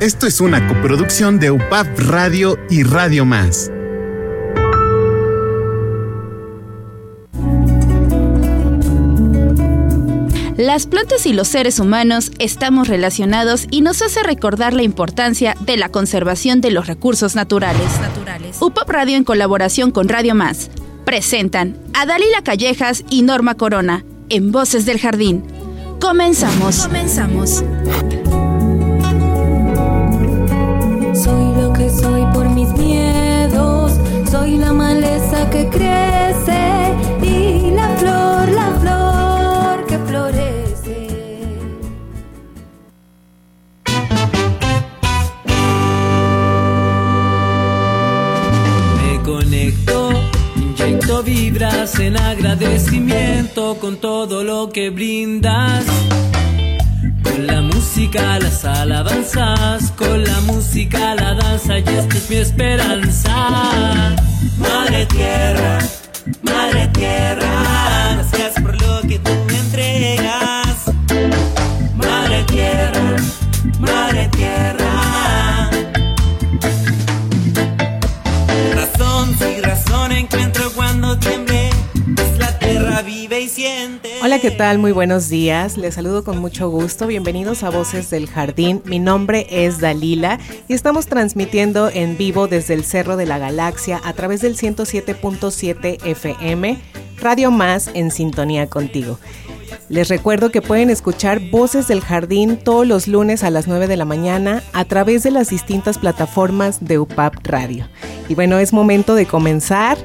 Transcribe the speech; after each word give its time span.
Esto 0.00 0.26
es 0.26 0.42
una 0.42 0.68
coproducción 0.68 1.38
de 1.38 1.50
UPAP 1.50 1.86
Radio 2.00 2.58
y 2.68 2.82
Radio 2.82 3.24
Más. 3.24 3.70
Las 10.58 10.86
plantas 10.86 11.24
y 11.24 11.32
los 11.32 11.48
seres 11.48 11.80
humanos 11.80 12.30
estamos 12.38 12.88
relacionados 12.88 13.66
y 13.70 13.80
nos 13.80 14.02
hace 14.02 14.22
recordar 14.22 14.74
la 14.74 14.82
importancia 14.82 15.56
de 15.60 15.78
la 15.78 15.88
conservación 15.88 16.60
de 16.60 16.72
los 16.72 16.86
recursos 16.86 17.34
naturales. 17.34 17.88
UPAP 18.60 18.90
Radio 18.90 19.16
en 19.16 19.24
colaboración 19.24 19.92
con 19.92 20.10
Radio 20.10 20.34
Más 20.34 20.68
presentan 21.06 21.74
a 21.94 22.04
Dalila 22.04 22.42
Callejas 22.42 23.02
y 23.08 23.22
Norma 23.22 23.54
Corona 23.54 24.04
en 24.28 24.52
Voces 24.52 24.84
del 24.84 25.00
Jardín. 25.00 25.42
Comenzamos. 26.00 26.86
Comenzamos. 26.86 27.64
Que 35.56 35.68
crece 35.70 36.94
y 37.22 37.70
la 37.70 37.88
flor, 37.96 38.48
la 38.60 38.70
flor 38.82 39.86
que 39.86 39.98
florece. 39.98 41.08
Me 49.00 49.22
conecto, 49.22 50.10
inyecto 50.56 51.22
vibras 51.22 51.98
en 52.00 52.18
agradecimiento 52.18 53.78
con 53.80 53.96
todo 53.96 54.44
lo 54.44 54.68
que 54.68 54.90
brindas. 54.90 55.86
Con 57.36 57.46
la 57.48 57.60
música 57.60 58.38
las 58.38 58.64
alabanzas, 58.64 59.92
con 59.92 60.24
la 60.24 60.40
música 60.46 61.14
la 61.16 61.34
danza 61.34 61.78
y 61.78 61.82
esta 61.82 62.16
es 62.16 62.30
mi 62.30 62.36
esperanza. 62.36 64.16
Madre 64.56 65.04
tierra, 65.04 65.78
madre 66.40 66.88
tierra, 66.94 68.14
gracias 68.14 68.54
por 68.62 68.80
lo 68.80 69.02
que 69.02 69.18
tú 69.18 69.32
me 69.48 69.58
entregas. 69.58 70.86
Madre 71.94 72.42
tierra, 72.44 73.16
madre 73.80 74.28
tierra. 74.28 74.85
Hola, 84.22 84.38
¿qué 84.40 84.50
tal? 84.50 84.78
Muy 84.78 84.92
buenos 84.92 85.28
días. 85.28 85.76
Les 85.76 85.94
saludo 85.94 86.24
con 86.24 86.38
mucho 86.38 86.68
gusto. 86.68 87.06
Bienvenidos 87.06 87.62
a 87.62 87.70
Voces 87.70 88.10
del 88.10 88.28
Jardín. 88.28 88.82
Mi 88.84 88.98
nombre 88.98 89.46
es 89.50 89.80
Dalila 89.80 90.38
y 90.68 90.74
estamos 90.74 91.06
transmitiendo 91.06 91.88
en 91.88 92.16
vivo 92.16 92.48
desde 92.48 92.74
el 92.74 92.84
Cerro 92.84 93.16
de 93.16 93.26
la 93.26 93.38
Galaxia 93.38 94.00
a 94.04 94.12
través 94.12 94.40
del 94.40 94.56
107.7 94.56 96.04
FM, 96.04 96.78
Radio 97.20 97.50
Más 97.50 97.90
en 97.94 98.10
sintonía 98.10 98.66
contigo. 98.68 99.18
Les 99.88 100.08
recuerdo 100.08 100.50
que 100.50 100.62
pueden 100.62 100.90
escuchar 100.90 101.38
Voces 101.50 101.86
del 101.86 102.00
Jardín 102.00 102.56
todos 102.56 102.86
los 102.86 103.06
lunes 103.06 103.44
a 103.44 103.50
las 103.50 103.68
9 103.68 103.86
de 103.86 103.96
la 103.96 104.04
mañana 104.04 104.62
a 104.72 104.84
través 104.84 105.22
de 105.22 105.30
las 105.30 105.48
distintas 105.50 105.98
plataformas 105.98 106.84
de 106.84 106.98
UPAP 106.98 107.46
Radio. 107.46 107.88
Y 108.28 108.34
bueno, 108.34 108.58
es 108.58 108.72
momento 108.72 109.14
de 109.14 109.26
comenzar. 109.26 109.96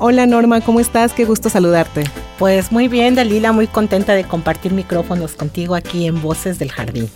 Hola 0.00 0.26
Norma, 0.26 0.60
¿cómo 0.60 0.78
estás? 0.78 1.12
Qué 1.12 1.24
gusto 1.24 1.50
saludarte. 1.50 2.04
Pues 2.38 2.70
muy 2.70 2.86
bien, 2.86 3.16
Dalila, 3.16 3.50
muy 3.50 3.66
contenta 3.66 4.14
de 4.14 4.22
compartir 4.22 4.72
micrófonos 4.72 5.32
contigo 5.32 5.74
aquí 5.74 6.06
en 6.06 6.22
Voces 6.22 6.60
del 6.60 6.70
Jardín. 6.70 7.10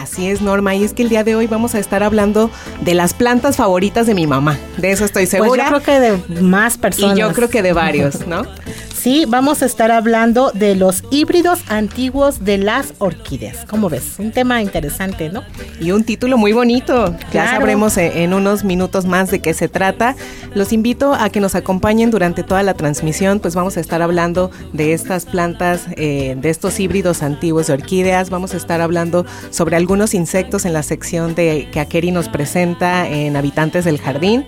Así 0.00 0.28
es, 0.28 0.40
Norma, 0.40 0.74
y 0.74 0.82
es 0.82 0.94
que 0.94 1.04
el 1.04 1.10
día 1.10 1.22
de 1.22 1.36
hoy 1.36 1.46
vamos 1.46 1.76
a 1.76 1.78
estar 1.78 2.02
hablando 2.02 2.50
de 2.80 2.94
las 2.94 3.14
plantas 3.14 3.56
favoritas 3.56 4.08
de 4.08 4.14
mi 4.14 4.26
mamá. 4.26 4.58
De 4.78 4.90
eso 4.90 5.04
estoy 5.04 5.26
segura. 5.26 5.48
Pues 5.48 5.62
yo 5.62 5.68
creo 5.68 5.82
que 5.82 6.32
de 6.34 6.40
más 6.42 6.76
personas. 6.76 7.16
Y 7.16 7.20
yo 7.20 7.32
creo 7.32 7.50
que 7.50 7.62
de 7.62 7.72
varios, 7.72 8.26
¿no? 8.26 8.42
Sí, 8.98 9.26
vamos 9.28 9.62
a 9.62 9.66
estar 9.66 9.92
hablando 9.92 10.50
de 10.50 10.74
los 10.74 11.04
híbridos 11.12 11.60
antiguos 11.68 12.44
de 12.44 12.58
las 12.58 12.94
orquídeas. 12.98 13.64
¿Cómo 13.70 13.88
ves? 13.88 14.16
Un 14.18 14.32
tema 14.32 14.60
interesante, 14.60 15.28
¿no? 15.28 15.44
Y 15.80 15.92
un 15.92 16.02
título 16.02 16.36
muy 16.36 16.52
bonito. 16.52 17.14
Ya 17.32 17.48
sabremos 17.48 17.96
en 17.96 18.34
unos 18.34 18.64
minutos 18.64 19.06
más 19.06 19.30
de 19.30 19.38
qué 19.38 19.54
se 19.54 19.68
trata. 19.68 20.16
Los 20.52 20.72
invito 20.72 21.14
a 21.14 21.30
que 21.30 21.38
nos 21.38 21.54
acompañen 21.54 22.10
durante 22.10 22.42
toda 22.42 22.64
la 22.64 22.74
transmisión, 22.74 23.38
pues 23.38 23.54
vamos 23.54 23.76
a 23.76 23.80
estar 23.80 24.02
hablando 24.02 24.50
de 24.72 24.94
estas 24.94 25.26
plantas, 25.26 25.82
eh, 25.96 26.36
de 26.36 26.50
estos 26.50 26.80
híbridos 26.80 27.22
antiguos 27.22 27.68
de 27.68 27.74
orquídeas. 27.74 28.30
Vamos 28.30 28.52
a 28.54 28.56
estar 28.56 28.80
hablando 28.80 29.24
sobre 29.50 29.76
algunos 29.76 30.12
insectos 30.12 30.64
en 30.64 30.72
la 30.72 30.82
sección 30.82 31.36
de 31.36 31.68
que 31.70 31.78
Akeri 31.78 32.10
nos 32.10 32.28
presenta 32.28 33.08
en 33.08 33.36
Habitantes 33.36 33.84
del 33.84 33.98
Jardín. 33.98 34.44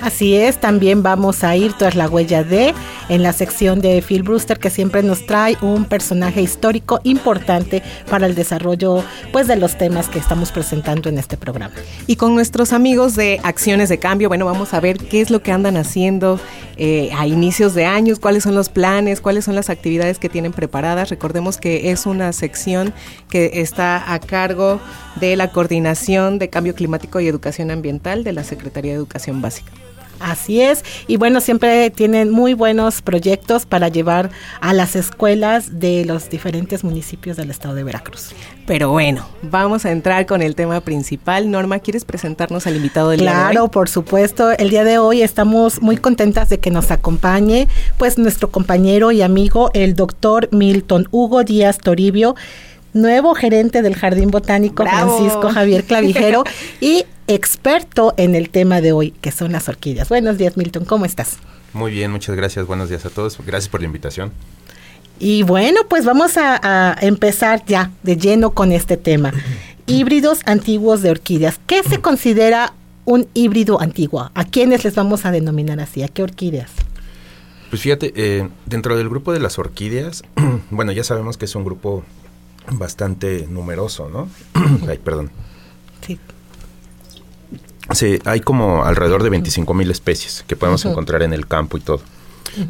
Así 0.00 0.36
es, 0.36 0.58
también 0.58 1.02
vamos 1.02 1.44
a 1.44 1.56
ir 1.56 1.72
tras 1.72 1.94
la 1.94 2.08
huella 2.08 2.44
de 2.44 2.74
en 3.08 3.22
la 3.22 3.32
sección 3.32 3.80
de 3.80 4.02
Phil 4.02 4.22
Brewster 4.22 4.58
que 4.58 4.70
siempre 4.70 5.02
nos 5.02 5.26
trae 5.26 5.56
un 5.60 5.84
personaje 5.84 6.42
histórico 6.42 7.00
importante 7.04 7.82
para 8.10 8.26
el 8.26 8.34
desarrollo 8.34 9.02
pues 9.32 9.46
de 9.46 9.56
los 9.56 9.76
temas 9.76 10.08
que 10.08 10.18
estamos 10.18 10.52
presentando 10.52 11.08
en 11.08 11.18
este 11.18 11.36
programa. 11.36 11.74
Y 12.06 12.16
con 12.16 12.34
nuestros 12.34 12.72
amigos 12.72 13.16
de 13.16 13.40
Acciones 13.42 13.88
de 13.88 13.98
Cambio, 13.98 14.28
bueno, 14.28 14.44
vamos 14.46 14.74
a 14.74 14.80
ver 14.80 14.98
qué 14.98 15.20
es 15.20 15.30
lo 15.30 15.42
que 15.42 15.52
andan 15.52 15.76
haciendo 15.76 16.40
eh, 16.76 17.10
a 17.16 17.26
inicios 17.26 17.74
de 17.74 17.86
años, 17.86 18.20
cuáles 18.20 18.44
son 18.44 18.54
los 18.54 18.68
planes, 18.68 19.20
cuáles 19.20 19.44
son 19.44 19.54
las 19.56 19.68
actividades 19.68 20.18
que 20.18 20.28
tienen 20.28 20.52
preparadas. 20.52 21.10
Recordemos 21.10 21.56
que 21.58 21.90
es 21.90 22.06
una 22.06 22.32
sección 22.32 22.94
que 23.28 23.60
está 23.60 24.12
a 24.12 24.20
cargo 24.20 24.80
de 25.20 25.36
la 25.36 25.50
Coordinación 25.50 26.38
de 26.38 26.48
Cambio 26.48 26.74
Climático 26.74 27.20
y 27.20 27.28
Educación 27.28 27.70
Ambiental 27.70 28.24
de 28.24 28.32
la 28.32 28.44
Secretaría 28.44 28.92
de 28.92 28.98
Educación 28.98 29.42
Básica. 29.42 29.72
Así 30.20 30.60
es, 30.60 30.84
y 31.06 31.16
bueno, 31.16 31.40
siempre 31.40 31.90
tienen 31.90 32.30
muy 32.30 32.52
buenos 32.52 33.02
proyectos 33.02 33.66
para 33.66 33.88
llevar 33.88 34.30
a 34.60 34.72
las 34.72 34.96
escuelas 34.96 35.78
de 35.78 36.04
los 36.04 36.28
diferentes 36.28 36.82
municipios 36.82 37.36
del 37.36 37.50
estado 37.50 37.74
de 37.74 37.84
Veracruz. 37.84 38.30
Pero 38.66 38.90
bueno, 38.90 39.26
vamos 39.42 39.84
a 39.84 39.92
entrar 39.92 40.26
con 40.26 40.42
el 40.42 40.54
tema 40.54 40.80
principal. 40.80 41.50
Norma, 41.50 41.78
¿quieres 41.78 42.04
presentarnos 42.04 42.66
al 42.66 42.76
invitado 42.76 43.10
del 43.10 43.20
día 43.20 43.30
de 43.30 43.36
Claro, 43.36 43.70
por 43.70 43.88
supuesto. 43.88 44.50
El 44.50 44.70
día 44.70 44.82
de 44.82 44.98
hoy 44.98 45.22
estamos 45.22 45.80
muy 45.80 45.96
contentas 45.96 46.48
de 46.48 46.58
que 46.58 46.70
nos 46.70 46.90
acompañe, 46.90 47.68
pues 47.96 48.18
nuestro 48.18 48.50
compañero 48.50 49.12
y 49.12 49.22
amigo, 49.22 49.70
el 49.72 49.94
doctor 49.94 50.48
Milton 50.50 51.06
Hugo 51.12 51.44
Díaz 51.44 51.78
Toribio, 51.78 52.34
nuevo 52.92 53.34
gerente 53.34 53.82
del 53.82 53.94
Jardín 53.94 54.30
Botánico 54.30 54.82
¡Bravo! 54.82 55.16
Francisco 55.16 55.50
Javier 55.50 55.84
Clavijero 55.84 56.44
y 56.80 57.04
experto 57.26 58.14
en 58.16 58.34
el 58.34 58.50
tema 58.50 58.80
de 58.80 58.92
hoy, 58.92 59.12
que 59.20 59.30
son 59.30 59.52
las 59.52 59.68
orquídeas. 59.68 60.08
Buenos 60.08 60.38
días, 60.38 60.56
Milton, 60.56 60.84
¿cómo 60.84 61.04
estás? 61.04 61.38
Muy 61.72 61.92
bien, 61.92 62.10
muchas 62.10 62.34
gracias. 62.36 62.66
Buenos 62.66 62.88
días 62.88 63.04
a 63.04 63.10
todos. 63.10 63.38
Gracias 63.44 63.68
por 63.68 63.80
la 63.80 63.86
invitación. 63.86 64.32
Y 65.18 65.42
bueno, 65.42 65.80
pues 65.88 66.04
vamos 66.04 66.36
a, 66.36 66.60
a 66.62 66.96
empezar 67.00 67.64
ya 67.66 67.90
de 68.02 68.16
lleno 68.16 68.50
con 68.50 68.72
este 68.72 68.96
tema. 68.96 69.32
Híbridos 69.86 70.40
antiguos 70.46 71.02
de 71.02 71.10
orquídeas. 71.10 71.60
¿Qué 71.66 71.82
se 71.82 72.00
considera 72.00 72.72
un 73.04 73.26
híbrido 73.34 73.80
antiguo? 73.80 74.30
¿A 74.34 74.44
quiénes 74.44 74.84
les 74.84 74.94
vamos 74.94 75.24
a 75.24 75.30
denominar 75.30 75.80
así? 75.80 76.02
¿A 76.02 76.08
qué 76.08 76.22
orquídeas? 76.22 76.70
Pues 77.70 77.82
fíjate, 77.82 78.12
eh, 78.16 78.48
dentro 78.64 78.96
del 78.96 79.08
grupo 79.08 79.32
de 79.32 79.40
las 79.40 79.58
orquídeas, 79.58 80.22
bueno, 80.70 80.92
ya 80.92 81.04
sabemos 81.04 81.36
que 81.36 81.44
es 81.44 81.54
un 81.54 81.64
grupo 81.64 82.02
bastante 82.72 83.46
numeroso, 83.48 84.08
¿no? 84.08 84.28
Ay, 84.88 84.98
perdón. 84.98 85.30
Sí. 86.06 86.18
Sí, 87.92 88.18
hay 88.24 88.40
como 88.40 88.84
alrededor 88.84 89.22
de 89.22 89.30
25 89.30 89.72
mil 89.74 89.90
especies 89.90 90.44
que 90.46 90.56
podemos 90.56 90.84
encontrar 90.84 91.22
en 91.22 91.32
el 91.32 91.46
campo 91.46 91.78
y 91.78 91.80
todo. 91.80 92.00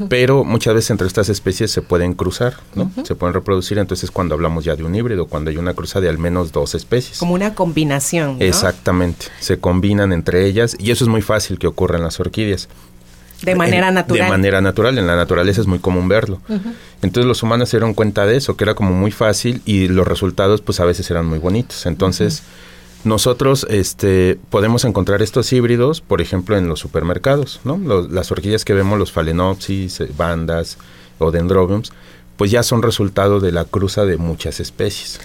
Pero 0.08 0.44
muchas 0.44 0.74
veces 0.74 0.90
entre 0.90 1.06
estas 1.06 1.28
especies 1.28 1.70
se 1.70 1.82
pueden 1.82 2.14
cruzar, 2.14 2.54
¿no? 2.74 2.90
Se 3.04 3.14
pueden 3.14 3.34
reproducir, 3.34 3.78
entonces 3.78 4.10
cuando 4.10 4.34
hablamos 4.34 4.64
ya 4.64 4.76
de 4.76 4.84
un 4.84 4.94
híbrido, 4.94 5.26
cuando 5.26 5.50
hay 5.50 5.56
una 5.56 5.74
cruza 5.74 6.00
de 6.00 6.08
al 6.08 6.18
menos 6.18 6.52
dos 6.52 6.74
especies. 6.74 7.18
Como 7.18 7.34
una 7.34 7.54
combinación. 7.54 8.38
¿no? 8.38 8.44
Exactamente, 8.44 9.26
se 9.40 9.58
combinan 9.58 10.12
entre 10.12 10.46
ellas 10.46 10.76
y 10.78 10.90
eso 10.90 11.04
es 11.04 11.08
muy 11.08 11.22
fácil 11.22 11.58
que 11.58 11.66
ocurra 11.66 11.96
en 11.96 12.04
las 12.04 12.20
orquídeas. 12.20 12.68
De 13.42 13.54
manera 13.54 13.88
En- 13.88 13.94
natural. 13.94 14.24
De 14.26 14.30
manera 14.30 14.60
natural, 14.60 14.98
en 14.98 15.06
la 15.06 15.14
naturaleza 15.16 15.60
es 15.60 15.66
muy 15.66 15.78
común 15.78 16.08
verlo. 16.08 16.40
Entonces 17.02 17.26
los 17.26 17.42
humanos 17.42 17.68
se 17.68 17.76
dieron 17.76 17.94
cuenta 17.94 18.26
de 18.26 18.36
eso, 18.36 18.56
que 18.56 18.64
era 18.64 18.74
como 18.74 18.90
muy 18.92 19.10
fácil 19.12 19.62
y 19.64 19.86
los 19.88 20.06
resultados 20.08 20.60
pues 20.60 20.80
a 20.80 20.84
veces 20.84 21.08
eran 21.10 21.26
muy 21.26 21.38
bonitos. 21.38 21.86
Entonces 21.86 22.42
nosotros 23.04 23.66
este, 23.70 24.38
podemos 24.50 24.84
encontrar 24.84 25.22
estos 25.22 25.52
híbridos, 25.52 26.00
por 26.00 26.20
ejemplo, 26.20 26.56
en 26.56 26.68
los 26.68 26.80
supermercados, 26.80 27.60
¿no? 27.64 27.78
Los- 27.78 28.10
las 28.10 28.30
orquídeas 28.32 28.64
que 28.64 28.74
vemos, 28.74 28.98
los 28.98 29.12
phalaenopsis, 29.12 30.00
eh, 30.00 30.08
bandas 30.16 30.78
o 31.18 31.30
dendrobiums, 31.30 31.92
pues 32.36 32.50
ya 32.50 32.62
son 32.64 32.82
resultado 32.82 33.38
de 33.40 33.52
la 33.52 33.64
cruza 33.64 34.04
de 34.04 34.16
muchas 34.16 34.58
especies. 34.60 35.20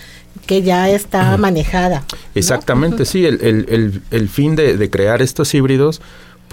Que 0.47 0.61
ya 0.61 0.89
está 0.89 1.35
manejada. 1.37 2.03
¿no? 2.11 2.17
Exactamente, 2.35 3.05
sí. 3.05 3.25
El, 3.25 3.39
el- 3.41 3.65
el- 3.69 4.01
el 4.11 4.29
fin 4.29 4.55
de, 4.55 4.77
de 4.77 4.89
crear 4.89 5.21
estos 5.21 5.53
híbridos, 5.53 6.01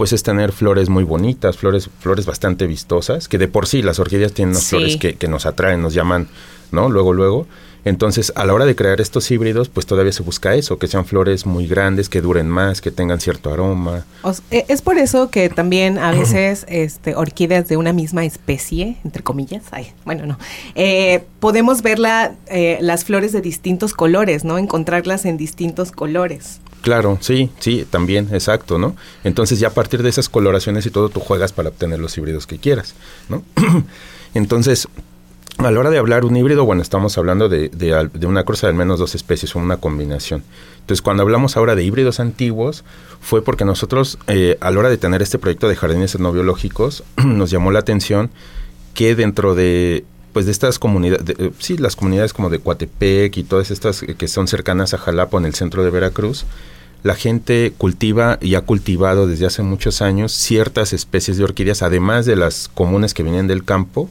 pues 0.01 0.13
es 0.13 0.23
tener 0.23 0.51
flores 0.51 0.89
muy 0.89 1.03
bonitas, 1.03 1.57
flores, 1.57 1.87
flores 1.99 2.25
bastante 2.25 2.65
vistosas, 2.65 3.27
que 3.27 3.37
de 3.37 3.47
por 3.47 3.67
sí 3.67 3.83
las 3.83 3.99
orquídeas 3.99 4.33
tienen 4.33 4.55
unas 4.55 4.63
Sí. 4.63 4.69
flores 4.71 4.97
que, 4.97 5.13
que 5.13 5.27
nos 5.27 5.45
atraen, 5.45 5.79
nos 5.79 5.93
llaman, 5.93 6.27
¿no? 6.71 6.89
Luego, 6.89 7.13
luego. 7.13 7.45
Entonces, 7.83 8.31
a 8.35 8.45
la 8.45 8.53
hora 8.53 8.65
de 8.65 8.75
crear 8.75 9.01
estos 9.01 9.29
híbridos, 9.31 9.69
pues 9.69 9.85
todavía 9.85 10.11
se 10.11 10.23
busca 10.23 10.55
eso, 10.55 10.77
que 10.77 10.87
sean 10.87 11.05
flores 11.05 11.45
muy 11.45 11.67
grandes, 11.67 12.09
que 12.09 12.21
duren 12.21 12.47
más, 12.49 12.81
que 12.81 12.91
tengan 12.91 13.19
cierto 13.19 13.51
aroma. 13.51 14.05
E, 14.51 14.65
es 14.67 14.81
por 14.81 14.97
eso 14.97 15.29
que 15.29 15.49
también 15.49 15.97
a 15.97 16.11
veces 16.11 16.65
este, 16.69 17.15
orquídeas 17.15 17.67
de 17.67 17.77
una 17.77 17.93
misma 17.93 18.23
especie, 18.25 18.97
entre 19.03 19.23
comillas, 19.23 19.63
ay, 19.71 19.93
bueno, 20.05 20.25
no, 20.25 20.37
eh, 20.75 21.23
podemos 21.39 21.81
ver 21.81 21.99
eh, 22.47 22.77
las 22.81 23.05
flores 23.05 23.31
de 23.31 23.41
distintos 23.41 23.93
colores, 23.93 24.43
¿no? 24.43 24.57
Encontrarlas 24.57 25.25
en 25.25 25.37
distintos 25.37 25.91
colores. 25.91 26.61
Claro, 26.81 27.19
sí, 27.21 27.51
sí, 27.59 27.85
también, 27.89 28.29
exacto, 28.31 28.79
¿no? 28.79 28.95
Entonces 29.23 29.59
ya 29.59 29.67
a 29.67 29.73
partir 29.73 30.01
de 30.01 30.09
esas 30.09 30.29
coloraciones 30.29 30.85
y 30.85 30.89
todo, 30.89 31.09
tú 31.09 31.19
juegas 31.19 31.53
para 31.53 31.69
obtener 31.69 31.99
los 31.99 32.17
híbridos 32.17 32.47
que 32.47 32.57
quieras, 32.57 32.95
¿no? 33.29 33.43
Entonces, 34.33 34.87
a 35.65 35.71
la 35.71 35.79
hora 35.79 35.89
de 35.89 35.97
hablar 35.97 36.25
un 36.25 36.35
híbrido, 36.35 36.65
bueno, 36.65 36.81
estamos 36.81 37.17
hablando 37.17 37.47
de, 37.47 37.69
de, 37.69 38.25
una 38.25 38.43
cruza 38.43 38.67
de 38.67 38.71
al 38.71 38.77
menos 38.77 38.99
dos 38.99 39.15
especies 39.15 39.55
o 39.55 39.59
una 39.59 39.77
combinación. 39.77 40.43
Entonces, 40.79 41.01
cuando 41.01 41.23
hablamos 41.23 41.55
ahora 41.55 41.75
de 41.75 41.83
híbridos 41.83 42.19
antiguos, 42.19 42.83
fue 43.19 43.43
porque 43.43 43.65
nosotros, 43.65 44.17
eh, 44.27 44.57
a 44.59 44.71
la 44.71 44.79
hora 44.79 44.89
de 44.89 44.97
tener 44.97 45.21
este 45.21 45.37
proyecto 45.37 45.69
de 45.69 45.75
jardines 45.75 46.15
etnobiológicos, 46.15 47.03
nos 47.23 47.51
llamó 47.51 47.71
la 47.71 47.79
atención 47.79 48.31
que 48.93 49.15
dentro 49.15 49.55
de 49.55 50.05
pues 50.33 50.45
de 50.45 50.53
estas 50.53 50.79
comunidades, 50.79 51.35
eh, 51.37 51.51
sí, 51.59 51.77
las 51.77 51.97
comunidades 51.97 52.31
como 52.33 52.49
de 52.49 52.59
Coatepec 52.59 53.35
y 53.35 53.43
todas 53.43 53.69
estas 53.69 54.01
que 54.01 54.27
son 54.29 54.47
cercanas 54.47 54.93
a 54.93 54.97
Jalapa 54.97 55.37
en 55.37 55.45
el 55.45 55.53
centro 55.53 55.83
de 55.83 55.89
Veracruz, 55.89 56.45
la 57.03 57.15
gente 57.15 57.73
cultiva 57.77 58.37
y 58.41 58.55
ha 58.55 58.61
cultivado 58.61 59.27
desde 59.27 59.45
hace 59.45 59.61
muchos 59.61 60.01
años 60.01 60.31
ciertas 60.31 60.93
especies 60.93 61.37
de 61.37 61.43
orquídeas, 61.43 61.81
además 61.81 62.25
de 62.25 62.37
las 62.37 62.69
comunes 62.69 63.13
que 63.13 63.23
vienen 63.23 63.47
del 63.47 63.65
campo, 63.65 64.09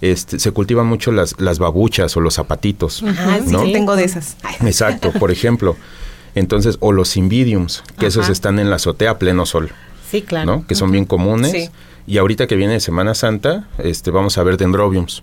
este, 0.00 0.38
se 0.38 0.50
cultivan 0.52 0.86
mucho 0.86 1.12
las, 1.12 1.40
las 1.40 1.58
babuchas 1.58 2.16
o 2.16 2.20
los 2.20 2.34
zapatitos. 2.34 3.02
Ah, 3.06 3.38
sí, 3.44 3.72
tengo 3.72 3.96
de 3.96 4.04
esas. 4.04 4.36
Exacto, 4.60 5.12
por 5.12 5.30
ejemplo. 5.30 5.76
Entonces, 6.34 6.76
o 6.80 6.92
los 6.92 7.16
invidiums, 7.16 7.82
que 7.98 8.06
esos 8.06 8.28
están 8.28 8.58
en 8.58 8.70
la 8.70 8.76
azotea 8.76 9.12
a 9.12 9.18
pleno 9.18 9.46
sol. 9.46 9.70
Sí, 10.10 10.22
claro. 10.22 10.64
Que 10.66 10.74
son 10.74 10.92
bien 10.92 11.04
comunes. 11.04 11.70
Y 12.06 12.18
ahorita 12.18 12.46
que 12.46 12.56
viene 12.56 12.80
Semana 12.80 13.14
Santa, 13.14 13.68
este, 13.78 14.10
vamos 14.10 14.38
a 14.38 14.42
ver 14.42 14.56
dendrobiums. 14.56 15.22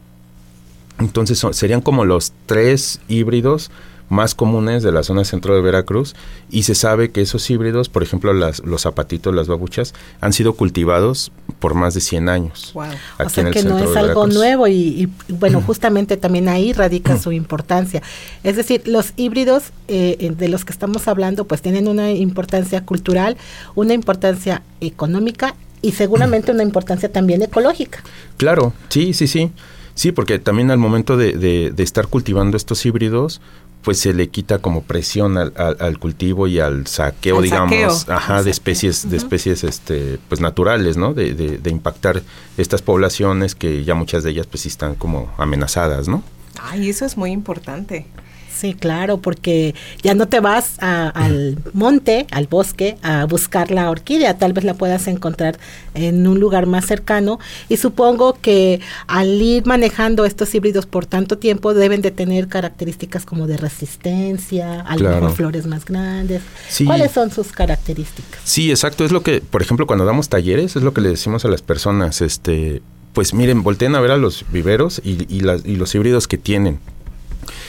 Entonces, 1.00 1.44
serían 1.52 1.82
como 1.82 2.06
los 2.06 2.34
tres 2.46 3.00
híbridos 3.08 3.72
más 4.10 4.36
comunes 4.36 4.84
de 4.84 4.92
la 4.92 5.04
zona 5.04 5.26
centro 5.26 5.54
de 5.56 5.62
Veracruz 5.62 6.16
y 6.50 6.64
se 6.64 6.76
sabe 6.76 7.12
que 7.12 7.22
esos 7.22 7.50
híbridos, 7.50 7.90
por 7.90 8.04
ejemplo 8.04 8.34
las, 8.34 8.60
los 8.60 8.84
zapatitos, 8.84 9.34
las 9.36 9.48
babuchas, 9.48 9.94
han 10.22 10.34
sido 10.34 10.54
cultivados 10.54 11.32
por 11.60 11.74
más 11.74 11.94
de 11.94 12.02
100 12.02 12.30
años. 12.30 12.72
Wow. 12.74 12.86
o 13.26 13.30
sea 13.30 13.52
que 13.52 13.64
no 13.64 13.78
es 13.80 13.96
algo 13.96 14.28
nuevo 14.28 14.68
y, 14.68 15.10
bueno, 15.28 15.62
justamente 15.62 16.18
también 16.18 16.48
ahí 16.50 16.74
radica 16.74 17.18
su 17.18 17.32
importancia. 17.32 18.02
Es 18.44 18.56
decir, 18.56 18.84
los 18.86 19.14
híbridos 19.18 19.72
eh, 19.88 20.34
de 20.38 20.48
los 20.48 20.66
que 20.66 20.72
estamos 20.72 21.08
hablando 21.08 21.46
pues 21.46 21.62
tienen 21.62 21.88
una 21.88 22.12
importancia 22.12 22.84
cultural, 22.86 23.38
una 23.76 23.94
importancia 23.94 24.62
económica 24.80 25.56
y 25.82 25.92
seguramente 25.92 26.52
una 26.52 26.64
importancia 26.64 27.12
también 27.12 27.42
ecológica. 27.42 28.04
Claro, 28.38 28.74
sí, 28.90 29.14
sí, 29.14 29.28
sí. 29.28 29.52
Sí, 29.96 30.12
porque 30.12 30.38
también 30.38 30.70
al 30.70 30.78
momento 30.78 31.18
de, 31.18 31.34
de 31.34 31.84
estar 31.84 32.06
cultivando 32.06 32.56
estos 32.56 32.86
híbridos, 32.86 33.42
pues 33.82 34.00
se 34.00 34.14
le 34.14 34.30
quita 34.30 34.60
como 34.60 34.84
presión 34.84 35.38
al, 35.38 35.54
al, 35.56 36.00
cultivo 36.00 36.48
y 36.48 36.60
al 36.60 36.88
saqueo, 36.88 37.42
digamos, 37.42 38.10
ajá, 38.10 38.44
de 38.44 38.52
especies, 38.52 39.10
de 39.10 39.18
especies, 39.18 39.64
este, 39.64 40.20
pues 40.28 40.42
naturales, 40.42 40.98
¿no? 40.98 41.14
De, 41.14 41.34
de, 41.34 41.58
de, 41.58 41.70
impactar 41.70 42.22
estas 42.58 42.82
poblaciones 42.82 43.56
que 43.56 43.84
ya 43.84 43.96
muchas 43.96 44.24
de 44.24 44.32
ellas, 44.32 44.48
pues 44.48 44.62
sí 44.62 44.70
están 44.70 44.96
como 44.96 45.32
amenazadas, 45.38 46.08
¿no? 46.08 46.24
Ay, 46.62 46.90
eso 46.90 47.06
es 47.06 47.18
muy 47.18 47.32
importante. 47.32 48.08
Sí, 48.58 48.74
claro, 48.74 49.18
porque 49.18 49.76
ya 50.02 50.16
no 50.16 50.28
te 50.28 50.40
vas 50.40 50.78
al 50.80 51.60
monte, 51.74 52.26
al 52.32 52.48
bosque, 52.48 52.98
a 53.04 53.26
buscar 53.26 53.70
la 53.70 53.92
orquídea, 53.92 54.40
tal 54.40 54.54
vez 54.54 54.64
la 54.64 54.74
puedas 54.74 55.08
encontrar 55.08 55.60
en 55.94 56.26
un 56.26 56.40
lugar 56.40 56.66
más 56.66 56.88
cercano. 56.88 57.40
Y 57.70 57.78
supongo 57.78 58.34
que 58.42 58.82
al 59.06 59.40
ir 59.40 59.68
manejando 59.68 60.26
estos 60.26 60.56
híbridos 60.56 60.88
por 60.88 61.06
tanto 61.06 61.38
tiempo 61.38 61.76
deben 61.76 62.02
de 62.02 62.10
tener 62.10 62.48
características 62.48 63.26
como 63.26 63.46
de 63.46 63.58
resistencia, 63.58 64.82
a 64.82 64.98
lo 64.98 65.30
flores 65.30 65.68
más 65.68 65.86
grandes. 65.86 66.42
¿Cuáles 66.84 67.12
son 67.12 67.30
sus 67.30 67.52
características? 67.52 68.42
Sí, 68.44 68.72
exacto, 68.72 69.06
es 69.06 69.12
lo 69.12 69.22
que, 69.22 69.42
por 69.42 69.62
ejemplo, 69.62 69.86
cuando 69.86 70.04
damos 70.06 70.30
talleres, 70.30 70.76
es 70.76 70.82
lo 70.82 70.94
que 70.94 71.02
le 71.02 71.10
decimos 71.10 71.46
a 71.46 71.48
las 71.48 71.62
personas, 71.62 72.22
este, 72.22 72.82
pues 73.14 73.36
miren, 73.36 73.62
volteen 73.62 73.94
a 73.94 74.00
ver 74.00 74.10
a 74.10 74.18
los 74.18 74.46
viveros 74.52 75.00
y, 75.04 75.28
y 75.32 75.76
los 75.76 75.94
híbridos 75.94 76.28
que 76.28 76.40
tienen 76.40 76.80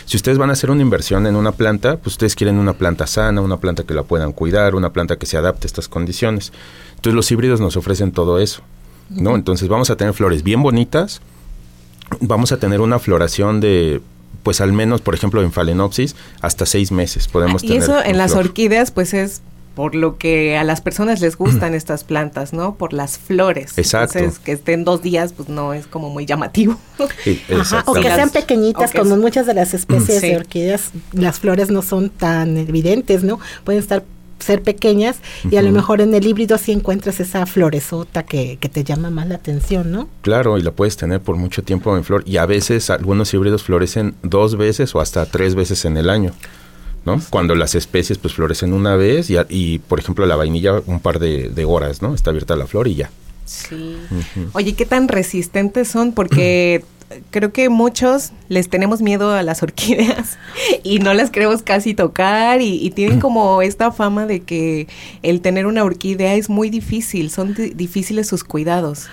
si 0.09 0.17
ustedes 0.17 0.39
van 0.39 0.49
a 0.49 0.55
hacer 0.55 0.71
una 0.71 0.81
inversión 0.81 1.27
en 1.27 1.37
una 1.37 1.53
planta, 1.53 1.99
pues 1.99 2.15
ustedes 2.15 2.35
quieren 2.35 2.57
una 2.57 2.73
planta 2.73 3.07
sana, 3.07 3.43
una 3.43 3.59
planta 3.59 3.83
que 3.83 3.93
la 3.93 4.05
puedan 4.05 4.33
cuidar, 4.33 4.75
una 4.75 4.91
planta 4.91 5.17
que 5.17 5.27
se 5.27 5.37
adapte 5.37 5.67
a 5.67 5.69
estas 5.69 5.87
condiciones. 5.87 6.51
Entonces 6.97 7.15
los 7.15 7.31
híbridos 7.31 7.61
nos 7.61 7.77
ofrecen 7.77 8.11
todo 8.11 8.39
eso, 8.39 8.63
¿no? 9.11 9.35
Entonces 9.35 9.69
vamos 9.69 9.91
a 9.91 9.97
tener 9.97 10.15
flores 10.15 10.43
bien 10.43 10.63
bonitas, 10.63 11.21
vamos 12.21 12.53
a 12.53 12.57
tener 12.59 12.81
una 12.81 12.99
floración 12.99 13.61
de 13.61 14.01
pues 14.45 14.63
al 14.63 14.73
menos, 14.73 15.03
por 15.03 15.15
ejemplo, 15.15 15.43
en 15.43 15.53
Phalaenopsis, 15.53 16.17
hasta 16.41 16.65
seis 16.65 16.91
meses 16.91 17.29
podemos 17.29 17.61
tener. 17.61 17.77
Y 17.77 17.79
eso 17.79 18.03
en 18.03 18.17
las 18.17 18.35
orquídeas, 18.35 18.91
pues 18.91 19.13
es 19.13 19.43
por 19.79 19.95
lo 19.95 20.19
que 20.19 20.57
a 20.57 20.65
las 20.65 20.81
personas 20.81 21.21
les 21.21 21.37
gustan 21.37 21.73
estas 21.73 22.03
plantas, 22.03 22.53
¿no? 22.53 22.75
Por 22.75 22.93
las 22.93 23.17
flores. 23.17 23.79
Exacto. 23.79 24.19
Entonces, 24.19 24.41
que 24.41 24.51
estén 24.51 24.83
dos 24.83 25.03
días, 25.03 25.33
pues 25.33 25.49
no 25.49 25.73
es 25.73 25.87
como 25.87 26.11
muy 26.11 26.27
llamativo. 26.27 26.77
Ajá, 27.57 27.85
o 27.87 27.95
que 27.95 28.03
sean 28.03 28.31
pequeñitas, 28.31 28.93
como 28.93 29.17
muchas 29.17 29.47
de 29.47 29.55
las 29.55 29.75
especies 29.75 30.21
de 30.21 30.37
orquídeas, 30.37 30.91
las 31.13 31.39
flores 31.39 31.71
no 31.71 31.83
son 31.83 32.11
tan 32.11 32.57
evidentes, 32.57 33.23
¿no? 33.23 33.39
Pueden 33.63 33.81
estar 33.81 34.03
ser 34.41 34.63
pequeñas 34.63 35.19
y 35.49 35.57
a 35.59 35.63
lo 35.63 35.71
mejor 35.71 36.01
en 36.01 36.13
el 36.13 36.27
híbrido 36.27 36.59
sí 36.59 36.73
encuentras 36.73 37.21
esa 37.21 37.47
floresota 37.47 38.25
que, 38.25 38.59
que, 38.61 38.69
te 38.69 38.83
llama 38.83 39.11
más 39.11 39.29
la 39.29 39.37
atención, 39.37 39.93
¿no? 39.93 40.09
Claro, 40.23 40.59
y 40.59 40.63
la 40.63 40.73
puedes 40.73 40.97
tener 40.97 41.21
por 41.21 41.37
mucho 41.37 41.63
tiempo 41.63 41.97
en 41.97 42.03
flor 42.03 42.25
y 42.27 42.39
a 42.39 42.47
veces 42.47 42.91
algunos 42.91 43.33
híbridos 43.33 43.63
florecen 43.63 44.17
dos 44.25 44.57
veces 44.57 44.93
o 44.97 45.01
hasta 45.01 45.27
tres 45.27 45.55
veces 45.55 45.85
en 45.85 45.97
el 45.97 46.11
año. 46.11 46.33
¿No? 47.09 47.23
Cuando 47.31 47.55
las 47.55 47.75
especies 47.75 48.19
pues 48.19 48.35
florecen 48.35 48.73
una 48.73 48.97
vez 48.97 49.31
y, 49.31 49.37
y 49.49 49.79
por 49.79 49.99
ejemplo 49.99 50.27
la 50.27 50.37
vainilla 50.37 50.83
un 50.87 51.01
par 51.01 51.19
de, 51.19 51.65
horas, 51.67 52.03
¿no? 52.03 52.15
Está 52.15 52.31
abierta 52.31 52.55
la 52.57 52.67
flor 52.67 52.87
y 52.89 52.97
ya. 52.97 53.11
Sí. 53.47 53.97
Oye, 54.53 54.75
¿qué 54.75 54.85
tan 54.85 55.09
resistentes 55.09 55.89
son? 55.89 56.13
Porque 56.13 56.85
creo 57.31 57.53
que 57.53 57.71
muchos 57.71 58.33
les 58.49 58.69
tenemos 58.69 59.01
miedo 59.01 59.33
a 59.33 59.43
las 59.43 59.63
orquídeas 59.63 60.39
y 60.83 60.99
no 60.99 61.15
las 61.15 61.31
queremos 61.31 61.63
casi 61.63 61.95
tocar 61.95 62.61
y, 62.61 62.75
y, 62.75 62.91
tienen 62.91 63.21
como 63.21 63.63
esta 63.63 63.91
fama 63.91 64.27
de 64.27 64.41
que 64.41 64.87
el 65.23 65.41
tener 65.41 65.67
una 65.67 65.85
orquídea 65.85 66.35
es 66.35 66.51
muy 66.51 66.69
difícil, 66.69 67.31
son 67.31 67.55
difíciles 67.75 68.29
sus 68.29 68.45
cuidados 68.45 69.09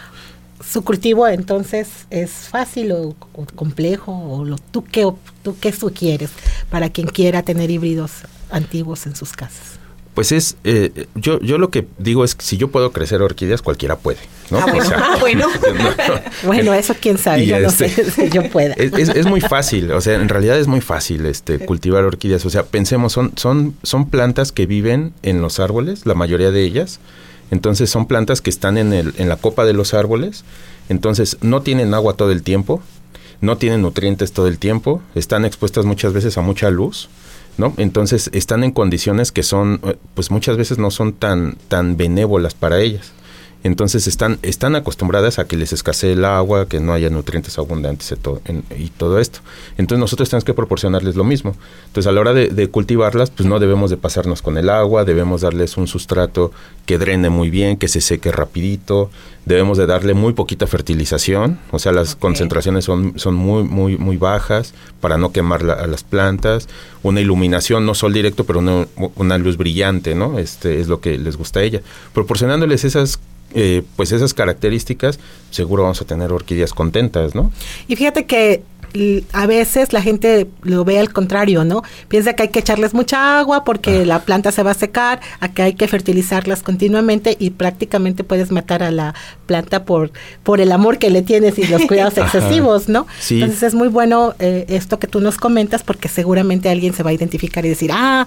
su 0.63 0.83
cultivo 0.83 1.27
entonces 1.27 2.07
es 2.09 2.31
fácil 2.31 2.91
o, 2.91 3.15
complejo 3.55 4.11
o 4.11 4.45
lo, 4.45 4.57
tú 4.57 4.83
qué 4.83 5.07
tú 5.43 5.55
qué 5.59 5.71
sugieres 5.71 6.31
para 6.69 6.89
quien 6.89 7.07
quiera 7.07 7.43
tener 7.43 7.69
híbridos 7.71 8.11
antiguos 8.49 9.05
en 9.05 9.15
sus 9.15 9.33
casas 9.33 9.79
pues 10.13 10.31
es 10.31 10.55
eh, 10.63 11.07
yo 11.15 11.41
yo 11.41 11.57
lo 11.57 11.69
que 11.69 11.85
digo 11.97 12.23
es 12.23 12.35
que 12.35 12.45
si 12.45 12.55
yo 12.55 12.69
puedo 12.69 12.93
crecer 12.93 13.21
orquídeas 13.21 13.61
cualquiera 13.61 13.97
puede 13.97 14.19
no 14.49 14.59
ah, 14.59 15.17
bueno, 15.19 15.47
bueno. 16.45 16.73
eso 16.73 16.95
quién 16.99 17.17
sabe 17.17 17.45
yo 17.45 17.59
no 17.59 17.69
sé 17.69 17.87
este, 17.87 18.11
si 18.11 18.29
yo 18.29 18.49
pueda. 18.49 18.75
es, 18.75 19.09
es, 19.09 19.25
muy 19.25 19.41
fácil 19.41 19.91
o 19.91 19.99
sea 19.99 20.15
en 20.15 20.29
realidad 20.29 20.57
es 20.57 20.67
muy 20.67 20.81
fácil 20.81 21.25
este 21.25 21.59
cultivar 21.59 22.05
orquídeas 22.05 22.45
o 22.45 22.49
sea 22.49 22.63
pensemos 22.63 23.11
son 23.11 23.33
son 23.35 23.75
son 23.83 24.09
plantas 24.09 24.53
que 24.53 24.65
viven 24.65 25.13
en 25.21 25.41
los 25.41 25.59
árboles 25.59 26.05
la 26.05 26.13
mayoría 26.15 26.51
de 26.51 26.63
ellas 26.63 26.99
entonces 27.51 27.89
son 27.89 28.05
plantas 28.05 28.41
que 28.41 28.49
están 28.49 28.77
en, 28.77 28.93
el, 28.93 29.13
en 29.17 29.29
la 29.29 29.37
copa 29.37 29.65
de 29.65 29.73
los 29.73 29.93
árboles, 29.93 30.43
entonces 30.89 31.37
no 31.41 31.61
tienen 31.61 31.93
agua 31.93 32.13
todo 32.13 32.31
el 32.31 32.43
tiempo, 32.43 32.81
no 33.41 33.57
tienen 33.57 33.81
nutrientes 33.81 34.31
todo 34.31 34.47
el 34.47 34.57
tiempo, 34.57 35.01
están 35.13 35.45
expuestas 35.45 35.85
muchas 35.85 36.13
veces 36.13 36.37
a 36.37 36.41
mucha 36.41 36.69
luz, 36.69 37.09
¿no? 37.57 37.73
Entonces 37.77 38.29
están 38.33 38.63
en 38.63 38.71
condiciones 38.71 39.31
que 39.31 39.43
son, 39.43 39.79
eh, 39.83 39.95
pues 40.13 40.31
muchas 40.31 40.57
veces 40.57 40.77
no 40.77 40.91
son 40.91 41.13
tan, 41.13 41.57
tan 41.67 41.97
benévolas 41.97 42.53
para 42.53 42.79
ellas. 42.79 43.11
Entonces 43.65 44.05
están, 44.05 44.37
están 44.43 44.75
acostumbradas 44.75 45.39
a 45.39 45.47
que 45.47 45.57
les 45.57 45.73
escasee 45.73 46.11
el 46.11 46.23
agua, 46.23 46.67
que 46.67 46.79
no 46.79 46.93
haya 46.93 47.09
nutrientes 47.09 47.57
abundantes 47.57 48.11
y 48.11 48.15
todo, 48.15 48.39
y 48.77 48.89
todo 48.89 49.17
esto. 49.17 49.39
Entonces 49.79 49.99
nosotros 49.99 50.29
tenemos 50.29 50.43
que 50.43 50.53
proporcionarles 50.53 51.15
lo 51.15 51.23
mismo. 51.23 51.55
Entonces 51.87 52.07
a 52.07 52.11
la 52.11 52.21
hora 52.21 52.35
de, 52.35 52.67
cultivarlas, 52.67 53.31
pues 53.31 53.49
no 53.49 53.59
debemos 53.59 53.89
de 53.89 53.97
pasarnos 53.97 54.43
con 54.43 54.59
el 54.59 54.69
agua, 54.69 55.03
debemos 55.03 55.41
darles 55.41 55.77
un 55.77 55.87
sustrato 55.87 56.51
que 56.85 56.99
drene 56.99 57.31
muy 57.31 57.49
bien, 57.49 57.77
que 57.77 57.87
se 57.87 58.01
seque 58.01 58.31
rapidito, 58.31 59.09
debemos 59.47 59.79
de 59.79 59.87
darle 59.87 60.13
muy 60.13 60.33
poquita 60.33 60.67
fertilización, 60.67 61.57
o 61.71 61.79
sea, 61.79 61.91
las 61.91 62.15
concentraciones 62.15 62.85
son, 62.85 63.17
son 63.17 63.33
muy, 63.33 63.63
muy, 63.63 63.97
muy 63.97 64.17
bajas 64.17 64.75
para 65.01 65.17
no 65.17 65.31
quemar 65.31 65.67
a 65.71 65.87
las 65.87 66.03
plantas, 66.03 66.67
una 67.01 67.19
iluminación, 67.19 67.83
no 67.87 67.95
sol 67.95 68.13
directo, 68.13 68.43
pero 68.43 68.59
una, 68.59 68.85
una 69.15 69.39
luz 69.39 69.57
brillante, 69.57 70.13
¿no? 70.13 70.37
Este 70.37 70.79
es 70.79 70.87
lo 70.87 71.01
que 71.01 71.17
les 71.17 71.35
gusta 71.35 71.61
a 71.61 71.63
ella. 71.63 71.81
Proporcionándoles 72.13 72.83
esas 72.83 73.19
eh, 73.55 73.83
pues 73.95 74.11
esas 74.11 74.33
características, 74.33 75.17
seguro 75.49 75.83
vamos 75.83 76.01
a 76.01 76.05
tener 76.05 76.31
orquídeas 76.33 76.73
contentas, 76.73 77.33
¿no? 77.35 77.51
Y 77.87 77.95
fíjate 77.95 78.25
que 78.25 78.63
a 79.33 79.45
veces 79.47 79.93
la 79.93 80.01
gente 80.01 80.47
lo 80.61 80.83
ve 80.85 80.99
al 80.99 81.11
contrario, 81.11 81.63
¿no? 81.63 81.83
Piensa 82.07 82.33
que 82.33 82.43
hay 82.43 82.49
que 82.49 82.59
echarles 82.59 82.93
mucha 82.93 83.39
agua 83.39 83.63
porque 83.63 84.01
Ah. 84.01 84.05
la 84.05 84.19
planta 84.19 84.51
se 84.51 84.63
va 84.63 84.71
a 84.71 84.75
secar, 84.75 85.19
a 85.39 85.51
que 85.53 85.61
hay 85.61 85.73
que 85.73 85.87
fertilizarlas 85.87 86.63
continuamente 86.63 87.35
y 87.39 87.51
prácticamente 87.51 88.23
puedes 88.23 88.51
matar 88.51 88.83
a 88.83 88.91
la 88.91 89.13
planta 89.45 89.85
por, 89.85 90.11
por 90.43 90.61
el 90.61 90.71
amor 90.71 90.97
que 90.97 91.09
le 91.09 91.21
tienes 91.21 91.57
y 91.57 91.67
los 91.67 91.81
cuidados 91.87 92.17
excesivos, 92.17 92.89
¿no? 92.89 93.05
Sí. 93.19 93.41
Entonces 93.41 93.63
es 93.63 93.73
muy 93.75 93.87
bueno 93.87 94.33
eh, 94.39 94.65
esto 94.69 94.99
que 94.99 95.07
tú 95.07 95.19
nos 95.21 95.37
comentas 95.37 95.83
porque 95.83 96.07
seguramente 96.07 96.69
alguien 96.69 96.93
se 96.93 97.03
va 97.03 97.09
a 97.11 97.13
identificar 97.13 97.65
y 97.65 97.69
decir, 97.69 97.91
ah, 97.93 98.25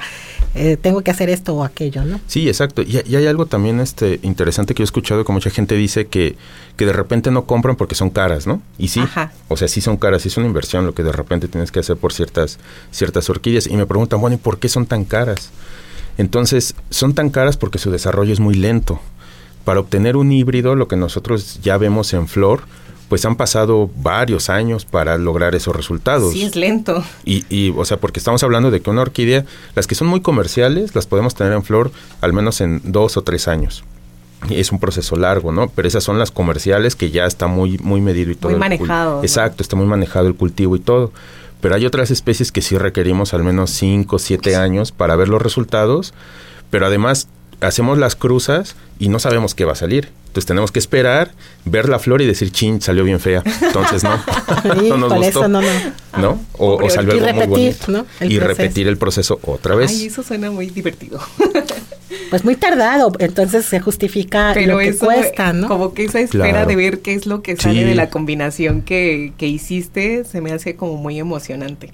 eh, 0.54 0.76
tengo 0.80 1.02
que 1.02 1.10
hacer 1.10 1.30
esto 1.30 1.54
o 1.54 1.64
aquello, 1.64 2.04
¿no? 2.04 2.20
Sí, 2.26 2.48
exacto. 2.48 2.82
Y, 2.82 3.00
y 3.06 3.16
hay 3.16 3.26
algo 3.26 3.46
también 3.46 3.80
este 3.80 4.20
interesante 4.22 4.74
que 4.74 4.78
yo 4.80 4.84
he 4.84 4.84
escuchado 4.84 5.24
que 5.24 5.32
mucha 5.32 5.50
gente 5.50 5.74
dice 5.74 6.06
que, 6.06 6.36
que 6.78 6.86
de 6.86 6.92
repente 6.92 7.32
no 7.32 7.44
compran 7.44 7.74
porque 7.74 7.96
son 7.96 8.08
caras, 8.08 8.46
¿no? 8.46 8.62
Y 8.78 8.88
sí, 8.88 9.00
Ajá. 9.00 9.32
o 9.48 9.56
sea, 9.56 9.66
sí 9.66 9.80
son 9.80 9.96
caras, 9.96 10.22
sí 10.22 10.28
es 10.28 10.36
una 10.36 10.46
inversión 10.46 10.86
lo 10.86 10.94
que 10.94 11.02
de 11.02 11.10
repente 11.10 11.48
tienes 11.48 11.72
que 11.72 11.80
hacer 11.80 11.96
por 11.96 12.12
ciertas, 12.12 12.60
ciertas 12.92 13.28
orquídeas. 13.28 13.66
Y 13.66 13.76
me 13.76 13.84
preguntan, 13.84 14.20
bueno, 14.20 14.36
¿y 14.36 14.38
por 14.38 14.60
qué 14.60 14.68
son 14.68 14.86
tan 14.86 15.04
caras? 15.04 15.50
Entonces, 16.18 16.76
son 16.88 17.14
tan 17.14 17.30
caras 17.30 17.56
porque 17.56 17.78
su 17.78 17.90
desarrollo 17.90 18.32
es 18.32 18.38
muy 18.38 18.54
lento. 18.54 19.00
Para 19.64 19.80
obtener 19.80 20.16
un 20.16 20.30
híbrido, 20.30 20.76
lo 20.76 20.86
que 20.86 20.94
nosotros 20.94 21.58
ya 21.62 21.78
vemos 21.78 22.14
en 22.14 22.28
flor, 22.28 22.60
pues 23.08 23.24
han 23.24 23.34
pasado 23.34 23.90
varios 23.96 24.48
años 24.48 24.84
para 24.84 25.18
lograr 25.18 25.56
esos 25.56 25.74
resultados. 25.74 26.32
Sí, 26.32 26.44
es 26.44 26.54
lento. 26.54 27.04
Y, 27.24 27.44
y, 27.52 27.74
o 27.76 27.84
sea, 27.84 27.96
porque 27.96 28.20
estamos 28.20 28.44
hablando 28.44 28.70
de 28.70 28.80
que 28.80 28.88
una 28.88 29.02
orquídea, 29.02 29.44
las 29.74 29.88
que 29.88 29.96
son 29.96 30.06
muy 30.06 30.20
comerciales, 30.20 30.94
las 30.94 31.08
podemos 31.08 31.34
tener 31.34 31.54
en 31.54 31.64
flor 31.64 31.90
al 32.20 32.32
menos 32.32 32.60
en 32.60 32.80
dos 32.84 33.16
o 33.16 33.22
tres 33.22 33.48
años. 33.48 33.82
Es 34.50 34.70
un 34.72 34.78
proceso 34.78 35.16
largo, 35.16 35.52
¿no? 35.52 35.68
Pero 35.68 35.88
esas 35.88 36.04
son 36.04 36.18
las 36.18 36.30
comerciales 36.30 36.94
que 36.94 37.10
ya 37.10 37.26
está 37.26 37.48
muy, 37.48 37.76
muy 37.78 38.00
medido 38.00 38.30
y 38.30 38.34
todo. 38.36 38.50
Muy 38.50 38.60
manejado, 38.60 39.16
¿no? 39.16 39.22
Exacto, 39.22 39.62
está 39.62 39.76
muy 39.76 39.86
manejado 39.86 40.26
el 40.28 40.34
cultivo 40.34 40.76
y 40.76 40.80
todo. 40.80 41.12
Pero 41.60 41.74
hay 41.74 41.84
otras 41.86 42.10
especies 42.12 42.52
que 42.52 42.62
sí 42.62 42.78
requerimos 42.78 43.34
al 43.34 43.42
menos 43.42 43.70
cinco, 43.70 44.18
siete 44.20 44.54
años 44.54 44.92
para 44.92 45.16
ver 45.16 45.28
los 45.28 45.42
resultados. 45.42 46.14
Pero 46.70 46.86
además 46.86 47.26
hacemos 47.60 47.98
las 47.98 48.14
cruzas 48.14 48.76
y 49.00 49.08
no 49.08 49.18
sabemos 49.18 49.54
qué 49.56 49.64
va 49.64 49.72
a 49.72 49.76
salir. 49.76 50.10
Entonces 50.28 50.46
tenemos 50.46 50.70
que 50.70 50.78
esperar, 50.78 51.32
ver 51.64 51.88
la 51.88 51.98
flor 51.98 52.22
y 52.22 52.26
decir, 52.26 52.52
chin, 52.52 52.80
salió 52.80 53.02
bien 53.02 53.18
fea. 53.18 53.42
Entonces 53.62 54.04
no, 54.04 54.10
no 54.88 54.96
nos 54.98 55.12
gustó. 55.14 55.28
eso 55.40 55.48
no, 55.48 55.60
no. 55.60 55.68
¿no? 56.18 56.40
O, 56.58 56.74
o 56.74 56.78
Pobre 56.78 56.90
salió 56.94 57.12
algo 57.12 57.24
muy 57.24 57.32
Y 57.32 57.40
repetir, 57.40 57.48
bonito. 57.48 57.92
¿no? 57.92 57.98
Y 58.26 58.36
proceso. 58.38 58.46
repetir 58.46 58.88
el 58.88 58.96
proceso 58.98 59.40
otra 59.42 59.74
vez. 59.74 59.90
Ay, 59.90 60.06
eso 60.06 60.22
suena 60.22 60.50
muy 60.52 60.68
divertido. 60.70 61.18
Pues 62.30 62.44
muy 62.44 62.56
tardado, 62.56 63.12
entonces 63.18 63.64
se 63.64 63.80
justifica 63.80 64.50
Pero 64.54 64.74
lo 64.74 64.78
que 64.78 64.88
eso, 64.88 65.06
cuesta, 65.06 65.52
¿no? 65.52 65.68
como 65.68 65.94
que 65.94 66.04
esa 66.04 66.20
espera 66.20 66.50
Claro. 66.50 66.66
de 66.68 66.76
ver 66.76 67.00
qué 67.00 67.14
es 67.14 67.26
lo 67.26 67.42
que 67.42 67.56
sale 67.56 67.80
Sí. 67.80 67.84
de 67.84 67.94
la 67.94 68.10
combinación 68.10 68.82
que, 68.82 69.32
que 69.38 69.46
hiciste, 69.46 70.24
se 70.24 70.40
me 70.40 70.52
hace 70.52 70.76
como 70.76 70.96
muy 70.96 71.18
emocionante. 71.18 71.90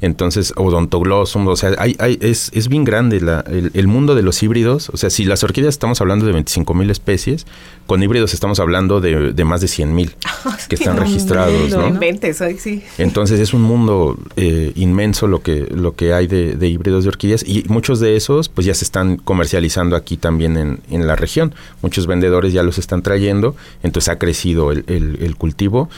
Entonces, 0.00 0.52
odontoglossum, 0.56 1.46
o 1.48 1.56
sea, 1.56 1.72
hay, 1.78 1.96
hay, 1.98 2.18
es, 2.20 2.50
es 2.54 2.68
bien 2.68 2.84
grande 2.84 3.20
la, 3.20 3.40
el, 3.48 3.70
el 3.74 3.88
mundo 3.88 4.14
de 4.14 4.22
los 4.22 4.42
híbridos. 4.42 4.90
O 4.90 4.96
sea, 4.96 5.10
si 5.10 5.24
las 5.24 5.42
orquídeas 5.42 5.74
estamos 5.74 6.00
hablando 6.00 6.24
de 6.26 6.32
25 6.32 6.72
mil 6.74 6.88
especies, 6.90 7.46
con 7.86 8.02
híbridos 8.02 8.32
estamos 8.34 8.60
hablando 8.60 9.00
de, 9.00 9.32
de 9.32 9.44
más 9.44 9.60
de 9.60 9.68
100 9.68 9.94
mil 9.94 10.14
que 10.68 10.76
están 10.76 10.96
No, 10.96 11.02
registrados, 11.02 11.70
No 11.70 11.88
inventes, 11.88 12.40
ay, 12.42 12.58
sí. 12.58 12.82
Entonces 12.98 13.40
es 13.40 13.52
un 13.54 13.62
mundo 13.62 14.16
eh, 14.36 14.72
inmenso 14.76 15.26
lo 15.26 15.42
que, 15.42 15.66
lo 15.74 15.94
que 15.96 16.12
hay 16.12 16.26
de, 16.26 16.54
de 16.54 16.68
híbridos 16.68 17.04
de 17.04 17.08
orquídeas 17.08 17.42
y 17.46 17.64
muchos 17.68 17.98
de 17.98 18.16
esos 18.16 18.48
pues 18.48 18.66
ya 18.66 18.74
se 18.74 18.84
están 18.84 19.16
comercializando 19.16 19.96
aquí 19.96 20.16
también 20.16 20.56
en, 20.56 20.80
en 20.90 21.06
la 21.06 21.16
región. 21.16 21.54
Muchos 21.82 22.06
vendedores 22.06 22.52
ya 22.52 22.62
los 22.62 22.78
están 22.78 23.02
trayendo, 23.02 23.56
entonces 23.82 24.10
ha 24.10 24.18
crecido 24.18 24.70
el, 24.70 24.84
el- 24.86 25.18
el 25.22 25.36
cultivo 25.36 25.88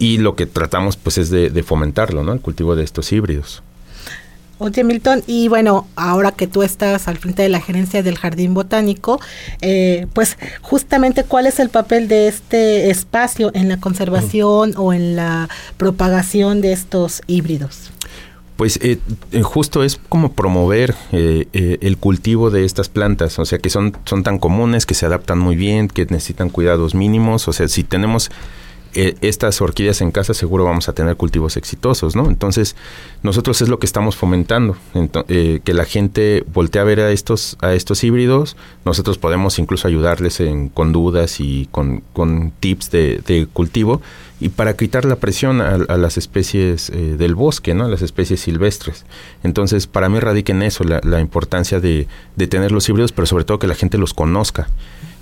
y 0.00 0.18
lo 0.18 0.34
que 0.34 0.46
tratamos 0.46 0.96
pues 0.96 1.16
es 1.18 1.30
de, 1.30 1.50
de 1.50 1.62
fomentarlo, 1.62 2.24
¿no? 2.24 2.32
El 2.32 2.40
cultivo 2.40 2.74
de 2.74 2.82
estos 2.82 3.12
híbridos. 3.12 3.62
Oye, 4.62 4.84
Milton, 4.84 5.22
y 5.26 5.48
bueno, 5.48 5.86
ahora 5.96 6.32
que 6.32 6.46
tú 6.46 6.62
estás 6.62 7.08
al 7.08 7.16
frente 7.16 7.42
de 7.42 7.48
la 7.48 7.60
gerencia 7.60 8.02
del 8.02 8.18
Jardín 8.18 8.52
Botánico, 8.52 9.18
eh, 9.62 10.06
pues 10.12 10.36
justamente 10.60 11.24
cuál 11.24 11.46
es 11.46 11.60
el 11.60 11.70
papel 11.70 12.08
de 12.08 12.28
este 12.28 12.90
espacio 12.90 13.50
en 13.54 13.70
la 13.70 13.78
conservación 13.78 14.74
o 14.76 14.92
en 14.92 15.16
la 15.16 15.48
propagación 15.78 16.60
de 16.60 16.72
estos 16.72 17.22
híbridos. 17.26 17.90
Pues 18.56 18.78
eh, 18.82 18.98
eh, 19.32 19.40
justo 19.40 19.82
es 19.82 19.98
como 20.10 20.32
promover 20.32 20.94
eh, 21.12 21.48
eh, 21.54 21.78
el 21.80 21.96
cultivo 21.96 22.50
de 22.50 22.66
estas 22.66 22.90
plantas, 22.90 23.38
o 23.38 23.46
sea 23.46 23.58
que 23.58 23.70
son, 23.70 23.96
son 24.04 24.22
tan 24.22 24.38
comunes, 24.38 24.84
que 24.84 24.92
se 24.92 25.06
adaptan 25.06 25.38
muy 25.38 25.56
bien, 25.56 25.88
que 25.88 26.04
necesitan 26.04 26.50
cuidados 26.50 26.94
mínimos, 26.94 27.48
o 27.48 27.54
sea, 27.54 27.66
si 27.68 27.82
tenemos 27.82 28.30
eh, 28.94 29.14
estas 29.20 29.60
orquídeas 29.60 30.00
en 30.00 30.10
casa 30.10 30.34
seguro 30.34 30.64
vamos 30.64 30.88
a 30.88 30.92
tener 30.92 31.16
cultivos 31.16 31.56
exitosos, 31.56 32.16
¿no? 32.16 32.26
Entonces 32.26 32.76
nosotros 33.22 33.62
es 33.62 33.68
lo 33.68 33.78
que 33.78 33.86
estamos 33.86 34.16
fomentando, 34.16 34.76
eh, 35.28 35.60
que 35.64 35.74
la 35.74 35.84
gente 35.84 36.44
voltee 36.52 36.80
a 36.80 36.84
ver 36.84 37.00
a 37.00 37.10
estos, 37.10 37.56
a 37.60 37.72
estos 37.74 38.02
híbridos, 38.04 38.56
nosotros 38.84 39.18
podemos 39.18 39.58
incluso 39.58 39.86
ayudarles 39.86 40.40
en, 40.40 40.68
con 40.68 40.92
dudas 40.92 41.40
y 41.40 41.68
con, 41.70 42.02
con 42.12 42.52
tips 42.60 42.90
de 42.90 43.48
cultivo 43.52 44.00
y 44.40 44.48
para 44.48 44.74
quitar 44.74 45.04
la 45.04 45.16
presión 45.16 45.60
a, 45.60 45.76
las 45.76 46.16
especies 46.16 46.90
eh, 46.90 47.16
del 47.18 47.34
bosque, 47.34 47.74
¿no? 47.74 47.84
A 47.84 47.88
las 47.88 48.00
especies 48.00 48.40
silvestres. 48.40 49.04
Entonces, 49.42 49.86
para 49.86 50.08
mí 50.08 50.18
radica 50.18 50.52
en 50.52 50.62
eso 50.62 50.82
la, 50.84 51.20
importancia 51.20 51.78
de, 51.78 52.08
de 52.36 52.46
tener 52.46 52.72
los 52.72 52.88
híbridos, 52.88 53.12
pero 53.12 53.26
sobre 53.26 53.44
todo 53.44 53.58
que 53.58 53.66
la 53.66 53.74
gente 53.74 53.98
los 53.98 54.14
conozca 54.14 54.68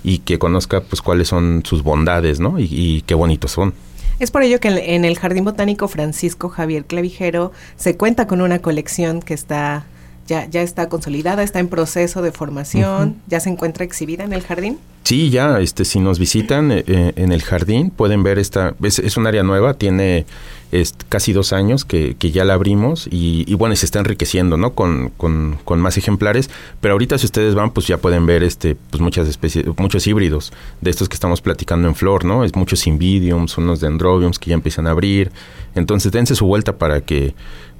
y 0.03 0.19
que 0.19 0.39
conozca 0.39 0.81
pues 0.81 1.01
cuáles 1.01 1.27
son 1.27 1.63
sus 1.65 1.83
bondades, 1.83 2.39
¿no? 2.39 2.59
Y, 2.59 2.67
y 2.71 3.01
qué 3.01 3.13
bonitos 3.13 3.51
son. 3.51 3.73
Es 4.19 4.31
por 4.31 4.43
ello 4.43 4.59
que 4.59 4.69
en 4.95 5.05
el 5.05 5.17
Jardín 5.17 5.43
Botánico 5.43 5.87
Francisco 5.87 6.49
Javier 6.49 6.85
Clavijero 6.85 7.51
se 7.75 7.97
cuenta 7.97 8.27
con 8.27 8.41
una 8.41 8.59
colección 8.59 9.21
que 9.21 9.33
está 9.33 9.85
ya, 10.29 10.47
ya 10.47 10.61
está 10.61 10.87
consolidada, 10.89 11.41
está 11.41 11.59
en 11.59 11.67
proceso 11.67 12.21
de 12.21 12.31
formación, 12.31 13.15
ya 13.27 13.39
se 13.39 13.49
encuentra 13.49 13.83
exhibida 13.83 14.23
en 14.23 14.31
el 14.31 14.43
jardín. 14.43 14.77
Sí, 15.03 15.31
ya, 15.31 15.59
este, 15.59 15.85
si 15.85 15.99
nos 15.99 16.19
visitan 16.19 16.71
eh, 16.71 16.83
eh, 16.85 17.13
en 17.15 17.31
el 17.31 17.41
jardín, 17.41 17.89
pueden 17.89 18.21
ver 18.21 18.37
esta, 18.37 18.75
es, 18.83 18.99
es 18.99 19.17
un 19.17 19.25
área 19.25 19.41
nueva, 19.41 19.73
tiene 19.73 20.27
es, 20.71 20.93
casi 21.09 21.33
dos 21.33 21.51
años 21.51 21.83
que, 21.83 22.15
que 22.15 22.29
ya 22.29 22.45
la 22.45 22.53
abrimos 22.53 23.07
y, 23.09 23.43
y 23.47 23.55
bueno, 23.55 23.73
y 23.73 23.75
se 23.75 23.87
está 23.87 23.97
enriqueciendo, 23.97 24.55
¿no? 24.55 24.75
Con, 24.75 25.09
con, 25.17 25.57
con 25.65 25.79
más 25.79 25.97
ejemplares, 25.97 26.51
pero 26.79 26.91
ahorita 26.91 27.17
si 27.17 27.25
ustedes 27.25 27.55
van, 27.55 27.71
pues 27.71 27.87
ya 27.87 27.97
pueden 27.97 28.27
ver 28.27 28.43
este, 28.43 28.77
pues 28.91 29.01
muchas 29.01 29.27
especies, 29.27 29.65
muchos 29.77 30.05
híbridos 30.05 30.53
de 30.79 30.91
estos 30.91 31.09
que 31.09 31.15
estamos 31.15 31.41
platicando 31.41 31.87
en 31.87 31.95
flor, 31.95 32.23
¿no? 32.23 32.43
Es 32.43 32.55
muchos 32.55 32.85
invidiums, 32.85 33.57
unos 33.57 33.79
dendrobiums 33.79 34.37
que 34.37 34.51
ya 34.51 34.53
empiezan 34.53 34.85
a 34.85 34.91
abrir, 34.91 35.31
entonces 35.73 36.11
dense 36.11 36.35
su 36.35 36.45
vuelta 36.45 36.77
para 36.77 37.01
que, 37.01 37.33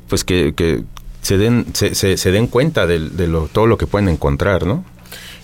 pues 0.08 0.24
que, 0.24 0.54
que 0.56 0.84
se 1.22 1.38
den, 1.38 1.66
se, 1.74 1.96
se, 1.96 2.18
se 2.18 2.32
den 2.32 2.48
cuenta 2.48 2.88
de, 2.88 3.00
de 3.10 3.28
lo, 3.28 3.48
todo 3.48 3.68
lo 3.68 3.78
que 3.78 3.88
pueden 3.88 4.10
encontrar, 4.10 4.66
¿no? 4.66 4.84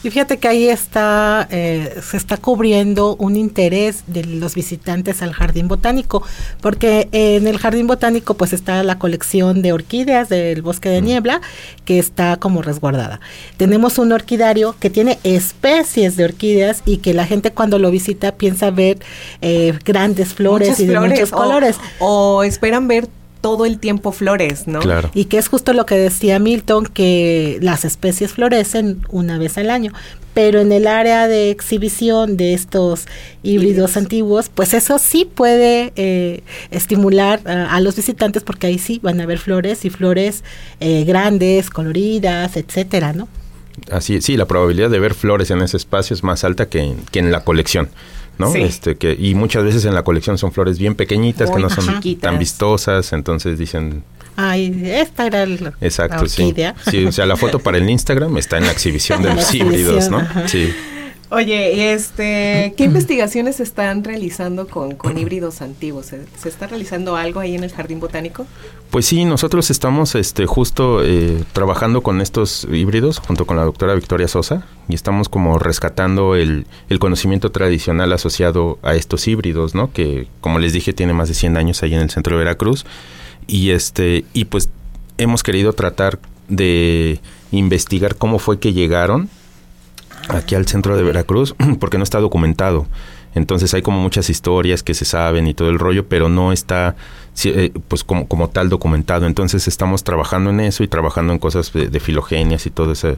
Y 0.03 0.12
fíjate 0.12 0.38
que 0.38 0.48
ahí 0.48 0.67
está, 0.67 1.48
eh, 1.50 1.96
se 2.08 2.15
está 2.15 2.38
cubriendo 2.38 3.15
un 3.15 3.36
interés 3.36 4.03
de 4.05 4.24
los 4.24 4.53
visitantes 4.53 5.24
al 5.24 5.34
jardín 5.34 5.67
botánico, 5.67 6.22
porque 6.62 7.10
en 7.12 7.48
el 7.48 7.58
jardín 7.58 7.88
botánico 7.88 8.36
pues 8.36 8.53
está 8.53 8.84
la 8.84 9.00
colección 9.00 9.63
de 9.63 9.74
orquídeas 9.74 10.29
del 10.29 10.62
bosque 10.62 10.89
de 10.89 11.01
niebla 11.01 11.41
que 11.86 11.98
está 11.98 12.38
como 12.38 12.62
resguardada. 12.62 13.20
Tenemos 13.58 13.98
un 13.98 14.12
orquidario 14.12 14.75
que 14.79 14.91
tiene 14.91 15.17
especies 15.24 16.15
de 16.17 16.25
orquídeas 16.25 16.84
y 16.86 16.98
que 16.98 17.15
la 17.15 17.25
gente 17.25 17.50
cuando 17.51 17.79
lo 17.79 17.89
visita 17.89 18.34
piensa 18.36 18.70
ver 18.70 19.00
eh, 19.41 19.74
grandes 19.86 20.36
flores 20.36 20.67
Muchas 20.70 20.79
y 20.82 20.86
de 20.86 20.91
flores, 20.91 21.12
muchos 21.20 21.34
o- 21.34 21.36
colores. 21.36 21.75
O, 21.98 22.44
esperan 22.44 22.88
ver 22.88 23.08
todo 23.46 23.68
el 23.68 23.78
tiempo 23.78 24.12
flores, 24.12 24.68
¿no? 24.68 24.80
Claro. 24.80 25.12
Y 25.14 25.25
que 25.25 25.38
es 25.38 25.50
justo 25.50 25.72
lo 25.74 25.86
que 25.86 25.94
decía 25.94 26.40
Milton, 26.40 26.88
que 26.88 27.60
las 27.62 27.86
especies 27.86 28.34
florecen 28.34 29.06
una 29.10 29.38
vez 29.38 29.60
al 29.60 29.70
año. 29.70 29.94
Pero 30.34 30.62
en 30.62 30.72
el 30.72 30.88
área 30.88 31.28
de 31.28 31.52
exhibición 31.52 32.38
de 32.38 32.56
estos 32.56 33.06
híbridos 33.44 33.98
antiguos, 33.98 34.50
pues 34.50 34.74
eso 34.74 34.98
sí 34.98 35.30
puede 35.32 35.94
eh, 35.96 36.42
estimular 36.72 37.40
a, 37.46 37.75
a 37.75 37.82
los 37.82 37.96
visitantes 37.96 38.42
porque 38.42 38.66
ahí 38.66 38.80
sí 38.80 39.00
van 39.04 39.22
a 39.22 39.28
ver 39.28 39.38
flores 39.38 39.86
y 39.86 39.92
flores 39.92 40.44
eh, 40.80 41.04
grandes, 41.04 41.70
coloridas, 41.70 42.58
etcétera, 42.58 43.14
¿no? 43.14 43.28
Así, 43.92 44.22
sí, 44.22 44.38
la 44.38 44.48
probabilidad 44.48 44.90
de 44.90 45.00
ver 45.00 45.14
flores 45.14 45.52
en 45.52 45.62
ese 45.62 45.78
espacio 45.78 46.16
es 46.16 46.24
más 46.24 46.44
alta 46.44 46.68
que 46.68 46.80
en, 46.80 46.98
que 47.12 47.20
en 47.20 47.32
la 47.32 47.44
colección, 47.44 47.90
¿no? 48.38 48.51
Sí. 48.51 48.62
Este, 48.62 48.96
que, 48.96 49.15
y 49.18 49.36
muchas 49.36 49.63
veces 49.63 49.86
en 49.86 49.94
la 49.94 50.04
colección 50.04 50.38
son 50.38 50.51
flores 50.51 50.77
bien 50.80 50.96
pequeñitas 50.96 51.50
que 51.51 51.60
no 51.60 51.70
son 51.70 51.86
chiquitas. 51.96 52.30
tan 52.32 52.39
vistosas, 52.39 53.12
entonces 53.13 53.58
dicen, 53.58 54.04
Ay, 54.38 54.82
esta 54.86 55.25
era 55.27 55.44
el- 55.44 55.63
la 55.63 55.74
exacto, 55.80 56.27
sí. 56.27 56.42
orquídea. 56.44 56.75
Sí, 56.89 57.06
o 57.06 57.12
sea, 57.12 57.25
la 57.25 57.38
foto 57.38 57.60
para 57.60 57.77
el 57.77 57.89
Instagram 57.89 58.36
está 58.38 58.58
en 58.58 58.65
la 58.65 58.72
exhibición 58.74 59.22
de 59.22 59.30
la 59.30 59.36
los 59.36 59.54
híbridos, 59.56 60.10
¿no? 60.10 60.18
ajá. 60.18 60.48
Sí. 60.48 60.74
Oye, 61.36 61.92
este, 61.92 62.74
¿qué 62.77 62.84
investigaciones 62.86 63.58
se 63.58 63.63
están 63.63 64.06
realizando 64.06 64.70
con, 64.70 64.96
con 64.96 65.18
híbridos 65.18 65.62
antiguos? 65.62 66.06
¿Se, 66.06 66.22
se 66.38 66.48
está 66.48 66.65
realizando 66.68 67.18
algo 67.18 67.42
ahí 67.42 67.56
en 67.56 67.65
el 67.65 67.74
Jardín 67.74 68.00
Botánico? 68.00 68.48
Pues 68.89 69.06
sí, 69.06 69.25
nosotros 69.25 69.70
estamos 69.70 70.15
este, 70.15 70.46
justo 70.46 71.04
eh, 71.04 71.44
trabajando 71.51 72.04
con 72.04 72.22
estos 72.22 72.65
híbridos 72.72 73.20
junto 73.20 73.46
con 73.46 73.58
la 73.58 73.65
doctora 73.65 73.96
Victoria 73.96 74.30
Sosa 74.30 74.65
y 74.88 74.96
estamos 74.96 75.27
como 75.27 75.60
rescatando 75.60 76.36
el, 76.36 76.68
el 76.88 77.00
conocimiento 77.00 77.51
tradicional 77.51 78.13
asociado 78.13 78.80
a 78.82 78.96
estos 78.96 79.27
híbridos, 79.27 79.75
¿no? 79.75 79.92
Que 79.92 80.27
como 80.39 80.60
les 80.60 80.72
dije 80.72 80.94
tiene 80.94 81.12
más 81.12 81.27
de 81.27 81.34
100 81.34 81.58
años 81.58 81.84
ahí 81.84 81.94
en 81.96 82.00
el 82.00 82.12
centro 82.12 82.38
de 82.38 82.46
Veracruz 82.46 82.86
y 83.46 83.72
este 83.72 84.24
y 84.32 84.46
pues 84.46 84.70
hemos 85.18 85.44
querido 85.44 85.74
tratar 85.74 86.18
de 86.48 87.20
investigar 87.51 88.15
cómo 88.15 88.39
fue 88.39 88.58
que 88.58 88.72
llegaron 88.72 89.30
aquí 90.29 90.55
al 90.55 90.67
centro 90.67 90.96
de 90.98 91.03
Veracruz 91.03 91.55
porque 91.79 91.98
no 91.98 92.03
está 92.03 92.20
documentado. 92.20 92.86
Entonces 93.34 93.74
hay 93.74 93.82
como 93.82 94.00
muchas 94.00 94.29
historias 94.29 94.82
que 94.82 94.94
se 94.94 95.03
saben 95.03 95.46
y 95.48 95.53
todo 95.53 95.70
el 95.70 95.77
rollo, 95.77 96.08
pero 96.08 96.29
no 96.29 96.53
está 96.53 96.96
eh, 97.44 97.72
pues 97.89 98.05
como, 98.05 98.27
como 98.29 98.48
tal 98.50 98.70
documentado. 98.70 99.25
Entonces 99.25 99.67
estamos 99.67 100.05
trabajando 100.05 100.51
en 100.51 100.62
eso 100.62 100.84
y 100.84 100.88
trabajando 100.88 101.34
en 101.34 101.39
cosas 101.39 101.74
de, 101.74 101.88
de 101.89 102.00
filogenias 102.00 102.65
y 102.65 102.70
todo 102.70 102.94
ese, 102.94 103.17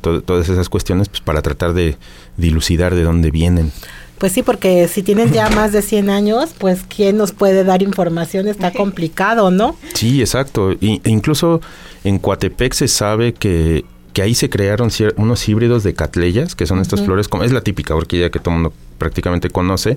todo- 0.00 0.22
todas 0.22 0.48
esas 0.48 0.70
cuestiones 0.70 1.10
pues 1.10 1.20
para 1.20 1.42
tratar 1.42 1.74
de 1.74 1.98
dilucidar 2.38 2.94
de 2.94 3.02
dónde 3.02 3.30
vienen. 3.30 3.70
Pues 4.16 4.32
sí, 4.32 4.42
porque 4.42 4.88
si 4.88 5.02
tienen 5.02 5.32
ya 5.32 5.48
más 5.50 5.70
de 5.72 5.82
100 5.82 6.10
años, 6.10 6.50
pues 6.58 6.80
¿quién 6.88 7.18
nos 7.18 7.32
puede 7.32 7.62
dar 7.62 7.82
información? 7.82 8.48
Está 8.48 8.72
complicado, 8.72 9.50
¿no? 9.52 9.76
Sí, 9.94 10.20
exacto. 10.22 10.72
E 10.72 11.00
incluso 11.04 11.60
en 12.04 12.18
Coatepec 12.18 12.72
se 12.72 12.88
sabe 12.88 13.32
que, 13.34 13.84
que 14.18 14.22
ahí 14.22 14.34
se 14.34 14.50
crearon 14.50 14.90
unos 15.14 15.48
híbridos 15.48 15.84
de 15.84 15.94
catleyas, 15.94 16.56
que 16.56 16.66
son 16.66 16.80
estas 16.80 17.02
flores, 17.02 17.28
como 17.28 17.44
es 17.44 17.52
la 17.52 17.60
típica 17.60 17.94
orquídea 17.94 18.30
que 18.30 18.40
todo 18.40 18.50
el 18.50 18.62
mundo 18.62 18.72
prácticamente 18.98 19.48
conoce, 19.48 19.96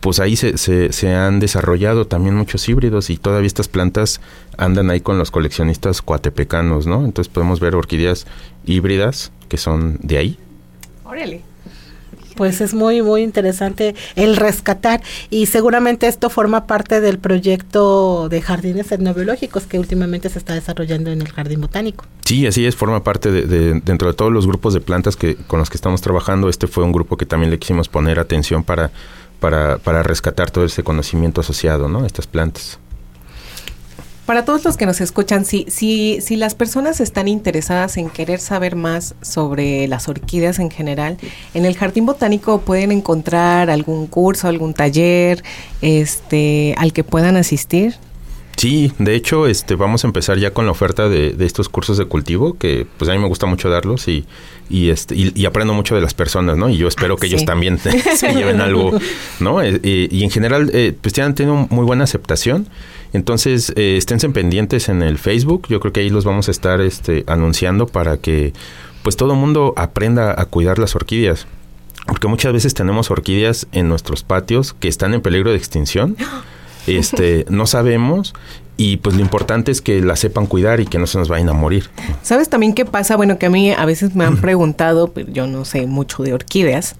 pues 0.00 0.20
ahí 0.20 0.36
se, 0.36 0.58
se, 0.58 0.92
se 0.92 1.14
han 1.14 1.40
desarrollado 1.40 2.06
también 2.06 2.34
muchos 2.34 2.68
híbridos 2.68 3.08
y 3.08 3.16
todavía 3.16 3.46
estas 3.46 3.68
plantas 3.68 4.20
andan 4.58 4.90
ahí 4.90 5.00
con 5.00 5.16
los 5.16 5.30
coleccionistas 5.30 6.02
coatepecanos, 6.02 6.86
¿no? 6.86 7.02
Entonces 7.02 7.32
podemos 7.32 7.60
ver 7.60 7.74
orquídeas 7.74 8.26
híbridas 8.66 9.32
que 9.48 9.56
son 9.56 9.96
de 10.02 10.18
ahí. 10.18 10.38
Órale. 11.06 11.40
Pues 12.42 12.60
es 12.60 12.74
muy, 12.74 13.02
muy 13.02 13.22
interesante 13.22 13.94
el 14.16 14.34
rescatar 14.34 15.00
y 15.30 15.46
seguramente 15.46 16.08
esto 16.08 16.28
forma 16.28 16.66
parte 16.66 17.00
del 17.00 17.20
proyecto 17.20 18.28
de 18.28 18.42
jardines 18.42 18.90
etnobiológicos 18.90 19.62
que 19.62 19.78
últimamente 19.78 20.28
se 20.28 20.40
está 20.40 20.52
desarrollando 20.54 21.12
en 21.12 21.22
el 21.22 21.30
Jardín 21.30 21.60
Botánico. 21.60 22.04
Sí, 22.24 22.44
así 22.48 22.66
es, 22.66 22.74
forma 22.74 23.04
parte 23.04 23.30
de, 23.30 23.42
de- 23.42 23.80
dentro 23.84 24.08
de 24.08 24.14
todos 24.14 24.32
los 24.32 24.48
grupos 24.48 24.74
de 24.74 24.80
plantas 24.80 25.14
que 25.14 25.36
con 25.36 25.60
los 25.60 25.70
que 25.70 25.76
estamos 25.76 26.00
trabajando. 26.00 26.48
Este 26.48 26.66
fue 26.66 26.82
un 26.82 26.90
grupo 26.90 27.16
que 27.16 27.26
también 27.26 27.50
le 27.52 27.60
quisimos 27.60 27.88
poner 27.88 28.18
atención 28.18 28.64
para, 28.64 28.90
para, 29.38 29.78
para 29.78 30.02
rescatar 30.02 30.50
todo 30.50 30.64
ese 30.64 30.82
conocimiento 30.82 31.42
asociado, 31.42 31.88
¿no? 31.88 32.04
Estas 32.06 32.26
plantas. 32.26 32.80
Para 34.26 34.44
todos 34.44 34.64
los 34.64 34.76
que 34.76 34.86
nos 34.86 35.00
escuchan, 35.00 35.44
si, 35.44 35.66
si, 35.68 36.20
si 36.20 36.36
las 36.36 36.54
personas 36.54 37.00
están 37.00 37.26
interesadas 37.26 37.96
en 37.96 38.08
querer 38.08 38.38
saber 38.38 38.76
más 38.76 39.16
sobre 39.20 39.88
las 39.88 40.08
orquídeas 40.08 40.60
en 40.60 40.70
general, 40.70 41.18
en 41.54 41.64
el 41.64 41.76
Jardín 41.76 42.06
Botánico 42.06 42.60
pueden 42.60 42.92
encontrar 42.92 43.68
algún 43.68 44.06
curso, 44.06 44.46
algún 44.46 44.74
taller, 44.74 45.42
este, 45.80 46.76
al 46.78 46.92
que 46.92 47.02
puedan 47.02 47.36
asistir. 47.36 47.96
Sí, 48.62 48.92
de 49.00 49.16
hecho, 49.16 49.48
este, 49.48 49.74
vamos 49.74 50.04
a 50.04 50.06
empezar 50.06 50.38
ya 50.38 50.52
con 50.52 50.66
la 50.66 50.70
oferta 50.70 51.08
de, 51.08 51.32
de 51.32 51.46
estos 51.46 51.68
cursos 51.68 51.98
de 51.98 52.04
cultivo, 52.04 52.56
que 52.56 52.86
pues 52.96 53.10
a 53.10 53.12
mí 53.12 53.18
me 53.18 53.26
gusta 53.26 53.46
mucho 53.46 53.68
darlos 53.68 54.06
y, 54.06 54.24
y, 54.70 54.90
este, 54.90 55.16
y, 55.16 55.32
y 55.34 55.46
aprendo 55.46 55.74
mucho 55.74 55.96
de 55.96 56.00
las 56.00 56.14
personas, 56.14 56.56
¿no? 56.56 56.68
Y 56.68 56.76
yo 56.76 56.86
espero 56.86 57.16
que 57.16 57.26
Sí. 57.26 57.34
ellos 57.34 57.44
también 57.44 57.78
se 58.16 58.32
lleven 58.32 58.60
algo, 58.60 58.96
¿no? 59.40 59.60
Eh, 59.60 59.80
eh, 59.82 60.06
y 60.12 60.22
en 60.22 60.30
general, 60.30 60.70
eh, 60.72 60.94
pues 61.00 61.12
ya 61.12 61.24
han 61.26 61.34
tenido 61.34 61.56
muy 61.70 61.84
buena 61.84 62.04
aceptación. 62.04 62.68
Entonces, 63.12 63.72
eh, 63.74 63.96
esténse 63.96 64.28
pendientes 64.28 64.88
en 64.88 65.02
el 65.02 65.18
Facebook. 65.18 65.66
Yo 65.68 65.80
creo 65.80 65.92
que 65.92 65.98
ahí 65.98 66.08
los 66.08 66.24
vamos 66.24 66.46
a 66.46 66.52
estar 66.52 66.80
este, 66.80 67.24
anunciando 67.26 67.88
para 67.88 68.18
que 68.18 68.52
pues 69.02 69.16
todo 69.16 69.32
el 69.32 69.38
mundo 69.40 69.74
aprenda 69.76 70.40
a 70.40 70.44
cuidar 70.44 70.78
las 70.78 70.94
orquídeas. 70.94 71.48
Porque 72.06 72.28
muchas 72.28 72.52
veces 72.52 72.74
tenemos 72.74 73.10
orquídeas 73.10 73.66
en 73.72 73.88
nuestros 73.88 74.22
patios 74.22 74.72
que 74.72 74.86
están 74.86 75.14
en 75.14 75.20
peligro 75.20 75.50
de 75.50 75.56
extinción. 75.56 76.16
Este, 76.86 77.44
no 77.50 77.66
sabemos 77.66 78.34
y 78.76 78.96
pues 78.96 79.14
lo 79.14 79.22
importante 79.22 79.70
es 79.70 79.80
que 79.80 80.00
las 80.00 80.20
sepan 80.20 80.46
cuidar 80.46 80.80
y 80.80 80.86
que 80.86 80.98
no 80.98 81.06
se 81.06 81.18
nos 81.18 81.28
vayan 81.28 81.48
a 81.48 81.52
morir. 81.52 81.90
¿Sabes 82.22 82.48
también 82.48 82.72
qué 82.72 82.84
pasa? 82.84 83.16
Bueno, 83.16 83.38
que 83.38 83.46
a 83.46 83.50
mí 83.50 83.70
a 83.70 83.84
veces 83.84 84.14
me 84.14 84.24
han 84.24 84.38
preguntado, 84.40 85.12
pero 85.12 85.30
yo 85.30 85.46
no 85.46 85.64
sé 85.64 85.86
mucho 85.86 86.22
de 86.22 86.34
orquídeas, 86.34 86.96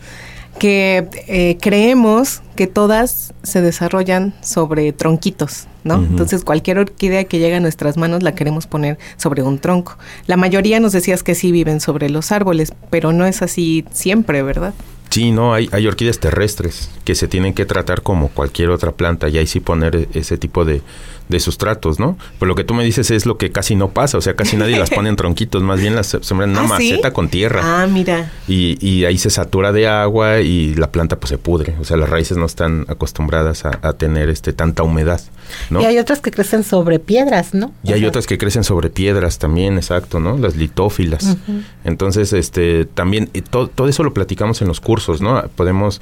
que 0.59 1.09
eh, 1.29 1.57
creemos 1.61 2.42
que 2.57 2.66
todas 2.66 3.33
se 3.42 3.62
desarrollan 3.62 4.35
sobre 4.42 4.92
tronquitos, 4.92 5.66
¿no? 5.83 5.95
Entonces 5.95 6.45
cualquier 6.45 6.79
orquídea 6.79 7.25
que 7.25 7.38
llega 7.38 7.57
a 7.57 7.61
nuestras 7.61 7.97
manos 7.97 8.23
la 8.23 8.35
queremos 8.35 8.66
poner 8.66 8.99
sobre 9.16 9.42
un 9.42 9.59
tronco. 9.59 9.97
La 10.27 10.37
mayoría 10.37 10.79
nos 10.79 10.92
decías 10.92 11.23
que 11.23 11.35
sí 11.35 11.51
viven 11.51 11.81
sobre 11.81 12.11
los 12.11 12.31
árboles, 12.33 12.75
pero 12.90 13.12
no 13.12 13.27
es 13.27 13.40
así 13.40 13.87
siempre, 13.92 14.42
¿verdad? 14.42 14.75
Sí, 15.12 15.31
no, 15.31 15.55
hay, 15.55 15.68
hay 15.72 15.87
orquídeas 15.87 16.18
terrestres 16.18 16.90
que 17.05 17.14
se 17.14 17.29
tienen 17.29 17.55
que 17.55 17.66
tratar 17.66 18.03
como 18.03 18.29
cualquier 18.29 18.70
otra 18.70 18.92
planta 18.92 19.29
y 19.29 19.38
ahí 19.38 19.46
sí 19.46 19.61
poner 19.61 19.94
e- 19.96 20.09
ese 20.14 20.38
tipo 20.38 20.64
de, 20.64 20.83
de 21.29 21.40
sustratos, 21.40 21.98
¿no? 21.98 22.16
Pero 22.38 22.48
lo 22.48 22.55
que 22.55 22.64
tú 22.64 22.75
me 22.75 22.85
dices 22.85 23.11
es 23.11 23.27
lo 23.27 23.37
que 23.38 23.51
casi 23.51 23.75
no 23.75 23.90
pasa, 23.90 24.18
o 24.18 24.20
sea, 24.20 24.35
casi 24.37 24.57
nadie 24.57 24.79
las 24.79 24.90
pone 24.90 25.09
en 25.09 25.16
tronquitos, 25.22 25.62
más 25.62 25.81
bien 25.81 25.94
las 25.94 26.07
se- 26.09 26.22
sembran 26.22 26.51
en 26.51 26.57
una 26.59 26.75
¿Ah, 26.75 26.79
sí? 26.79 26.90
maceta 26.90 27.12
con 27.12 27.29
tierra. 27.29 27.61
Ah, 27.83 27.87
mira. 27.87 28.33
Y, 28.48 28.79
y 28.87 29.05
ahí 29.05 29.18
se 29.18 29.31
satura 29.31 29.72
de 29.72 29.87
agua 29.88 30.40
y 30.40 30.75
la 30.75 30.90
planta 30.90 31.16
pues 31.18 31.29
se 31.31 31.38
pudre, 31.38 31.75
o 31.81 31.85
sea, 31.85 31.96
las 31.96 32.09
raíces 32.09 32.37
no 32.38 32.46
están 32.46 32.85
acostumbradas 32.88 33.64
a, 33.64 33.79
a 33.83 33.92
tener 33.94 34.29
este 34.31 34.53
tanta 34.53 34.83
humedad, 34.83 35.20
¿no? 35.70 35.81
Y 35.81 35.85
hay 35.85 35.98
otras 35.98 36.20
que 36.20 36.31
crecen 36.31 36.64
sobre 36.64 36.98
piedras, 36.98 37.55
¿no? 37.55 37.72
Y 37.83 37.92
hay 37.92 38.05
otras 38.05 38.27
que 38.27 38.38
crecen 38.38 38.64
sobre 38.64 38.88
piedras 38.90 39.38
también, 39.38 39.77
exacto, 39.77 40.20
¿no? 40.20 40.38
Las 40.38 40.57
litófilas. 40.57 41.37
Entonces, 41.85 42.33
este, 42.33 42.85
también, 42.85 43.31
eh, 43.35 43.42
to- 43.42 43.68
todo 43.68 43.88
eso 43.88 44.03
lo 44.05 44.14
platicamos 44.14 44.62
en 44.62 44.68
los 44.68 44.81
cursos, 44.81 45.02
¿no? 45.21 45.43
Podemos 45.57 46.01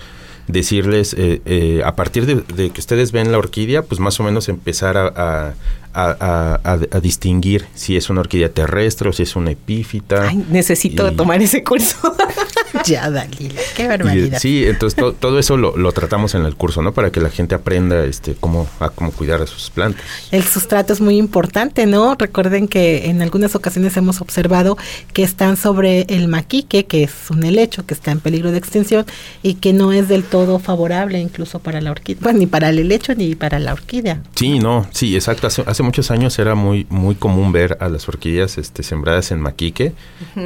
decirles, 0.49 1.15
eh, 1.17 1.41
eh, 1.45 1.83
a 1.85 1.95
partir 1.95 2.27
de, 2.27 2.37
de 2.55 2.71
que 2.71 2.81
ustedes 2.81 3.13
ven 3.13 3.31
la 3.31 3.39
orquídea, 3.39 3.83
pues 3.83 4.01
más 4.01 4.19
o 4.19 4.25
menos 4.25 4.49
empezar 4.49 4.97
a, 4.97 5.07
a- 5.07 5.55
a- 5.93 6.17
a- 6.21 6.61
a- 6.65 6.79
a 6.97 7.01
distinguir 7.01 7.67
si 7.75 7.97
es 7.97 8.11
una 8.11 8.21
orquídea 8.21 8.49
terrestre 8.51 9.09
o 9.09 9.13
si 9.13 9.23
es 9.23 9.37
una 9.37 9.53
epífita. 9.53 10.29
Ay, 10.29 10.45
necesito 10.51 11.09
Y- 11.11 11.15
tomar 11.17 11.41
ese 11.41 11.63
curso. 11.63 11.97
Ya, 12.87 13.11
Dalila, 13.11 13.61
qué 13.77 13.85
Y, 13.85 13.87
barbaridad. 13.87 14.39
sí, 14.39 14.65
entonces 14.67 14.97
to- 14.97 15.13
todo 15.13 15.39
eso 15.39 15.57
lo, 15.57 15.77
lo 15.77 15.93
tratamos 15.93 16.35
en 16.35 16.45
el 16.45 16.55
curso, 16.57 16.83
¿no? 16.83 16.93
Para 16.93 17.11
que 17.11 17.21
la 17.21 17.31
gente 17.31 17.55
aprenda 17.55 18.05
este, 18.05 18.35
cómo, 18.39 18.69
a 18.81 18.89
cómo 18.91 19.13
cuidar 19.13 19.43
a 19.43 19.47
sus 19.47 19.71
plantas. 19.71 20.03
El 20.31 20.43
sustrato 20.45 20.93
es 20.93 21.01
muy 21.01 21.17
importante, 21.17 21.87
¿no? 21.87 22.15
Recuerden 22.19 22.69
que 22.69 23.07
en 23.11 23.23
algunas 23.23 23.55
ocasiones 23.55 23.97
hemos 23.97 24.21
observado 24.21 24.77
que 25.13 25.23
están 25.23 25.57
sobre 25.57 26.03
el 26.09 26.29
maquique, 26.29 26.87
que 26.87 27.03
es 27.05 27.13
un 27.31 27.45
helecho 27.45 27.85
que 27.87 27.95
está 27.95 28.11
en 28.13 28.21
peligro 28.21 28.51
de 28.53 28.59
extinción 28.59 29.05
y 29.43 29.55
que 29.55 29.73
no 29.73 29.93
es 29.93 30.09
del 30.09 30.25
todo 30.25 30.59
favorable 30.59 31.19
incluso 31.21 31.59
para 31.59 31.81
la 31.81 31.91
orquídea, 31.91 32.23
pues 32.23 32.35
ni 32.35 32.47
para 32.47 32.69
el 32.71 32.79
helecho 32.79 33.15
ni 33.15 33.35
para 33.35 33.59
la 33.59 33.73
orquídea. 33.73 34.23
Sí, 34.37 34.59
no, 34.59 34.87
sí, 34.93 35.15
exacto. 35.15 35.47
Hace, 35.47 35.63
hace 35.67 35.83
muchos 35.83 36.11
años 36.11 36.39
era 36.39 36.55
muy 36.55 36.87
muy 36.91 37.15
común 37.15 37.53
ver 37.53 37.77
a 37.81 37.89
las 37.89 38.09
orquídeas 38.09 38.59
este, 38.59 38.83
sembradas 38.83 39.31
en 39.31 39.41
maquique 39.41 39.93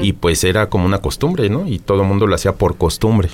y 0.03 0.13
pues 0.15 0.45
era 0.45 0.69
como 0.69 0.85
una 0.87 0.99
costumbre, 0.99 1.49
¿no? 1.51 1.67
Y 1.67 1.79
todo 1.79 2.03
el 2.03 2.09
mundo 2.09 2.14
mundo 2.15 2.27
lo 2.27 2.35
hacía 2.35 2.55
por 2.55 2.77
costumbre. 2.77 3.29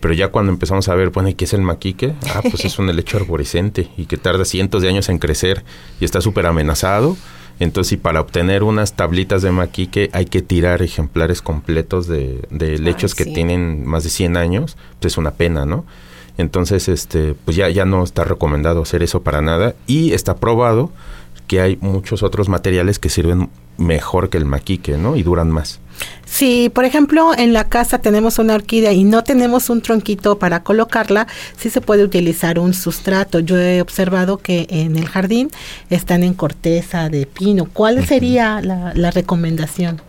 Pero 0.00 0.12
ya 0.12 0.28
cuando 0.28 0.52
empezamos 0.52 0.88
a 0.88 0.94
ver, 0.94 1.10
bueno, 1.10 1.30
¿y 1.30 1.34
qué 1.34 1.46
es 1.46 1.54
el 1.54 1.62
maquique? 1.62 2.14
Ah, 2.34 2.42
pues 2.42 2.64
es 2.64 2.78
un 2.78 2.90
helecho 2.90 3.16
arborescente 3.16 3.88
y 3.96 4.06
que 4.06 4.18
tarda 4.18 4.44
cientos 4.44 4.82
de 4.82 4.88
años 4.88 5.08
en 5.08 5.18
crecer 5.18 5.64
y 6.00 6.04
está 6.04 6.20
súper 6.20 6.46
amenazado. 6.46 7.16
Entonces, 7.60 7.90
si 7.90 7.96
para 7.96 8.20
obtener 8.20 8.64
unas 8.64 8.94
tablitas 8.94 9.40
de 9.42 9.52
maquique 9.52 10.10
hay 10.12 10.26
que 10.26 10.42
tirar 10.42 10.82
ejemplares 10.82 11.40
completos 11.40 12.06
de, 12.06 12.42
de 12.50 12.78
lechos 12.78 13.14
que 13.14 13.24
sí. 13.24 13.32
tienen 13.32 13.86
más 13.86 14.04
de 14.04 14.10
100 14.10 14.36
años, 14.36 14.76
pues 15.00 15.14
es 15.14 15.18
una 15.18 15.32
pena, 15.32 15.64
¿no? 15.64 15.86
Entonces, 16.36 16.88
este, 16.88 17.34
pues 17.44 17.56
ya, 17.56 17.68
ya 17.70 17.84
no 17.84 18.02
está 18.02 18.24
recomendado 18.24 18.82
hacer 18.82 19.02
eso 19.02 19.22
para 19.22 19.40
nada 19.40 19.74
y 19.86 20.12
está 20.12 20.36
probado 20.36 20.90
que 21.46 21.60
hay 21.60 21.78
muchos 21.80 22.22
otros 22.22 22.48
materiales 22.48 22.98
que 22.98 23.08
sirven 23.08 23.50
mejor 23.76 24.30
que 24.30 24.38
el 24.38 24.44
maquique, 24.44 24.96
¿no? 24.96 25.16
Y 25.16 25.22
duran 25.22 25.50
más. 25.50 25.80
Si, 26.26 26.68
por 26.70 26.84
ejemplo, 26.84 27.32
en 27.36 27.52
la 27.52 27.68
casa 27.68 27.98
tenemos 27.98 28.38
una 28.38 28.54
orquídea 28.54 28.92
y 28.92 29.04
no 29.04 29.22
tenemos 29.24 29.68
un 29.70 29.80
tronquito 29.82 30.38
para 30.38 30.62
colocarla, 30.62 31.26
sí 31.56 31.70
se 31.70 31.80
puede 31.80 32.04
utilizar 32.04 32.58
un 32.58 32.72
sustrato. 32.74 33.40
Yo 33.40 33.58
he 33.58 33.80
observado 33.80 34.38
que 34.38 34.66
en 34.70 34.96
el 34.96 35.06
jardín 35.08 35.50
están 35.90 36.22
en 36.22 36.34
corteza 36.34 37.08
de 37.08 37.26
pino. 37.26 37.66
¿Cuál 37.72 38.04
sería 38.06 38.60
la, 38.60 38.92
la 38.94 39.10
recomendación? 39.10 40.00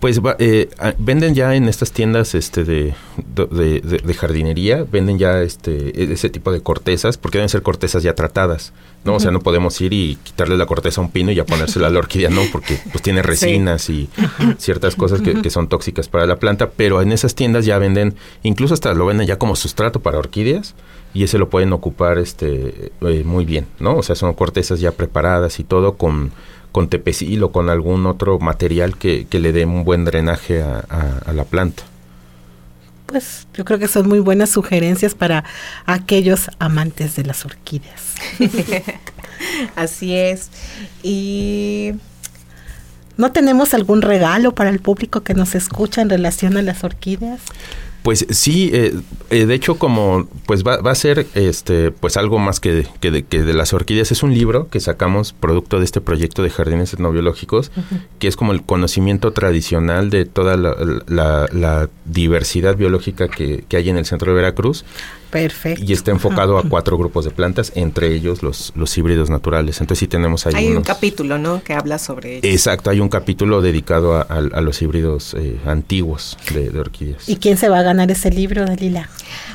Pues 0.00 0.20
eh, 0.38 0.68
ah, 0.78 0.92
venden 0.98 1.34
ya 1.34 1.54
en 1.54 1.68
estas 1.68 1.90
tiendas 1.90 2.34
este 2.34 2.64
de, 2.64 2.94
de, 3.34 3.80
de- 3.80 3.98
de 4.04 4.14
jardinería, 4.14 4.84
venden 4.90 5.18
ya 5.18 5.40
este 5.40 6.02
e- 6.02 6.12
ese 6.12 6.28
tipo 6.28 6.52
de 6.52 6.60
cortezas, 6.60 7.16
porque 7.16 7.38
deben 7.38 7.48
ser 7.48 7.62
cortezas 7.62 8.02
ya 8.02 8.14
tratadas, 8.14 8.74
¿no? 9.06 9.14
O 9.14 9.20
sea, 9.20 9.30
no 9.30 9.40
podemos 9.40 9.80
ir 9.80 9.92
y 9.92 10.18
quitarle 10.22 10.56
la 10.58 10.66
corteza 10.66 11.00
a 11.00 11.04
un 11.04 11.10
pino 11.10 11.30
y 11.30 11.34
ya 11.36 11.46
ponérsela 11.46 11.86
a 11.86 11.90
la 11.90 11.98
orquídea, 12.00 12.28
no, 12.28 12.42
porque 12.52 12.78
pues 12.92 13.02
tiene 13.02 13.22
resinas 13.22 13.88
y 13.88 14.08
ciertas 14.58 14.96
cosas 14.96 15.20
que, 15.22 15.40
que 15.40 15.50
son 15.50 15.68
tóxicas 15.68 16.08
para 16.08 16.26
la 16.26 16.36
planta, 16.36 16.70
pero 16.76 17.00
en 17.00 17.12
esas 17.12 17.34
tiendas 17.34 17.64
ya 17.64 17.78
venden, 17.78 18.14
incluso 18.42 18.74
hasta 18.74 18.92
lo 18.94 19.06
venden 19.06 19.26
ya 19.26 19.38
como 19.38 19.56
sustrato 19.56 20.00
para 20.00 20.18
orquídeas 20.18 20.74
y 21.14 21.24
ese 21.24 21.38
lo 21.38 21.48
pueden 21.48 21.72
ocupar 21.72 22.18
este 22.18 22.92
eh, 23.00 23.22
muy 23.24 23.44
bien, 23.44 23.66
¿no? 23.80 23.96
O 23.96 24.02
sea, 24.02 24.14
son 24.16 24.34
cortezas 24.34 24.80
ya 24.80 24.92
preparadas 24.92 25.58
y 25.60 25.64
todo 25.64 25.94
con 25.96 26.32
con 26.72 26.88
tepecil 26.88 27.42
o 27.42 27.52
con 27.52 27.70
algún 27.70 28.04
otro 28.04 28.38
material 28.38 28.98
que, 28.98 29.26
que 29.30 29.38
le 29.38 29.52
dé 29.52 29.64
un 29.64 29.82
buen 29.84 30.04
drenaje 30.04 30.62
a, 30.62 30.84
a- 30.90 31.22
a 31.24 31.32
la 31.32 31.44
planta. 31.44 31.84
Pues 33.06 33.46
yo 33.54 33.64
creo 33.64 33.78
que 33.78 33.88
son 33.88 34.08
muy 34.08 34.18
buenas 34.18 34.50
sugerencias 34.50 35.14
para 35.14 35.44
aquellos 35.86 36.50
amantes 36.58 37.16
de 37.16 37.24
las 37.24 37.44
orquídeas. 37.44 38.02
Así 39.76 40.14
es. 40.14 40.50
Y 41.02 41.94
¿No 43.16 43.32
tenemos 43.32 43.72
algún 43.72 44.02
regalo 44.02 44.54
para 44.54 44.68
el 44.68 44.78
público 44.80 45.22
que 45.22 45.32
nos 45.32 45.54
escucha 45.54 46.02
en 46.02 46.10
relación 46.10 46.56
a 46.58 46.62
las 46.62 46.84
orquídeas? 46.84 47.40
Pues 48.06 48.24
sí, 48.30 48.70
eh, 48.72 48.94
eh, 49.30 49.46
de 49.46 49.54
hecho 49.54 49.78
como 49.80 50.28
pues 50.46 50.62
va, 50.62 50.76
va 50.76 50.92
a 50.92 50.94
ser 50.94 51.26
este 51.34 51.90
pues 51.90 52.16
algo 52.16 52.38
más 52.38 52.60
que, 52.60 52.72
de- 52.72 52.88
que, 53.00 53.10
de, 53.10 53.24
que 53.24 53.42
de 53.42 53.52
las 53.52 53.72
orquídeas. 53.72 54.12
Es 54.12 54.22
un 54.22 54.32
libro 54.32 54.68
que 54.68 54.78
sacamos 54.78 55.32
producto 55.32 55.80
de 55.80 55.84
este 55.86 56.00
proyecto 56.00 56.44
de 56.44 56.50
jardines 56.50 56.92
etnobiológicos 56.92 57.72
que 58.20 58.28
es 58.28 58.36
como 58.36 58.52
el 58.52 58.62
conocimiento 58.62 59.32
tradicional 59.32 60.10
de 60.10 60.24
toda 60.24 60.56
la, 60.56 60.76
la- 61.08 61.48
la 61.52 61.88
diversidad 62.04 62.76
biológica 62.76 63.26
que, 63.26 63.64
que 63.68 63.76
hay 63.76 63.88
en 63.88 63.96
el 63.96 64.06
centro 64.06 64.30
de 64.30 64.36
Veracruz 64.36 64.84
Perfecto. 65.42 65.84
y 65.84 65.92
está 65.92 66.10
enfocado 66.10 66.58
a 66.58 66.62
cuatro 66.68 66.98
grupos 66.98 67.24
de 67.24 67.30
plantas 67.30 67.72
entre 67.74 68.12
ellos 68.14 68.42
los, 68.42 68.72
los 68.76 68.96
híbridos 68.98 69.30
naturales 69.30 69.80
entonces 69.80 70.00
sí 70.00 70.06
tenemos 70.06 70.46
ahí 70.46 70.54
hay 70.56 70.68
un 70.72 70.82
capítulo, 70.82 71.38
¿no? 71.38 71.62
Que 71.62 71.74
habla 71.74 71.98
sobre 71.98 72.38
ello. 72.38 72.48
Exacto, 72.48 72.90
hay 72.90 73.00
un 73.00 73.08
capítulo 73.08 73.60
dedicado 73.62 74.14
a, 74.16 74.22
a- 74.22 74.38
a 74.38 74.60
los 74.60 74.80
híbridos 74.82 75.34
eh, 75.38 75.56
antiguos 75.66 76.36
de, 76.52 76.70
de 76.70 76.80
orquídeas. 76.80 77.28
¿Y 77.28 77.36
quién 77.36 77.56
se 77.56 77.68
va 77.68 77.80
a 77.80 77.82
ganar 77.82 78.10
ese 78.10 78.30
libro, 78.30 78.64
Dalila? 78.64 79.08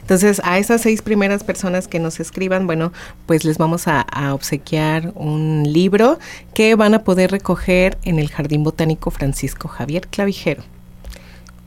Entonces, 0.00 0.42
a 0.42 0.58
esas 0.58 0.80
seis 0.80 1.02
primeras 1.02 1.44
personas 1.44 1.86
que 1.86 2.00
nos 2.00 2.18
escriban, 2.18 2.66
bueno, 2.66 2.92
pues 3.26 3.44
les 3.44 3.56
vamos 3.56 3.86
a, 3.86 4.00
a 4.00 4.34
obsequiar 4.34 5.12
un 5.14 5.62
libro 5.64 6.18
que 6.54 6.74
van 6.74 6.94
a 6.94 7.04
poder 7.04 7.30
recoger 7.30 7.98
en 8.02 8.18
el 8.18 8.30
Jardín 8.30 8.64
Botánico 8.64 9.12
Francisco 9.12 9.68
Javier 9.68 10.08
Clavijero. 10.08 10.64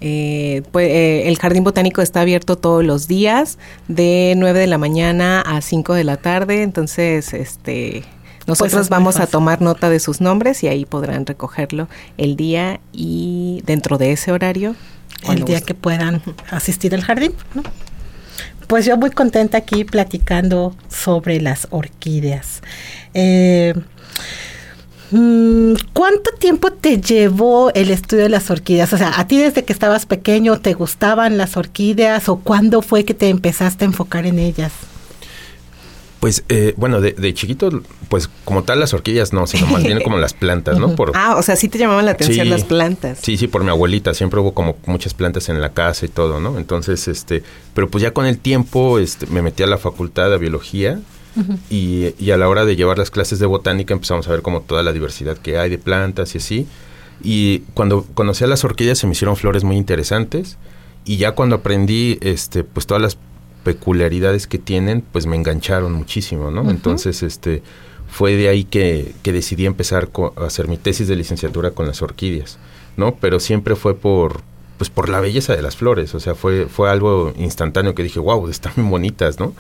Eh, 0.06 0.64
pues, 0.74 0.90
eh, 0.90 1.30
el 1.30 1.40
Jardín 1.40 1.64
Botánico 1.64 2.02
está 2.02 2.22
abierto 2.22 2.58
todos 2.58 2.84
los 2.84 3.08
días, 3.08 3.58
de 3.88 4.34
9 4.36 4.60
de 4.60 4.68
la 4.68 4.78
mañana 4.78 5.40
a 5.40 5.62
5 5.62 5.94
de 5.94 6.04
la 6.04 6.18
tarde, 6.18 6.62
entonces, 6.62 7.34
este... 7.34 8.04
Nosotros 8.46 8.74
es 8.82 8.90
muy 8.90 8.98
vamos 8.98 9.22
a 9.22 9.28
tomar 9.28 9.62
nota 9.62 9.90
de 9.90 10.02
sus 10.02 10.20
nombres 10.20 10.62
y 10.64 10.68
ahí 10.68 10.84
podrán 10.84 11.26
recogerlo 11.26 11.88
el 12.18 12.36
día 12.36 12.82
y 12.92 13.64
dentro 13.66 13.98
de 13.98 14.12
ese 14.12 14.34
horario. 14.34 14.76
El 15.30 15.46
día 15.46 15.62
que 15.62 15.74
puedan 15.74 16.22
asistir 16.52 16.94
al 16.94 17.04
jardín, 17.04 17.32
¿no? 17.54 17.64
Pues 18.68 18.86
yo 18.86 18.98
muy 18.98 19.12
contenta 19.12 19.58
aquí 19.58 19.86
platicando 19.86 20.76
sobre 20.90 21.40
las 21.40 21.68
orquídeas. 21.70 22.62
Eh, 23.14 23.74
¿Cuánto 25.94 26.32
tiempo 26.40 26.72
te 26.72 27.00
llevó 27.00 27.72
el 27.74 27.92
estudio 27.92 28.24
de 28.24 28.30
las 28.30 28.50
orquídeas? 28.50 28.92
O 28.94 28.98
sea, 28.98 29.20
¿a 29.20 29.28
ti 29.28 29.38
desde 29.38 29.64
que 29.64 29.72
estabas 29.74 30.06
pequeño 30.06 30.60
te 30.60 30.74
gustaban 30.74 31.38
las 31.38 31.56
orquídeas 31.56 32.28
o 32.30 32.38
cuándo 32.38 32.82
fue 32.82 33.06
que 33.06 33.14
te 33.14 33.30
empezaste 33.30 33.86
a 33.86 33.88
enfocar 33.88 34.26
en 34.26 34.40
ellas? 34.40 34.72
Pues, 36.20 36.46
eh, 36.48 36.74
bueno, 36.78 37.02
de, 37.02 37.12
de 37.12 37.34
chiquito, 37.34 37.70
pues 38.08 38.30
como 38.46 38.64
tal 38.64 38.80
las 38.80 38.94
orquídeas 38.94 39.34
no, 39.34 39.46
sino 39.46 39.68
más 39.68 39.84
bien 39.84 40.02
como 40.04 40.18
las 40.18 40.34
plantas, 40.34 40.80
¿no? 40.80 40.96
Por, 40.96 41.12
Ah, 41.16 41.36
o 41.38 41.44
sea, 41.44 41.58
sí 41.58 41.68
te 41.68 41.78
llamaban 41.78 42.06
la 42.06 42.12
atención 42.12 42.46
Sí. 42.46 42.50
las 42.50 42.64
plantas. 42.64 43.20
Sí, 43.22 43.36
sí, 43.38 43.48
por 43.48 43.64
mi 43.66 43.70
abuelita, 43.72 44.14
siempre 44.14 44.40
hubo 44.40 44.54
como 44.54 44.78
muchas 44.86 45.14
plantas 45.14 45.50
en 45.50 45.60
la 45.60 45.74
casa 45.74 46.06
y 46.06 46.10
todo, 46.10 46.40
¿no? 46.40 46.58
Entonces, 46.58 47.08
este, 47.10 47.44
pero 47.74 47.90
pues 47.90 48.02
ya 48.02 48.12
con 48.12 48.26
el 48.26 48.40
tiempo, 48.40 49.00
este, 49.00 49.28
me 49.28 49.42
metí 49.42 49.64
a 49.64 49.68
la 49.68 49.78
facultad 49.78 50.30
de 50.30 50.38
biología 50.38 51.00
y, 51.70 52.14
y 52.20 52.32
a 52.32 52.38
la 52.38 52.48
hora 52.50 52.66
de 52.66 52.76
llevar 52.76 52.98
las 52.98 53.12
clases 53.12 53.40
de 53.40 53.46
botánica 53.46 53.94
empezamos 53.94 54.28
a 54.28 54.32
ver 54.32 54.42
como 54.42 54.62
toda 54.62 54.84
la 54.84 54.94
diversidad 54.94 55.38
que 55.38 55.58
hay 55.58 55.70
de 55.70 55.78
plantas 55.78 56.36
y 56.36 56.38
así. 56.38 56.68
Y 57.24 57.60
cuando 57.74 58.06
conocí 58.14 58.44
a 58.44 58.48
las 58.48 58.64
orquídeas 58.64 58.98
se 58.98 59.08
me 59.08 59.14
hicieron 59.14 59.36
flores 59.36 59.64
muy 59.64 59.78
interesantes 59.78 60.58
y 61.06 61.18
ya 61.18 61.34
cuando 61.34 61.58
aprendí, 61.58 62.18
este, 62.22 62.64
pues 62.64 62.88
todas 62.88 63.02
las 63.02 63.18
peculiaridades 63.64 64.48
que 64.48 64.58
tienen, 64.58 65.02
pues 65.02 65.26
me 65.26 65.36
engancharon 65.36 65.94
muchísimo, 65.94 66.52
¿no? 66.52 66.70
Entonces, 66.70 67.24
este, 67.24 67.64
fue 68.10 68.36
de 68.36 68.50
ahí 68.50 68.64
que, 68.64 69.14
que 69.24 69.32
decidí 69.32 69.66
empezar 69.66 70.10
a 70.38 70.46
hacer 70.46 70.68
mi 70.68 70.78
tesis 70.78 71.08
de 71.08 71.16
licenciatura 71.16 71.72
con 71.72 71.88
las 71.88 72.02
orquídeas, 72.02 72.58
¿no? 72.98 73.16
Pero 73.16 73.40
siempre 73.40 73.76
fue 73.76 73.96
por, 73.96 74.42
pues 74.78 74.90
por 74.90 75.10
la 75.10 75.20
belleza 75.20 75.56
de 75.56 75.62
las 75.62 75.76
flores, 75.76 76.14
o 76.16 76.20
sea, 76.20 76.36
fue, 76.36 76.68
fue 76.68 76.90
algo 76.90 77.34
instantáneo 77.38 77.96
que 77.96 78.04
dije, 78.04 78.20
wow, 78.20 78.48
están 78.50 78.74
muy 78.76 78.90
bonitas, 78.90 79.40
¿no? 79.40 79.54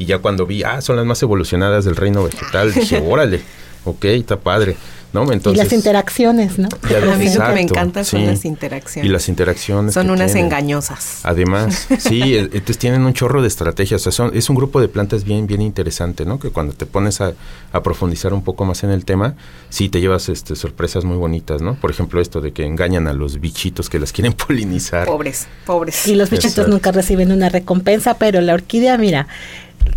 Y 0.00 0.06
ya 0.06 0.16
cuando 0.18 0.46
vi, 0.46 0.62
ah, 0.62 0.80
son 0.80 0.96
las 0.96 1.04
más 1.04 1.22
evolucionadas 1.22 1.84
del 1.84 1.94
reino 1.94 2.24
vegetal, 2.24 2.72
dije, 2.74 3.04
órale, 3.06 3.42
ok, 3.84 4.06
está 4.06 4.40
padre, 4.40 4.76
¿no? 5.12 5.30
Entonces, 5.30 5.60
y 5.60 5.64
las 5.64 5.74
interacciones, 5.74 6.58
¿no? 6.58 6.68
a 7.12 7.16
mí 7.16 7.28
lo 7.34 7.44
que 7.46 7.52
me 7.52 7.60
encanta 7.60 8.02
son 8.02 8.20
sí. 8.20 8.26
las 8.26 8.46
interacciones. 8.46 9.06
Y 9.06 9.12
las 9.12 9.28
interacciones. 9.28 9.92
son 9.92 10.08
unas 10.08 10.32
tienen. 10.32 10.46
engañosas. 10.46 11.20
Además, 11.22 11.86
sí, 11.98 12.22
eh, 12.34 12.44
entonces 12.44 12.78
tienen 12.78 13.02
un 13.02 13.12
chorro 13.12 13.42
de 13.42 13.48
estrategias. 13.48 14.00
O 14.00 14.04
sea, 14.04 14.12
son- 14.12 14.34
es 14.34 14.48
un 14.48 14.56
grupo 14.56 14.80
de 14.80 14.88
plantas 14.88 15.24
bien, 15.24 15.46
bien 15.46 15.60
interesante, 15.60 16.24
¿no? 16.24 16.38
Que 16.38 16.48
cuando 16.48 16.72
te 16.72 16.86
pones 16.86 17.20
a, 17.20 17.34
a 17.70 17.82
profundizar 17.82 18.32
un 18.32 18.42
poco 18.42 18.64
más 18.64 18.82
en 18.84 18.90
el 18.92 19.04
tema, 19.04 19.34
sí 19.68 19.90
te 19.90 20.00
llevas 20.00 20.30
este, 20.30 20.56
sorpresas 20.56 21.04
muy 21.04 21.18
bonitas, 21.18 21.60
¿no? 21.60 21.74
Por 21.74 21.90
ejemplo, 21.90 22.22
esto 22.22 22.40
de 22.40 22.52
que 22.52 22.64
engañan 22.64 23.06
a 23.06 23.12
los 23.12 23.38
bichitos 23.38 23.90
que 23.90 23.98
las 23.98 24.12
quieren 24.12 24.32
polinizar. 24.32 25.06
Pobres, 25.06 25.46
pobres. 25.66 26.06
Y 26.08 26.14
los 26.14 26.30
bichitos 26.30 26.52
Exacto. 26.52 26.70
nunca 26.70 26.90
reciben 26.90 27.32
una 27.32 27.50
recompensa, 27.50 28.14
pero 28.14 28.40
la 28.40 28.54
orquídea, 28.54 28.96
mira, 28.96 29.26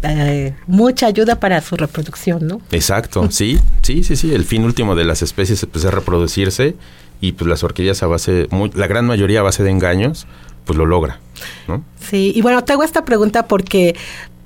eh, 0.04 0.54
mucha 0.68 1.08
ayuda 1.08 1.40
para 1.40 1.62
su 1.62 1.76
reproducción, 1.76 2.48
¿no? 2.48 2.62
Exacto, 2.72 3.28
sí, 3.32 3.60
sí, 3.82 4.04
sí, 4.04 4.16
sí. 4.16 4.34
El 4.34 4.46
fin 4.46 4.64
último 4.64 4.96
de 4.96 5.06
las 5.06 5.22
especies 5.22 5.66
pues, 5.72 5.84
es 5.86 5.94
reproducirse 5.94 6.76
y 7.22 7.32
pues 7.34 7.48
las 7.48 7.64
orquídeas 7.64 8.04
a 8.04 8.08
base, 8.08 8.48
muy- 8.52 8.72
la 8.74 8.88
gran 8.88 9.06
mayoría 9.06 9.40
a 9.40 9.44
base 9.44 9.64
de 9.64 9.70
engaños, 9.70 10.28
pues 10.66 10.78
lo 10.78 10.86
logra, 10.86 11.20
¿no? 11.68 11.84
Sí, 12.10 12.32
y 12.36 12.42
bueno, 12.42 12.64
te 12.64 12.74
hago 12.74 12.84
esta 12.84 13.06
pregunta 13.06 13.48
porque 13.48 13.96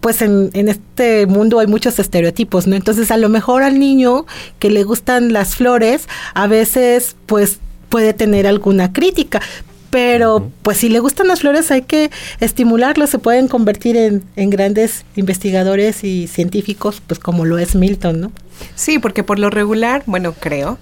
pues 0.02 0.22
en, 0.22 0.52
en 0.54 0.70
este 0.70 1.26
mundo 1.26 1.60
hay 1.60 1.66
muchos 1.68 1.98
estereotipos, 2.00 2.68
¿no? 2.68 2.76
Entonces 2.76 3.10
a 3.12 3.18
lo 3.18 3.30
mejor 3.30 3.64
al 3.64 3.80
niño 3.80 4.26
que 4.60 4.70
le 4.70 4.84
gustan 4.84 5.34
las 5.34 5.56
flores, 5.56 6.08
a 6.36 6.46
veces 6.48 7.16
pues 7.26 7.60
puede 7.90 8.14
tener 8.14 8.46
alguna 8.48 8.94
crítica. 8.94 9.42
Pero 9.90 10.52
pues 10.62 10.78
si 10.78 10.90
le 10.90 11.00
gustan 11.00 11.28
las 11.28 11.42
flores 11.42 11.72
hay 11.72 11.82
que 11.82 12.12
estimularlos, 12.40 13.10
se 13.10 13.20
pueden 13.20 13.48
convertir 13.48 13.98
en, 13.98 14.24
en 14.36 14.50
grandes 14.50 15.06
investigadores 15.16 16.04
y 16.04 16.28
científicos, 16.28 17.02
pues 17.06 17.20
como 17.20 17.46
lo 17.46 17.58
es 17.58 17.76
Milton, 17.76 18.20
¿no? 18.20 18.32
Sí, 18.76 19.00
porque 19.00 19.24
por 19.24 19.40
lo 19.40 19.50
regular, 19.50 20.04
bueno, 20.06 20.34
creo 20.34 20.78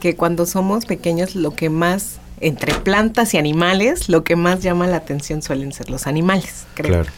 que 0.00 0.14
cuando 0.16 0.46
somos 0.46 0.86
pequeños 0.86 1.34
lo 1.34 1.54
que 1.54 1.70
más 1.70 2.18
entre 2.40 2.74
plantas 2.74 3.34
y 3.34 3.38
animales, 3.38 4.08
lo 4.08 4.24
que 4.24 4.36
más 4.36 4.62
llama 4.62 4.86
la 4.86 4.98
atención 4.98 5.42
suelen 5.42 5.72
ser 5.72 5.90
los 5.90 6.06
animales, 6.06 6.66
creo. 6.74 7.04
Claro. 7.04 7.10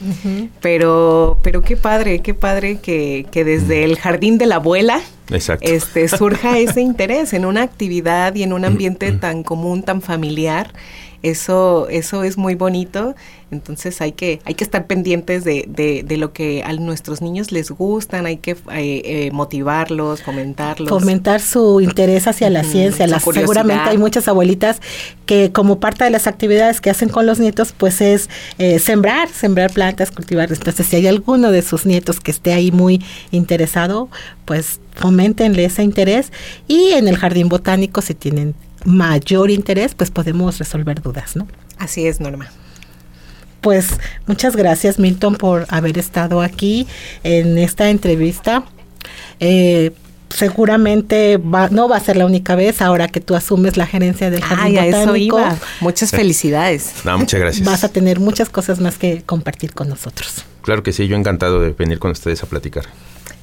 Pero, 0.60 1.38
pero 1.42 1.62
qué 1.62 1.76
padre, 1.76 2.20
qué 2.20 2.34
padre 2.34 2.78
que, 2.78 3.26
que 3.30 3.44
desde 3.44 3.84
el 3.84 3.98
jardín 3.98 4.38
de 4.38 4.46
la 4.46 4.56
abuela 4.56 5.00
Exacto. 5.30 5.68
este, 5.68 6.08
surja 6.08 6.58
ese 6.58 6.80
interés 6.80 7.32
en 7.32 7.44
una 7.44 7.62
actividad 7.62 8.34
y 8.34 8.42
en 8.42 8.52
un 8.52 8.64
ambiente 8.64 9.12
tan 9.12 9.42
común, 9.42 9.82
tan 9.82 10.02
familiar. 10.02 10.72
Eso, 11.22 11.88
eso 11.88 12.24
es 12.24 12.38
muy 12.38 12.54
bonito. 12.54 13.14
Entonces 13.50 14.00
hay 14.00 14.12
que, 14.12 14.40
hay 14.44 14.54
que 14.54 14.62
estar 14.62 14.86
pendientes 14.86 15.42
de, 15.44 15.64
de, 15.68 16.04
de 16.04 16.16
lo 16.16 16.32
que 16.32 16.62
a 16.62 16.72
nuestros 16.74 17.20
niños 17.20 17.50
les 17.50 17.70
gustan, 17.70 18.26
hay 18.26 18.36
que 18.36 18.52
eh, 18.52 18.56
eh, 18.72 19.30
motivarlos, 19.32 20.22
fomentarlos. 20.22 20.88
Fomentar 20.88 21.40
su 21.40 21.80
interés 21.80 22.28
hacia 22.28 22.48
la 22.48 22.62
ciencia. 22.62 23.08
Las, 23.08 23.24
seguramente 23.24 23.90
hay 23.90 23.98
muchas 23.98 24.28
abuelitas 24.28 24.80
que 25.26 25.50
como 25.50 25.80
parte 25.80 26.04
de 26.04 26.10
las 26.10 26.28
actividades 26.28 26.80
que 26.80 26.90
hacen 26.90 27.08
con 27.08 27.26
los 27.26 27.40
nietos, 27.40 27.74
pues 27.76 28.00
es 28.00 28.30
eh, 28.58 28.78
sembrar, 28.78 29.28
sembrar 29.28 29.72
plantas, 29.72 30.12
cultivar. 30.12 30.52
Entonces, 30.52 30.86
si 30.86 30.96
hay 30.96 31.08
alguno 31.08 31.50
de 31.50 31.62
sus 31.62 31.86
nietos 31.86 32.20
que 32.20 32.30
esté 32.30 32.52
ahí 32.52 32.70
muy 32.70 33.04
interesado, 33.32 34.08
pues 34.44 34.80
foméntenle 34.94 35.64
ese 35.64 35.82
interés. 35.82 36.32
Y 36.68 36.92
en 36.92 37.08
el 37.08 37.16
jardín 37.16 37.48
botánico, 37.48 38.00
si 38.00 38.14
tienen 38.14 38.54
mayor 38.84 39.50
interés, 39.50 39.94
pues 39.94 40.10
podemos 40.10 40.58
resolver 40.58 41.00
dudas, 41.02 41.36
¿no? 41.36 41.46
Así 41.78 42.06
es, 42.06 42.20
Norma. 42.20 42.50
Pues 43.60 43.88
muchas 44.26 44.56
gracias 44.56 44.98
Milton 44.98 45.36
por 45.36 45.66
haber 45.68 45.98
estado 45.98 46.40
aquí 46.40 46.86
en 47.22 47.58
esta 47.58 47.90
entrevista. 47.90 48.64
Eh, 49.38 49.92
seguramente 50.30 51.36
va, 51.36 51.68
no 51.68 51.88
va 51.88 51.96
a 51.96 52.00
ser 52.00 52.16
la 52.16 52.24
única 52.24 52.54
vez 52.54 52.80
ahora 52.80 53.08
que 53.08 53.20
tú 53.20 53.34
asumes 53.34 53.76
la 53.76 53.86
gerencia 53.86 54.30
del 54.30 54.42
jardín 54.42 54.66
Ay, 54.66 54.78
a 54.78 54.86
eso 54.86 54.98
botánico. 55.00 55.38
iba. 55.38 55.56
Muchas 55.80 56.10
felicidades. 56.10 56.92
No, 57.04 57.18
muchas 57.18 57.40
gracias. 57.40 57.66
Vas 57.66 57.84
a 57.84 57.88
tener 57.90 58.20
muchas 58.20 58.48
cosas 58.48 58.80
más 58.80 58.96
que 58.96 59.22
compartir 59.26 59.74
con 59.74 59.88
nosotros. 59.88 60.44
Claro 60.62 60.82
que 60.82 60.92
sí, 60.92 61.06
yo 61.08 61.16
encantado 61.16 61.60
de 61.60 61.70
venir 61.72 61.98
con 61.98 62.10
ustedes 62.12 62.42
a 62.42 62.46
platicar. 62.46 62.84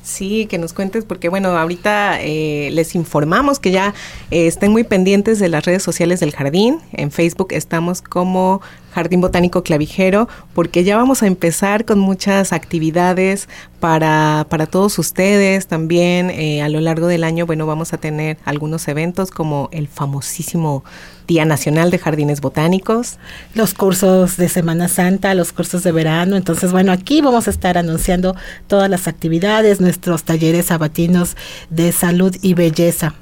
Sí, 0.08 0.46
que 0.46 0.58
nos 0.58 0.72
cuentes, 0.72 1.04
porque 1.04 1.28
bueno, 1.28 1.50
ahorita 1.50 2.22
eh, 2.22 2.70
les 2.72 2.96
informamos 2.96 3.60
que 3.60 3.72
ya 3.72 3.94
eh, 4.32 4.48
estén 4.48 4.72
muy 4.72 4.86
pendientes 4.86 5.38
de 5.38 5.50
las 5.50 5.66
redes 5.66 5.84
sociales 5.84 6.22
del 6.22 6.32
jardín. 6.32 6.80
En 6.94 7.12
Facebook 7.12 7.50
estamos 7.52 8.02
como 8.02 8.62
Jardín 8.98 9.22
Botánico 9.22 9.62
Clavijero, 9.62 10.28
porque 10.56 10.84
ya 10.84 10.98
vamos 10.98 11.22
a 11.22 11.28
empezar 11.28 11.86
con 11.86 12.00
muchas 12.00 12.52
actividades 12.52 13.48
para, 13.80 14.48
para 14.50 14.66
todos 14.66 14.98
ustedes. 14.98 15.68
También 15.68 16.32
eh, 16.32 16.64
a 16.64 16.70
lo 16.70 16.82
largo 16.82 17.06
del 17.06 17.24
año, 17.24 17.46
bueno, 17.46 17.68
vamos 17.68 17.94
a 17.94 18.00
tener 18.00 18.40
algunos 18.44 18.88
eventos 18.88 19.30
como 19.30 19.70
el 19.72 19.88
famosísimo 19.88 20.84
Día 21.28 21.46
Nacional 21.46 21.92
de 21.92 22.00
Jardines 22.00 22.42
Botánicos. 22.42 23.20
Los 23.54 23.76
cursos 23.76 24.36
de 24.36 24.50
Semana 24.50 24.88
Santa, 24.88 25.36
los 25.36 25.54
cursos 25.54 25.84
de 25.84 25.92
verano. 25.92 26.36
Entonces, 26.36 26.72
bueno, 26.72 26.92
aquí 26.92 27.22
vamos 27.22 27.48
a 27.48 27.52
estar 27.52 27.78
anunciando 27.78 28.36
todas 28.66 28.90
las 28.90 29.08
actividades, 29.08 29.80
nuestros 29.80 30.24
talleres 30.24 30.66
sabatinos 30.66 31.38
de 31.70 31.92
salud 31.92 32.36
y 32.42 32.56
belleza. 32.56 33.14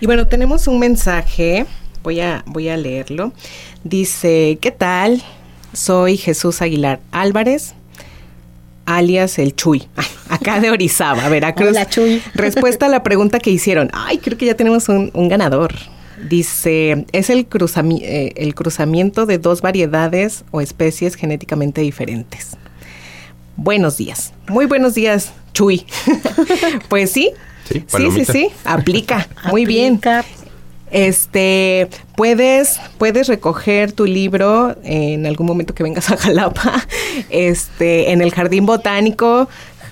Y 0.00 0.06
bueno, 0.06 0.26
tenemos 0.26 0.66
un 0.66 0.80
mensaje, 0.80 1.66
voy 2.04 2.20
a, 2.20 2.44
voy 2.46 2.68
a 2.68 2.76
leerlo. 2.76 3.32
Dice, 3.82 4.58
¿qué 4.60 4.70
tal? 4.70 5.20
Soy 5.72 6.16
Jesús 6.16 6.62
Aguilar 6.62 7.00
Álvarez, 7.10 7.74
alias 8.86 9.38
el 9.40 9.56
Chuy, 9.56 9.88
acá 10.28 10.60
de 10.60 10.70
Orizaba, 10.70 11.28
Veracruz. 11.28 11.70
Hola, 11.70 11.88
Chuy. 11.88 12.22
Respuesta 12.34 12.86
a 12.86 12.88
la 12.88 13.02
pregunta 13.02 13.40
que 13.40 13.50
hicieron. 13.50 13.90
Ay, 13.92 14.18
creo 14.18 14.38
que 14.38 14.46
ya 14.46 14.54
tenemos 14.54 14.88
un, 14.88 15.10
un 15.14 15.28
ganador. 15.28 15.74
Dice, 16.28 17.04
es 17.12 17.28
el, 17.28 17.48
cruzami- 17.48 18.00
eh, 18.02 18.32
el 18.36 18.54
cruzamiento 18.54 19.26
de 19.26 19.38
dos 19.38 19.60
variedades 19.62 20.44
o 20.52 20.60
especies 20.60 21.16
genéticamente 21.16 21.80
diferentes. 21.80 22.56
Buenos 23.56 23.96
días. 23.96 24.32
Muy 24.48 24.66
buenos 24.66 24.94
días, 24.94 25.32
Chuy. 25.52 25.84
pues 26.88 27.10
sí. 27.10 27.30
Sí, 27.68 27.82
Sí, 27.88 28.24
sí, 28.26 28.48
aplica. 28.64 29.26
Muy 29.50 29.64
bien. 29.64 29.98
Este, 30.94 31.88
puedes, 32.16 32.80
puedes 32.98 33.26
recoger 33.26 33.90
tu 33.90 34.06
libro 34.06 34.76
en 34.84 35.26
algún 35.26 35.48
momento 35.48 35.74
que 35.74 35.82
vengas 35.82 36.08
a 36.12 36.16
Jalapa, 36.16 36.86
este, 37.30 38.12
en 38.12 38.22
el 38.22 38.32
Jardín 38.32 38.64
Botánico. 38.64 39.48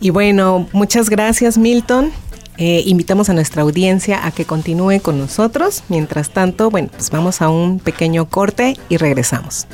Y 0.00 0.10
bueno, 0.10 0.68
muchas 0.72 1.10
gracias 1.10 1.58
Milton. 1.58 2.12
Eh, 2.56 2.82
invitamos 2.86 3.28
a 3.30 3.34
nuestra 3.34 3.62
audiencia 3.62 4.26
a 4.26 4.32
que 4.32 4.44
continúe 4.44 5.00
con 5.00 5.16
nosotros. 5.18 5.84
Mientras 5.88 6.30
tanto, 6.30 6.70
bueno, 6.70 6.88
pues 6.92 7.10
vamos 7.10 7.40
a 7.40 7.50
un 7.50 7.78
pequeño 7.78 8.28
corte 8.28 8.76
y 8.88 8.96
regresamos. 8.96 9.68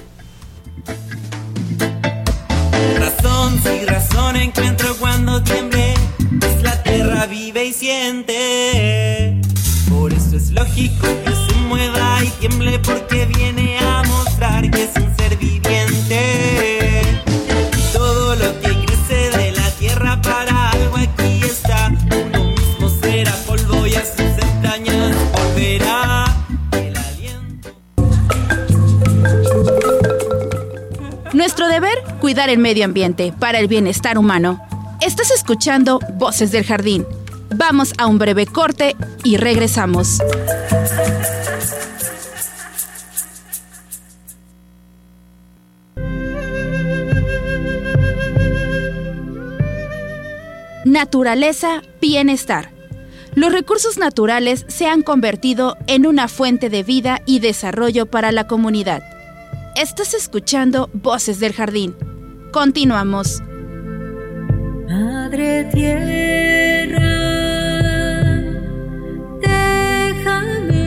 Razón, 2.98 3.58
si 3.62 3.86
razón 3.86 4.36
encuentro 4.36 4.94
cuando 4.96 5.42
tiemble, 5.42 5.94
pues 6.40 6.62
la 6.62 6.82
tierra 6.82 7.24
vive 7.26 7.66
y 7.66 7.72
siente. 7.72 9.40
Por 9.88 10.12
eso 10.12 10.36
es 10.36 10.50
lógico 10.50 11.06
que 11.24 11.30
se 11.30 11.58
mueva 11.66 12.22
y 12.22 12.28
tiemble 12.40 12.78
porque 12.80 13.24
viene 13.24 13.78
a 13.78 14.02
mostrar 14.02 14.70
que 14.70 14.84
es 14.84 14.90
un 14.96 15.16
ser 15.16 15.38
viviente. 15.38 16.73
Nuestro 31.34 31.66
deber, 31.66 31.98
cuidar 32.20 32.48
el 32.48 32.58
medio 32.58 32.84
ambiente 32.84 33.34
para 33.36 33.58
el 33.58 33.66
bienestar 33.66 34.18
humano. 34.18 34.64
Estás 35.00 35.32
escuchando 35.32 35.98
Voces 36.14 36.52
del 36.52 36.64
Jardín. 36.64 37.04
Vamos 37.56 37.92
a 37.98 38.06
un 38.06 38.18
breve 38.18 38.46
corte 38.46 38.94
y 39.24 39.36
regresamos. 39.36 40.20
Naturaleza, 50.84 51.82
bienestar. 52.00 52.70
Los 53.34 53.52
recursos 53.52 53.98
naturales 53.98 54.64
se 54.68 54.86
han 54.86 55.02
convertido 55.02 55.76
en 55.88 56.06
una 56.06 56.28
fuente 56.28 56.70
de 56.70 56.84
vida 56.84 57.22
y 57.26 57.40
desarrollo 57.40 58.06
para 58.06 58.30
la 58.30 58.46
comunidad. 58.46 59.13
Estás 59.76 60.14
escuchando 60.14 60.88
Voces 60.92 61.40
del 61.40 61.52
Jardín. 61.52 61.96
Continuamos. 62.52 63.42
Madre 64.88 65.64
tierra, 65.72 67.00
déjame. 69.40 70.84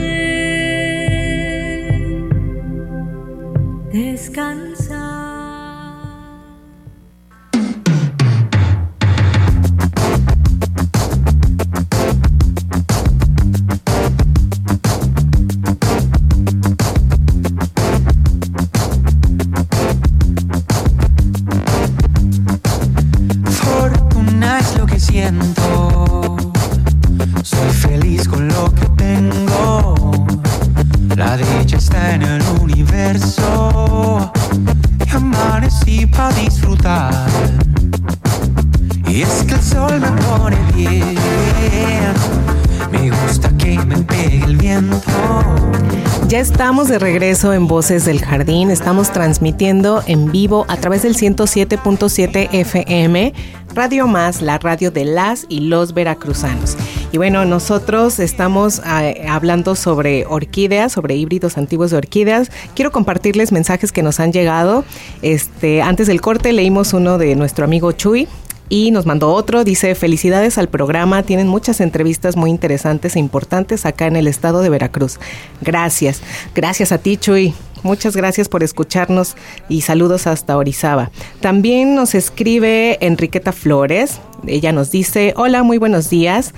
Regreso 47.00 47.54
en 47.54 47.68
Voces 47.68 48.06
del 48.06 48.24
Jardín. 48.24 48.72
Estamos 48.72 49.12
transmitiendo 49.12 50.04
en 50.08 50.32
vivo 50.32 50.66
a 50.68 50.78
través 50.78 51.04
del 51.04 51.16
107.7 51.16 52.50
FM, 52.52 53.34
Radio 53.74 54.08
Más, 54.08 54.42
la 54.42 54.58
radio 54.58 54.92
de 54.92 55.06
las 55.06 55.46
y 55.50 55.62
los 55.62 55.94
veracruzanos. 55.94 56.78
Y 57.12 57.18
bueno, 57.18 57.46
nosotros 57.46 58.20
estamos 58.20 58.82
eh, 58.86 59.26
hablando 59.30 59.76
sobre 59.76 60.26
orquídeas, 60.26 60.92
sobre 60.92 61.16
híbridos 61.16 61.58
antiguos 61.58 61.92
de 61.92 61.98
orquídeas. 61.98 62.52
Quiero 62.76 62.92
compartirles 62.92 63.52
mensajes 63.52 63.92
que 63.92 64.04
nos 64.04 64.20
han 64.20 64.34
llegado. 64.34 64.84
Este, 65.22 65.82
antes 65.82 66.08
del 66.08 66.22
corte 66.22 66.54
leímos 66.54 66.94
uno 66.94 67.18
de 67.18 67.36
nuestro 67.36 67.66
amigo 67.66 67.92
Chuy, 67.92 68.28
y 68.70 68.92
nos 68.92 69.06
mandó 69.06 69.32
otro, 69.32 69.64
dice, 69.64 69.96
felicidades 69.96 70.58
al 70.58 70.68
programa, 70.68 71.24
tienen 71.24 71.48
muchas 71.48 71.80
entrevistas 71.80 72.36
muy 72.36 72.50
interesantes 72.50 73.16
e 73.16 73.20
importantes 73.20 73.86
acá 73.86 74.08
en 74.08 74.16
el 74.18 74.28
estado 74.28 74.62
de 74.62 74.70
Veracruz. 74.70 75.20
Gracias, 75.62 76.22
gracias 76.54 76.92
a 76.92 76.98
ti 76.98 77.16
Chuy, 77.16 77.54
muchas 77.84 78.16
gracias 78.16 78.50
por 78.50 78.64
escucharnos 78.64 79.36
y 79.70 79.82
saludos 79.82 80.28
hasta 80.28 80.58
Orizaba. 80.58 81.12
También 81.40 81.96
nos 81.96 82.14
escribe 82.14 82.98
Enriqueta 83.00 83.54
Flores, 83.54 84.20
ella 84.46 84.72
nos 84.74 84.92
dice, 84.92 85.34
hola, 85.38 85.64
muy 85.64 85.78
buenos 85.78 86.10
días, 86.10 86.54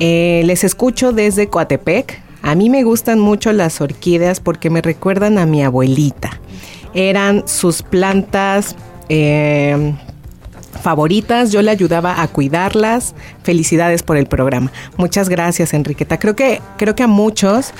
Eh, 0.00 0.42
les 0.44 0.64
escucho 0.64 1.12
desde 1.12 1.46
Coatepec, 1.46 2.20
a 2.42 2.56
mí 2.56 2.68
me 2.68 2.82
gustan 2.82 3.20
mucho 3.20 3.52
las 3.52 3.80
orquídeas 3.80 4.40
porque 4.40 4.68
me 4.68 4.82
recuerdan 4.82 5.38
a 5.38 5.46
mi 5.46 5.62
abuelita. 5.62 6.40
Eran 6.94 7.46
sus 7.46 7.82
plantas... 7.82 8.74
eh, 9.08 9.94
favoritas, 10.80 11.52
yo 11.52 11.62
le 11.62 11.70
ayudaba 11.70 12.22
a 12.22 12.28
cuidarlas. 12.28 13.14
Felicidades 13.42 14.02
por 14.02 14.16
el 14.16 14.26
programa. 14.26 14.70
Muchas 14.96 15.28
gracias, 15.28 15.74
Enriqueta. 15.74 16.18
Creo 16.18 16.36
que, 16.36 16.60
creo 16.76 16.94
que 16.94 17.02
a 17.02 17.06
muchos 17.08 17.72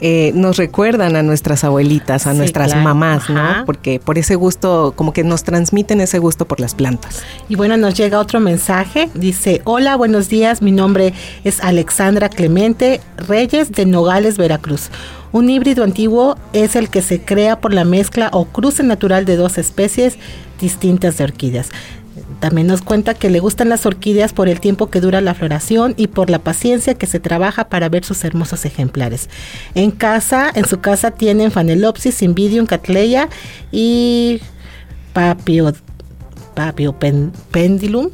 eh, 0.00 0.30
nos 0.36 0.56
recuerdan 0.58 1.16
a 1.16 1.22
nuestras 1.24 1.64
abuelitas, 1.64 2.28
a 2.28 2.32
Sí, 2.32 2.38
nuestras 2.38 2.68
claro. 2.68 2.82
mamás, 2.84 3.24
Ajá. 3.28 3.58
¿no? 3.58 3.64
Porque 3.66 3.98
por 3.98 4.16
ese 4.16 4.36
gusto, 4.36 4.92
como 4.94 5.12
que 5.12 5.24
nos 5.24 5.42
transmiten 5.42 6.00
ese 6.00 6.20
gusto 6.20 6.46
por 6.46 6.60
las 6.60 6.74
plantas. 6.76 7.22
Y 7.48 7.56
bueno, 7.56 7.76
nos 7.76 7.94
llega 7.94 8.20
otro 8.20 8.38
mensaje. 8.38 9.08
Dice, 9.14 9.60
hola, 9.64 9.96
buenos 9.96 10.28
días. 10.28 10.62
Mi 10.62 10.70
nombre 10.70 11.14
es 11.42 11.60
Alexandra 11.64 12.28
Clemente 12.28 13.00
Reyes 13.16 13.72
de 13.72 13.86
Nogales, 13.86 14.38
Veracruz. 14.38 14.90
Un 15.32 15.50
híbrido 15.50 15.82
antiguo 15.84 16.36
es 16.52 16.76
el 16.76 16.88
que 16.90 17.02
se 17.02 17.20
crea 17.20 17.60
por 17.60 17.74
la 17.74 17.84
mezcla 17.84 18.30
o 18.32 18.44
cruce 18.46 18.82
natural 18.82 19.24
de 19.24 19.36
dos 19.36 19.58
especies 19.58 20.16
distintas 20.60 21.18
de 21.18 21.24
orquídeas. 21.24 21.70
También 22.40 22.66
nos 22.68 22.82
cuenta 22.82 23.14
que 23.14 23.30
le 23.30 23.40
gustan 23.40 23.68
las 23.68 23.84
orquídeas 23.84 24.32
por 24.32 24.48
el 24.48 24.60
tiempo 24.60 24.88
que 24.90 25.00
dura 25.00 25.20
la 25.20 25.34
floración 25.34 25.94
y 25.96 26.06
por 26.06 26.30
la 26.30 26.38
paciencia 26.38 26.94
que 26.94 27.06
se 27.06 27.18
trabaja 27.18 27.68
para 27.68 27.88
ver 27.88 28.04
sus 28.04 28.22
hermosos 28.24 28.64
ejemplares. 28.64 29.28
En 29.74 29.90
casa, 29.90 30.50
en 30.54 30.64
su 30.66 30.80
casa 30.80 31.10
tienen 31.10 31.50
Phanelopsis, 31.50 32.22
Invidium, 32.22 32.66
Cattleya 32.66 33.28
y 33.72 34.40
Papio, 35.12 35.72
Papio 36.54 36.92
pen- 36.98 37.32
Pendulum. 37.50 38.10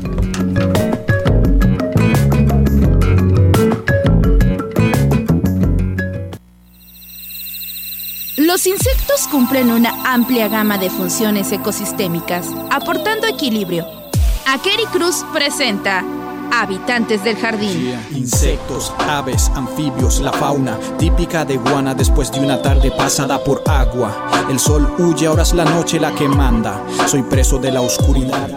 Los 8.38 8.68
insectos 8.68 9.28
cumplen 9.32 9.72
una 9.72 10.14
amplia 10.14 10.48
gama 10.48 10.78
de 10.78 10.90
funciones 10.90 11.52
ecosistémicas, 11.52 12.48
aportando 12.70 13.26
equilibrio. 13.26 14.03
Akeri 14.46 14.86
Cruz 14.92 15.26
presenta 15.32 16.04
Habitantes 16.52 17.24
del 17.24 17.38
Jardín. 17.38 17.98
Insectos, 18.12 18.94
aves, 19.00 19.50
anfibios, 19.56 20.20
la 20.20 20.32
fauna 20.34 20.78
típica 20.98 21.46
de 21.46 21.58
Guana 21.58 21.96
después 21.96 22.32
de 22.32 22.42
una 22.42 22.62
tarde 22.62 22.92
pasada 22.92 23.44
por 23.44 23.64
agua. 23.68 24.14
El 24.50 24.60
sol 24.60 24.94
huye, 25.00 25.28
ahora 25.28 25.44
es 25.44 25.54
la 25.54 25.66
noche 25.66 26.00
la 26.00 26.14
que 26.14 26.28
manda. 26.28 26.84
Soy 27.08 27.24
preso 27.24 27.58
de 27.58 27.72
la 27.72 27.82
oscuridad. 27.82 28.50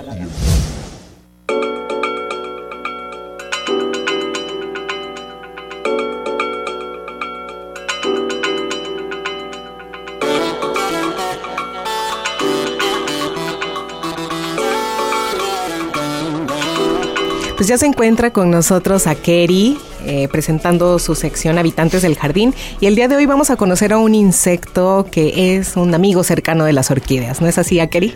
Pues 17.56 17.68
ya 17.68 17.78
se 17.78 17.86
encuentra 17.86 18.34
con 18.34 18.50
nosotros 18.50 19.06
Akeri, 19.06 19.78
eh, 20.04 20.28
presentando 20.28 20.98
su 20.98 21.14
sección 21.14 21.56
Habitantes 21.56 22.02
del 22.02 22.14
Jardín. 22.14 22.52
Y 22.80 22.86
el 22.86 22.94
día 22.96 23.08
de 23.08 23.16
hoy 23.16 23.24
vamos 23.24 23.48
a 23.48 23.56
conocer 23.56 23.94
a 23.94 23.98
un 23.98 24.14
insecto 24.14 25.06
que 25.10 25.56
es 25.56 25.74
un 25.78 25.94
amigo 25.94 26.22
cercano 26.22 26.66
de 26.66 26.74
las 26.74 26.90
orquídeas. 26.90 27.40
¿No 27.40 27.46
es 27.46 27.56
así, 27.56 27.80
Akeri? 27.80 28.12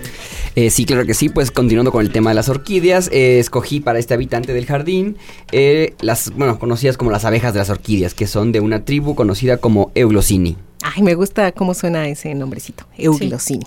Eh, 0.57 0.69
sí, 0.69 0.85
claro 0.85 1.07
que 1.07 1.15
sí, 1.15 1.31
pues 1.31 1.51
continuando 1.51 1.91
con 1.91 2.05
el 2.05 2.13
tema 2.13 2.31
de 2.31 2.35
las 2.35 2.51
orquídeas, 2.51 3.09
eh, 3.13 3.39
escogí 3.39 3.81
para 3.81 3.99
este 3.99 4.13
habitante 4.13 4.53
del 4.53 4.67
jardín 4.67 5.17
eh, 5.53 5.95
las, 6.03 6.31
bueno, 6.37 6.59
conocidas 6.59 6.99
como 6.99 7.11
las 7.11 7.25
abejas 7.25 7.55
de 7.55 7.61
las 7.61 7.71
orquídeas, 7.71 8.13
que 8.13 8.27
son 8.27 8.53
de 8.53 8.61
una 8.61 8.85
tribu 8.85 9.15
conocida 9.15 9.57
como 9.57 9.91
Eulocini. 9.95 10.59
Ay, 10.83 11.03
me 11.03 11.15
gusta 11.15 11.53
cómo 11.53 11.73
suena 11.73 12.07
ese 12.09 12.35
nombrecito, 12.35 12.85
Euglosini. 12.99 13.65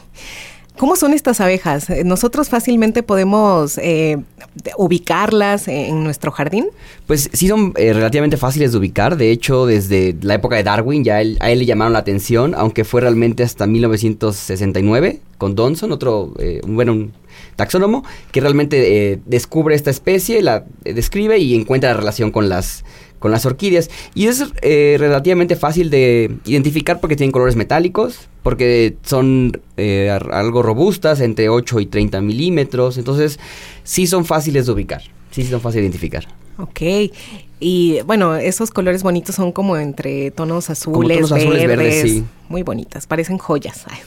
¿Cómo 0.77 0.95
son 0.95 1.13
estas 1.13 1.39
abejas? 1.39 1.89
Eh, 1.89 2.03
¿Nosotros 2.03 2.49
fácilmente 2.49 3.03
podemos 3.03 3.77
eh, 3.77 4.17
ubicarlas 4.77 5.67
en 5.67 6.03
nuestro 6.03 6.31
jardín? 6.31 6.67
Pues 7.05 7.29
sí 7.31 7.47
son 7.47 7.73
eh, 7.75 7.93
relativamente 7.93 8.37
fáciles 8.37 8.71
de 8.71 8.79
ubicar, 8.79 9.15
de 9.15 9.29
hecho 9.29 9.67
desde 9.67 10.15
la 10.21 10.33
época 10.33 10.55
de 10.55 10.63
Darwin 10.63 11.03
ya 11.03 11.17
a 11.17 11.21
él 11.21 11.37
le 11.39 11.65
llamaron 11.65 11.93
la 11.93 11.99
atención, 11.99 12.55
aunque 12.55 12.85
fue 12.85 13.01
realmente 13.01 13.43
hasta 13.43 13.67
1969 13.67 15.19
con 15.37 15.55
Donson, 15.55 15.91
otro, 15.91 16.33
eh, 16.39 16.61
bueno, 16.65 17.09
taxónomo, 17.55 18.03
que 18.31 18.41
realmente 18.41 19.21
descubre 19.25 19.75
esta 19.75 19.91
especie, 19.91 20.41
la 20.41 20.65
describe 20.83 21.37
y 21.37 21.53
encuentra 21.53 21.91
la 21.91 21.97
relación 21.97 22.31
con 22.31 22.49
las, 22.49 22.83
con 23.23 23.31
las 23.31 23.45
orquídeas. 23.45 23.89
Y 24.13 24.27
es 24.27 24.43
eh, 24.61 24.97
relativamente 24.99 25.55
fácil 25.55 25.89
de 25.89 26.29
identificar 26.43 26.99
porque 26.99 27.15
tienen 27.15 27.31
colores 27.31 27.55
metálicos, 27.55 28.27
porque 28.43 28.97
son 29.01 29.61
eh, 29.77 30.09
algo 30.09 30.61
robustas, 30.61 31.21
entre 31.21 31.47
8 31.47 31.79
y 31.79 31.85
30 31.85 32.19
milímetros, 32.19 32.97
entonces 32.97 33.39
sí 33.85 34.07
son 34.07 34.25
fáciles 34.25 34.65
de 34.65 34.73
ubicar, 34.73 35.03
sí 35.31 35.45
son 35.45 35.61
fáciles 35.61 35.83
de 35.83 35.85
identificar. 35.85 36.27
Ok. 36.57 36.81
Y 37.61 38.01
bueno, 38.01 38.35
esos 38.35 38.71
colores 38.71 39.03
bonitos 39.03 39.35
son 39.35 39.53
como 39.53 39.77
entre 39.77 40.29
tonos 40.31 40.69
azules, 40.69 41.19
tonos 41.19 41.31
azules, 41.31 41.65
verdes. 41.65 41.77
verdes, 41.77 42.01
sí. 42.01 42.25
Muy 42.49 42.63
bonitas, 42.63 43.07
parecen 43.07 43.37
joyas. 43.37 43.85
Ay. 43.87 43.99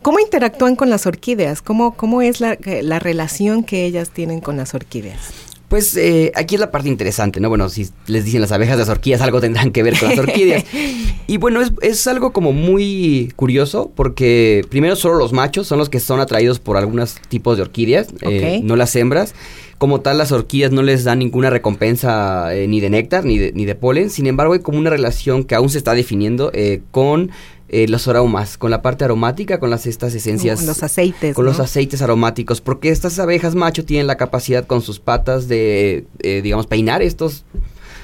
¿Cómo 0.00 0.18
interactúan 0.18 0.76
con 0.76 0.88
las 0.88 1.04
orquídeas? 1.04 1.60
¿Cómo, 1.60 1.94
cómo 1.94 2.22
es 2.22 2.40
la, 2.40 2.56
la 2.64 3.00
relación 3.00 3.64
que 3.64 3.84
ellas 3.84 4.08
tienen 4.08 4.40
con 4.40 4.56
las 4.56 4.72
orquídeas? 4.72 5.55
Pues 5.68 5.96
eh, 5.96 6.32
aquí 6.36 6.54
es 6.54 6.60
la 6.60 6.70
parte 6.70 6.88
interesante, 6.88 7.40
¿no? 7.40 7.48
Bueno, 7.48 7.68
si 7.68 7.88
les 8.06 8.24
dicen 8.24 8.40
las 8.40 8.52
abejas, 8.52 8.78
las 8.78 8.88
orquídeas, 8.88 9.20
algo 9.20 9.40
tendrán 9.40 9.72
que 9.72 9.82
ver 9.82 9.98
con 9.98 10.10
las 10.10 10.18
orquídeas. 10.18 10.64
y 11.26 11.36
bueno, 11.38 11.60
es, 11.60 11.72
es 11.82 12.06
algo 12.06 12.32
como 12.32 12.52
muy 12.52 13.32
curioso 13.34 13.90
porque 13.94 14.64
primero 14.70 14.94
solo 14.94 15.16
los 15.18 15.32
machos 15.32 15.66
son 15.66 15.78
los 15.78 15.88
que 15.88 15.98
son 15.98 16.20
atraídos 16.20 16.60
por 16.60 16.76
algunos 16.76 17.16
tipos 17.28 17.56
de 17.56 17.62
orquídeas, 17.62 18.08
eh, 18.22 18.60
no 18.62 18.76
las 18.76 18.94
hembras. 18.96 19.34
Como 19.78 20.00
tal, 20.00 20.16
las 20.16 20.32
orquídeas 20.32 20.72
no 20.72 20.82
les 20.82 21.04
dan 21.04 21.18
ninguna 21.18 21.50
recompensa 21.50 22.54
eh, 22.54 22.66
ni 22.66 22.80
de 22.80 22.88
néctar 22.88 23.26
ni 23.26 23.36
de, 23.36 23.52
ni 23.52 23.66
de 23.66 23.74
polen. 23.74 24.08
Sin 24.08 24.26
embargo, 24.26 24.54
hay 24.54 24.60
como 24.60 24.78
una 24.78 24.88
relación 24.88 25.44
que 25.44 25.54
aún 25.54 25.68
se 25.68 25.76
está 25.76 25.94
definiendo 25.94 26.50
eh, 26.54 26.80
con 26.92 27.30
eh, 27.68 27.88
los 27.88 28.06
aromas, 28.08 28.58
con 28.58 28.70
la 28.70 28.82
parte 28.82 29.04
aromática, 29.04 29.58
con 29.58 29.70
las 29.70 29.86
estas 29.86 30.14
esencias. 30.14 30.58
Con 30.58 30.66
los 30.68 30.82
aceites, 30.82 31.34
Con 31.34 31.44
los 31.44 31.60
aceites 31.60 32.02
aromáticos. 32.02 32.60
Porque 32.60 32.90
estas 32.90 33.18
abejas 33.18 33.54
macho 33.54 33.84
tienen 33.84 34.06
la 34.06 34.16
capacidad 34.16 34.66
con 34.66 34.82
sus 34.82 35.00
patas 35.00 35.48
de, 35.48 36.06
eh, 36.20 36.42
digamos, 36.42 36.66
peinar 36.66 37.02
estos 37.02 37.44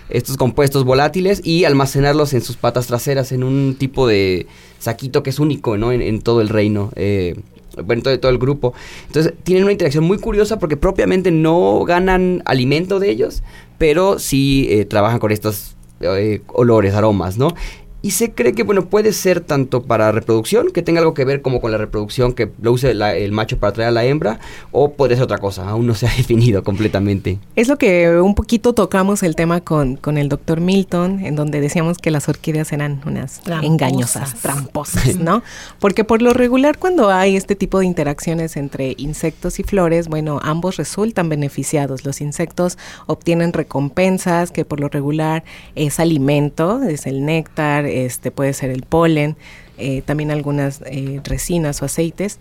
estos 0.08 0.36
compuestos 0.36 0.84
volátiles 0.84 1.40
y 1.42 1.64
almacenarlos 1.64 2.34
en 2.34 2.42
sus 2.42 2.56
patas 2.56 2.86
traseras 2.86 3.32
en 3.32 3.42
un 3.42 3.76
tipo 3.78 4.06
de 4.06 4.46
saquito 4.78 5.22
que 5.22 5.30
es 5.30 5.38
único 5.38 5.78
¿no? 5.78 5.90
en, 5.90 6.02
en 6.02 6.20
todo 6.20 6.42
el 6.42 6.50
reino. 6.50 6.90
eh, 6.96 7.34
bueno, 7.76 8.00
en 8.00 8.02
todo, 8.02 8.20
todo 8.20 8.32
el 8.32 8.38
grupo. 8.38 8.74
Entonces, 9.06 9.32
tienen 9.42 9.64
una 9.64 9.72
interacción 9.72 10.04
muy 10.04 10.18
curiosa 10.18 10.58
porque 10.58 10.76
propiamente 10.76 11.30
no 11.30 11.84
ganan 11.84 12.42
alimento 12.44 12.98
de 13.00 13.10
ellos, 13.10 13.42
pero 13.78 14.18
sí 14.18 14.66
eh, 14.70 14.84
trabajan 14.84 15.18
con 15.18 15.32
estos 15.32 15.76
eh, 16.00 16.42
olores, 16.48 16.94
aromas, 16.94 17.38
¿no? 17.38 17.54
Y 18.02 18.10
se 18.10 18.32
cree 18.32 18.52
que, 18.52 18.64
bueno, 18.64 18.86
puede 18.86 19.12
ser 19.12 19.40
tanto 19.40 19.84
para 19.84 20.10
reproducción, 20.10 20.72
que 20.72 20.82
tenga 20.82 20.98
algo 21.00 21.14
que 21.14 21.24
ver 21.24 21.40
como 21.40 21.60
con 21.60 21.70
la 21.70 21.78
reproducción, 21.78 22.32
que 22.32 22.50
lo 22.60 22.72
use 22.72 22.94
la- 22.94 23.14
el 23.14 23.30
macho 23.32 23.58
para 23.58 23.70
atraer 23.70 23.88
a 23.88 23.92
la 23.92 24.04
hembra, 24.04 24.40
o 24.72 24.92
puede 24.94 25.14
ser 25.14 25.22
otra 25.24 25.38
cosa, 25.38 25.68
aún 25.68 25.86
no 25.86 25.94
se 25.94 26.06
ha 26.08 26.14
definido 26.16 26.64
completamente. 26.64 27.38
Es 27.54 27.68
lo 27.68 27.78
que 27.78 28.10
un 28.20 28.34
poquito 28.34 28.72
tocamos 28.72 29.22
el 29.22 29.36
tema 29.36 29.60
con, 29.60 29.96
con 29.96 30.18
el 30.18 30.28
doctor 30.28 30.60
Milton, 30.60 31.20
en 31.24 31.36
donde 31.36 31.60
decíamos 31.60 31.98
que 31.98 32.10
las 32.10 32.28
orquídeas 32.28 32.72
eran 32.72 33.00
unas 33.06 33.40
Tramposas. 33.40 33.70
engañosas, 33.70 34.34
tramposas, 34.42 35.16
¿no? 35.16 35.42
Porque 35.78 36.02
por 36.02 36.22
lo 36.22 36.32
regular 36.32 36.78
cuando 36.78 37.08
hay 37.10 37.36
este 37.36 37.54
tipo 37.54 37.78
de 37.78 37.86
interacciones 37.86 38.56
entre 38.56 38.94
insectos 38.98 39.60
y 39.60 39.62
flores, 39.62 40.08
bueno, 40.08 40.40
ambos 40.42 40.76
resultan 40.76 41.28
beneficiados. 41.28 42.04
Los 42.04 42.20
insectos 42.20 42.78
obtienen 43.06 43.52
recompensas, 43.52 44.50
que 44.50 44.64
por 44.64 44.80
lo 44.80 44.88
regular 44.88 45.44
es 45.76 46.00
alimento, 46.00 46.82
es 46.82 47.06
el 47.06 47.24
néctar, 47.24 47.86
este 47.92 48.30
puede 48.30 48.52
ser 48.52 48.70
el 48.70 48.82
polen, 48.82 49.36
eh, 49.78 50.02
también 50.02 50.30
algunas 50.30 50.82
eh, 50.86 51.20
resinas 51.24 51.82
o 51.82 51.84
aceites. 51.84 52.38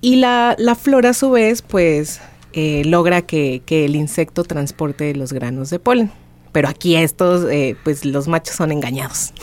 Y 0.00 0.16
la, 0.16 0.54
la 0.58 0.74
flor 0.74 1.06
a 1.06 1.12
su 1.12 1.30
vez, 1.30 1.62
pues, 1.62 2.20
eh, 2.52 2.82
logra 2.84 3.22
que, 3.22 3.62
que 3.64 3.84
el 3.84 3.96
insecto 3.96 4.44
transporte 4.44 5.14
los 5.14 5.32
granos 5.32 5.70
de 5.70 5.78
polen. 5.78 6.10
Pero 6.52 6.68
aquí 6.68 6.96
estos, 6.96 7.48
eh, 7.50 7.76
pues 7.84 8.04
los 8.04 8.28
machos 8.28 8.56
son 8.56 8.72
engañados. 8.72 9.32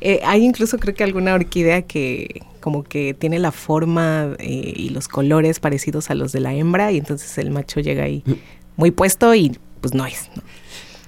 Eh, 0.00 0.20
hay 0.24 0.42
incluso 0.42 0.78
creo 0.78 0.94
que 0.94 1.04
alguna 1.04 1.34
orquídea 1.34 1.82
que 1.82 2.42
como 2.60 2.82
que 2.82 3.12
tiene 3.12 3.38
la 3.38 3.52
forma 3.52 4.34
eh, 4.38 4.72
y 4.74 4.88
los 4.88 5.06
colores 5.06 5.60
parecidos 5.60 6.08
a 6.08 6.14
los 6.14 6.32
de 6.32 6.40
la 6.40 6.54
hembra 6.54 6.92
y 6.92 6.98
entonces 6.98 7.36
el 7.36 7.50
macho 7.50 7.80
llega 7.80 8.04
ahí 8.04 8.22
muy 8.76 8.90
puesto 8.90 9.34
y 9.34 9.58
pues 9.82 9.92
no 9.92 10.06
es. 10.06 10.30
¿no? 10.34 10.42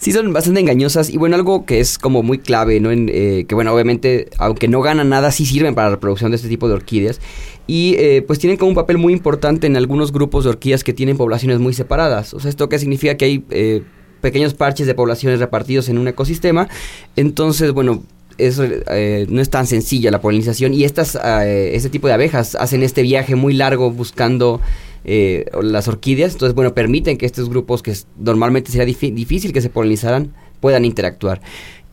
Sí, 0.03 0.11
son 0.11 0.33
bastante 0.33 0.59
engañosas. 0.59 1.11
Y 1.11 1.17
bueno, 1.17 1.37
algo 1.37 1.65
que 1.65 1.79
es 1.79 1.97
como 1.97 2.25
muy 2.25 2.39
clave, 2.39 2.81
¿no? 2.81 2.91
En, 2.91 3.09
eh, 3.09 3.45
que 3.47 3.55
bueno, 3.55 3.73
obviamente, 3.73 4.31
aunque 4.37 4.67
no 4.67 4.81
ganan 4.81 5.09
nada, 5.09 5.31
sí 5.31 5.47
sirven 5.47 5.77
para 5.77 5.91
la 5.91 5.95
reproducción 5.95 6.33
de 6.33 6.39
este 6.39 6.49
tipo 6.49 6.67
de 6.67 6.75
orquídeas. 6.75 7.21
Y 7.69 7.95
eh, 7.99 8.21
pues 8.27 8.41
tienen 8.41 8.57
como 8.57 8.71
un 8.71 8.75
papel 8.75 8.99
muy 8.99 9.13
importante 9.13 9.69
en 9.69 9.77
algunos 9.77 10.11
grupos 10.11 10.43
de 10.43 10.51
orquídeas 10.51 10.83
que 10.83 10.93
tienen 10.93 11.17
poblaciones 11.17 11.61
muy 11.61 11.73
separadas. 11.73 12.35
O 12.35 12.41
sea, 12.41 12.49
¿esto 12.49 12.69
qué 12.69 12.81
significa? 12.81 13.17
Que 13.17 13.27
hay 13.27 13.45
eh, 13.51 13.85
pequeños 14.21 14.55
parches 14.55 14.89
de 14.89 14.95
poblaciones 14.97 15.39
repartidos 15.39 15.89
en 15.89 15.99
un 15.99 16.09
ecosistema. 16.09 16.69
Entonces, 17.15 17.71
bueno, 17.71 18.03
es, 18.39 18.61
eh, 18.61 19.27
no 19.29 19.41
es 19.41 19.51
tan 19.51 19.69
sencilla 19.69 20.11
la 20.11 20.21
polinización 20.21 20.75
y 20.75 20.85
estas, 20.85 21.17
eh, 21.23 21.73
este 21.75 21.91
tipo 21.91 22.09
de 22.09 22.15
abejas 22.15 22.55
hacen 22.55 22.83
este 22.83 23.03
viaje 23.03 23.37
muy 23.37 23.55
largo 23.55 23.91
buscando 23.91 24.61
eh, 25.05 25.47
las 25.63 25.89
orquídeas, 25.89 26.33
entonces 26.33 26.55
bueno, 26.55 26.75
permiten 26.75 27.19
que 27.19 27.27
estos 27.27 27.49
grupos 27.49 27.83
que 27.83 27.95
normalmente 28.19 28.71
sería 28.71 28.87
difícil 28.87 29.53
que 29.53 29.61
se 29.61 29.71
polinizaran 29.71 30.33
puedan 30.61 30.85
interactuar. 30.85 31.41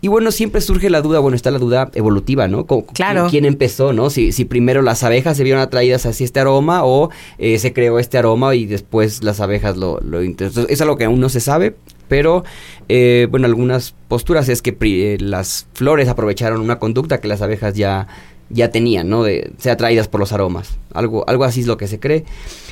Y 0.01 0.07
bueno, 0.07 0.31
siempre 0.31 0.61
surge 0.61 0.89
la 0.89 1.01
duda, 1.01 1.19
bueno, 1.19 1.35
está 1.35 1.51
la 1.51 1.59
duda 1.59 1.91
evolutiva, 1.93 2.47
¿no? 2.47 2.65
Claro. 2.93 3.27
¿Quién 3.29 3.43
empezó, 3.43 3.91
no? 3.91 4.09
Si, 4.09 4.31
si 4.31 4.45
primero 4.45 4.81
las 4.81 5.03
abejas 5.03 5.35
se 5.35 5.43
vieron 5.43 5.61
atraídas 5.61 6.05
hacia 6.05 6.23
este 6.23 6.39
aroma 6.39 6.85
o 6.85 7.09
eh, 7.37 7.59
se 7.59 7.73
creó 7.73 7.99
este 7.99 8.17
aroma 8.17 8.55
y 8.55 8.65
después 8.65 9.25
las 9.25 9.41
abejas 9.41 9.75
lo... 9.75 9.99
lo 9.99 10.21
Entonces, 10.21 10.67
es 10.69 10.79
algo 10.79 10.95
que 10.95 11.03
aún 11.03 11.19
no 11.19 11.27
se 11.27 11.41
sabe, 11.41 11.75
pero 12.07 12.45
eh, 12.87 13.27
bueno, 13.29 13.45
algunas 13.45 13.93
posturas 14.07 14.47
es 14.47 14.61
que 14.61 14.71
pri- 14.71 15.01
eh, 15.03 15.17
las 15.19 15.67
flores 15.73 16.07
aprovecharon 16.07 16.61
una 16.61 16.79
conducta 16.79 17.19
que 17.19 17.27
las 17.27 17.41
abejas 17.41 17.73
ya, 17.73 18.07
ya 18.49 18.71
tenían, 18.71 19.09
¿no? 19.09 19.23
De 19.23 19.51
ser 19.57 19.71
atraídas 19.73 20.07
por 20.07 20.19
los 20.19 20.31
aromas. 20.31 20.77
Algo, 20.93 21.23
algo 21.27 21.43
así 21.43 21.61
es 21.61 21.67
lo 21.67 21.77
que 21.77 21.87
se 21.87 21.99
cree. 21.99 22.25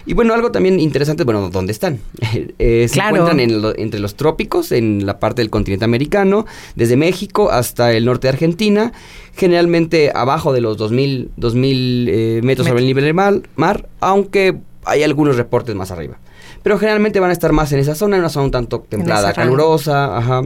Y 0.05 0.13
bueno, 0.13 0.34
algo 0.34 0.51
también 0.51 0.80
interesante, 0.80 1.23
bueno, 1.23 1.49
¿dónde 1.49 1.71
están? 1.73 1.99
Eh, 2.59 2.88
se 2.88 2.93
Claro. 2.95 3.17
encuentran 3.17 3.39
en 3.39 3.61
lo- 3.61 3.78
entre 3.78 3.99
los 3.99 4.15
trópicos, 4.15 4.71
en 4.71 5.05
la 5.05 5.19
parte 5.19 5.41
del 5.41 5.49
continente 5.49 5.86
americano, 5.86 6.45
desde 6.75 6.95
México 6.97 7.51
hasta 7.51 7.91
el 7.93 8.05
norte 8.05 8.28
de 8.28 8.34
Argentina, 8.34 8.93
generalmente 9.36 10.11
abajo 10.15 10.53
de 10.53 10.61
los 10.61 10.78
2000, 10.78 11.32
2000 11.38 12.07
eh, 12.09 12.41
metros 12.43 12.67
sobre 12.67 12.82
el 12.82 12.88
nivel 12.88 13.03
del 13.05 13.13
mar, 13.13 13.41
mar, 13.55 13.88
aunque 13.99 14.57
hay 14.86 15.03
algunos 15.03 15.36
reportes 15.38 15.75
más 15.75 15.91
arriba. 15.91 16.17
Pero 16.63 16.80
generalmente 16.80 17.19
van 17.19 17.30
a 17.30 17.34
estar 17.34 17.51
más 17.51 17.71
en 17.73 17.80
esa 17.80 17.93
zona, 17.93 18.15
en 18.15 18.21
una 18.21 18.30
zona 18.30 18.45
un 18.45 18.51
tanto 18.51 18.86
templada, 18.89 19.34
calurosa, 19.34 20.17
ajá. 20.17 20.41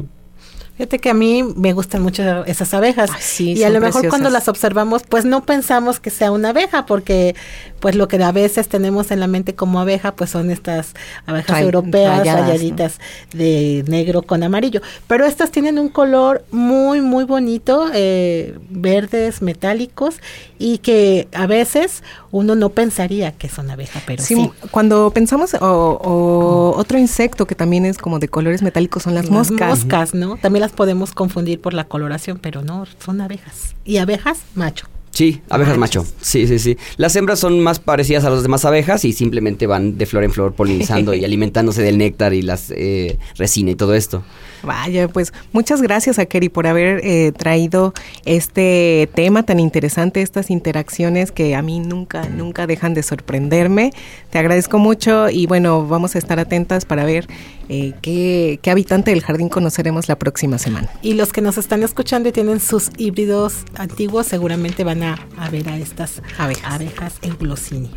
Fíjate 0.81 0.97
que 0.97 1.11
a 1.11 1.13
mí 1.13 1.43
me 1.43 1.73
gustan 1.73 2.01
mucho 2.01 2.43
esas 2.45 2.73
abejas. 2.73 3.11
Ay, 3.13 3.21
sí, 3.21 3.53
y 3.53 3.63
a 3.63 3.69
lo 3.69 3.75
mejor 3.75 3.91
preciosas. 4.01 4.09
cuando 4.09 4.29
las 4.31 4.47
observamos, 4.47 5.03
pues 5.07 5.25
no 5.25 5.45
pensamos 5.45 5.99
que 5.99 6.09
sea 6.09 6.31
una 6.31 6.49
abeja, 6.49 6.87
porque 6.87 7.35
pues 7.79 7.93
lo 7.93 8.07
que 8.07 8.17
a 8.23 8.31
veces 8.31 8.67
tenemos 8.67 9.11
en 9.11 9.19
la 9.19 9.27
mente 9.27 9.53
como 9.53 9.79
abeja, 9.79 10.15
pues 10.15 10.31
son 10.31 10.49
estas 10.49 10.93
abejas 11.27 11.51
Ray- 11.57 11.65
europeas 11.65 12.17
rayadas, 12.19 12.47
rayaditas 12.47 12.99
de 13.31 13.83
negro 13.87 14.23
con 14.23 14.41
amarillo. 14.41 14.81
Pero 15.05 15.25
estas 15.25 15.51
tienen 15.51 15.77
un 15.77 15.89
color 15.89 16.43
muy, 16.51 17.01
muy 17.01 17.25
bonito, 17.25 17.89
eh, 17.93 18.57
verdes, 18.71 19.43
metálicos, 19.43 20.15
y 20.57 20.79
que 20.79 21.27
a 21.33 21.45
veces 21.45 22.01
uno 22.31 22.55
no 22.55 22.69
pensaría 22.69 23.31
que 23.33 23.49
son 23.49 23.69
abeja, 23.69 24.01
pero 24.07 24.23
sí. 24.23 24.35
Sí, 24.35 24.51
cuando 24.71 25.11
pensamos, 25.11 25.53
o, 25.55 25.59
o 26.01 26.73
otro 26.75 26.97
insecto 26.97 27.45
que 27.45 27.53
también 27.55 27.85
es 27.85 27.97
como 27.99 28.17
de 28.19 28.27
colores 28.29 28.61
metálicos 28.63 29.03
son 29.03 29.13
las 29.13 29.29
moscas. 29.29 29.69
moscas, 29.69 30.13
¿no? 30.13 30.37
También 30.37 30.61
las 30.61 30.70
podemos 30.71 31.13
confundir 31.13 31.59
por 31.59 31.73
la 31.73 31.85
coloración, 31.85 32.39
pero 32.39 32.61
no, 32.63 32.85
son 33.03 33.21
abejas. 33.21 33.75
Y 33.85 33.97
abejas, 33.97 34.39
macho. 34.55 34.87
Sí, 35.11 35.41
abejas 35.49 35.77
macho. 35.77 36.05
Sí, 36.21 36.47
sí, 36.47 36.57
sí. 36.57 36.77
Las 36.95 37.15
hembras 37.17 37.39
son 37.39 37.59
más 37.59 37.79
parecidas 37.79 38.23
a 38.23 38.29
las 38.29 38.43
demás 38.43 38.63
abejas 38.63 39.03
y 39.03 39.11
simplemente 39.11 39.67
van 39.67 39.97
de 39.97 40.05
flor 40.05 40.23
en 40.23 40.31
flor 40.31 40.53
polinizando 40.53 41.13
y 41.13 41.25
alimentándose 41.25 41.81
del 41.81 41.97
néctar 41.97 42.33
y 42.33 42.41
las 42.41 42.71
eh, 42.71 43.19
resina 43.35 43.71
y 43.71 43.75
todo 43.75 43.93
esto. 43.93 44.23
Vaya, 44.63 45.07
pues 45.09 45.33
muchas 45.51 45.81
gracias 45.81 46.17
a 46.17 46.25
Kerry 46.25 46.47
por 46.47 46.65
haber 46.65 47.01
eh, 47.03 47.33
traído 47.35 47.93
este 48.25 49.09
tema 49.13 49.43
tan 49.43 49.59
interesante, 49.59 50.21
estas 50.21 50.49
interacciones 50.49 51.31
que 51.31 51.55
a 51.55 51.61
mí 51.61 51.79
nunca, 51.79 52.29
nunca 52.29 52.65
dejan 52.65 52.93
de 52.93 53.03
sorprenderme. 53.03 53.91
Te 54.29 54.39
agradezco 54.39 54.79
mucho 54.79 55.29
y 55.29 55.45
bueno, 55.45 55.85
vamos 55.87 56.15
a 56.15 56.19
estar 56.19 56.39
atentas 56.39 56.85
para 56.85 57.03
ver 57.03 57.27
eh, 57.73 57.93
qué, 58.01 58.59
qué 58.61 58.69
habitante 58.69 59.11
del 59.11 59.21
jardín 59.21 59.47
conoceremos 59.47 60.09
la 60.09 60.19
próxima 60.19 60.57
semana. 60.57 60.89
Y 61.01 61.13
los 61.13 61.31
que 61.31 61.39
nos 61.39 61.57
están 61.57 61.83
escuchando 61.83 62.27
y 62.27 62.33
tienen 62.33 62.59
sus 62.59 62.89
híbridos 62.97 63.63
antiguos, 63.75 64.27
seguramente 64.27 64.83
van 64.83 65.03
a, 65.03 65.25
a 65.37 65.49
ver 65.49 65.69
a 65.69 65.77
estas 65.77 66.21
Abejas. 66.37 66.65
abejas 66.65 67.13
en 67.21 67.37
Glossini. 67.37 67.89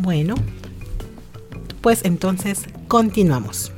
Bueno, 0.00 0.36
pues 1.82 2.00
entonces 2.04 2.62
continuamos. 2.88 3.72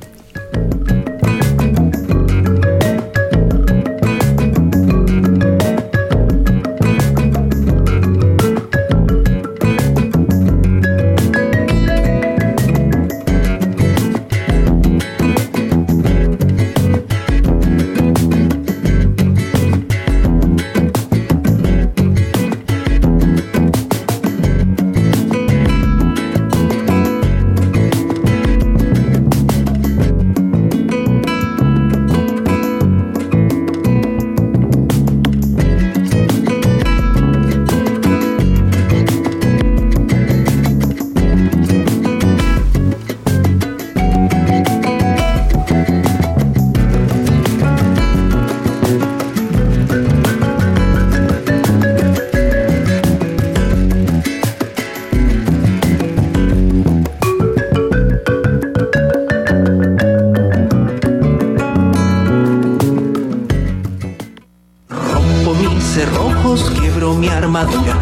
Armadura. 67.37 67.95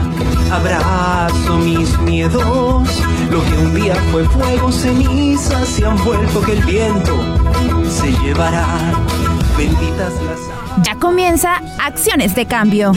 Abrazo 0.51 1.57
mis 1.57 1.97
miedos, 1.99 2.43
lo 3.29 3.43
que 3.43 3.57
un 3.57 3.75
día 3.75 3.95
fue 4.11 4.23
fuego, 4.25 4.71
cenizas 4.71 5.67
se 5.67 5.85
han 5.85 6.03
vuelto 6.03 6.41
que 6.41 6.53
el 6.53 6.63
viento 6.63 7.15
se 7.89 8.11
llevará. 8.23 8.65
Benditas 9.57 10.13
las 10.23 10.85
Ya 10.85 10.95
comienza 10.95 11.61
Acciones 11.79 12.35
de 12.35 12.45
Cambio. 12.45 12.91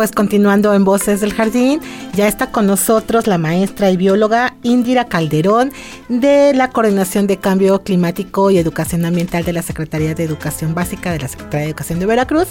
Pues 0.00 0.12
continuando 0.12 0.72
en 0.72 0.82
Voces 0.82 1.20
del 1.20 1.34
Jardín, 1.34 1.78
ya 2.14 2.26
está 2.26 2.50
con 2.50 2.66
nosotros 2.66 3.26
la 3.26 3.36
maestra 3.36 3.90
y 3.90 3.98
bióloga 3.98 4.54
Indira 4.62 5.04
Calderón 5.04 5.72
de 6.08 6.54
la 6.54 6.70
Coordinación 6.70 7.26
de 7.26 7.36
Cambio 7.36 7.82
Climático 7.82 8.50
y 8.50 8.56
Educación 8.56 9.04
Ambiental 9.04 9.44
de 9.44 9.52
la 9.52 9.60
Secretaría 9.60 10.14
de 10.14 10.24
Educación 10.24 10.74
Básica 10.74 11.12
de 11.12 11.18
la 11.18 11.28
Secretaría 11.28 11.64
de 11.64 11.66
Educación 11.72 11.98
de 12.00 12.06
Veracruz 12.06 12.48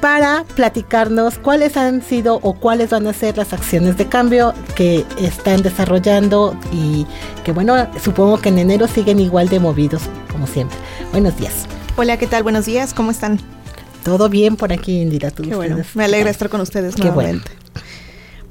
para 0.00 0.44
platicarnos 0.54 1.38
cuáles 1.38 1.76
han 1.76 2.02
sido 2.02 2.38
o 2.44 2.52
cuáles 2.52 2.90
van 2.90 3.08
a 3.08 3.12
ser 3.12 3.36
las 3.36 3.52
acciones 3.52 3.96
de 3.96 4.06
cambio 4.06 4.54
que 4.76 5.04
están 5.18 5.62
desarrollando 5.62 6.56
y 6.70 7.04
que 7.42 7.50
bueno, 7.50 7.88
supongo 8.00 8.38
que 8.38 8.50
en 8.50 8.60
enero 8.60 8.86
siguen 8.86 9.18
igual 9.18 9.48
de 9.48 9.58
movidos 9.58 10.02
como 10.30 10.46
siempre. 10.46 10.78
Buenos 11.10 11.36
días. 11.36 11.66
Hola, 11.96 12.16
¿qué 12.16 12.28
tal? 12.28 12.44
Buenos 12.44 12.64
días, 12.64 12.94
¿cómo 12.94 13.10
están? 13.10 13.55
Todo 14.06 14.28
bien 14.28 14.54
por 14.54 14.72
aquí, 14.72 15.00
Indira. 15.00 15.32
¿Tú, 15.32 15.42
Qué 15.42 15.56
bueno, 15.56 15.78
me 15.94 16.04
alegra 16.04 16.30
estar 16.30 16.48
con 16.48 16.60
ustedes 16.60 16.94
Qué 16.94 17.02
nuevamente. 17.02 17.50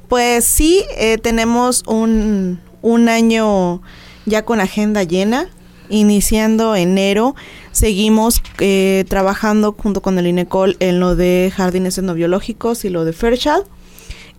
Pues 0.06 0.44
sí, 0.44 0.84
eh, 0.98 1.16
tenemos 1.16 1.82
un, 1.86 2.60
un 2.82 3.08
año 3.08 3.80
ya 4.26 4.44
con 4.44 4.60
agenda 4.60 5.02
llena. 5.02 5.48
Iniciando 5.88 6.76
enero, 6.76 7.36
seguimos 7.72 8.42
eh, 8.58 9.06
trabajando 9.08 9.74
junto 9.78 10.02
con 10.02 10.18
el 10.18 10.26
INECOL 10.26 10.76
en 10.78 11.00
lo 11.00 11.16
de 11.16 11.50
jardines 11.56 11.96
etnobiológicos 11.96 12.84
y 12.84 12.90
lo 12.90 13.06
de 13.06 13.14
Fairchild. 13.14 13.64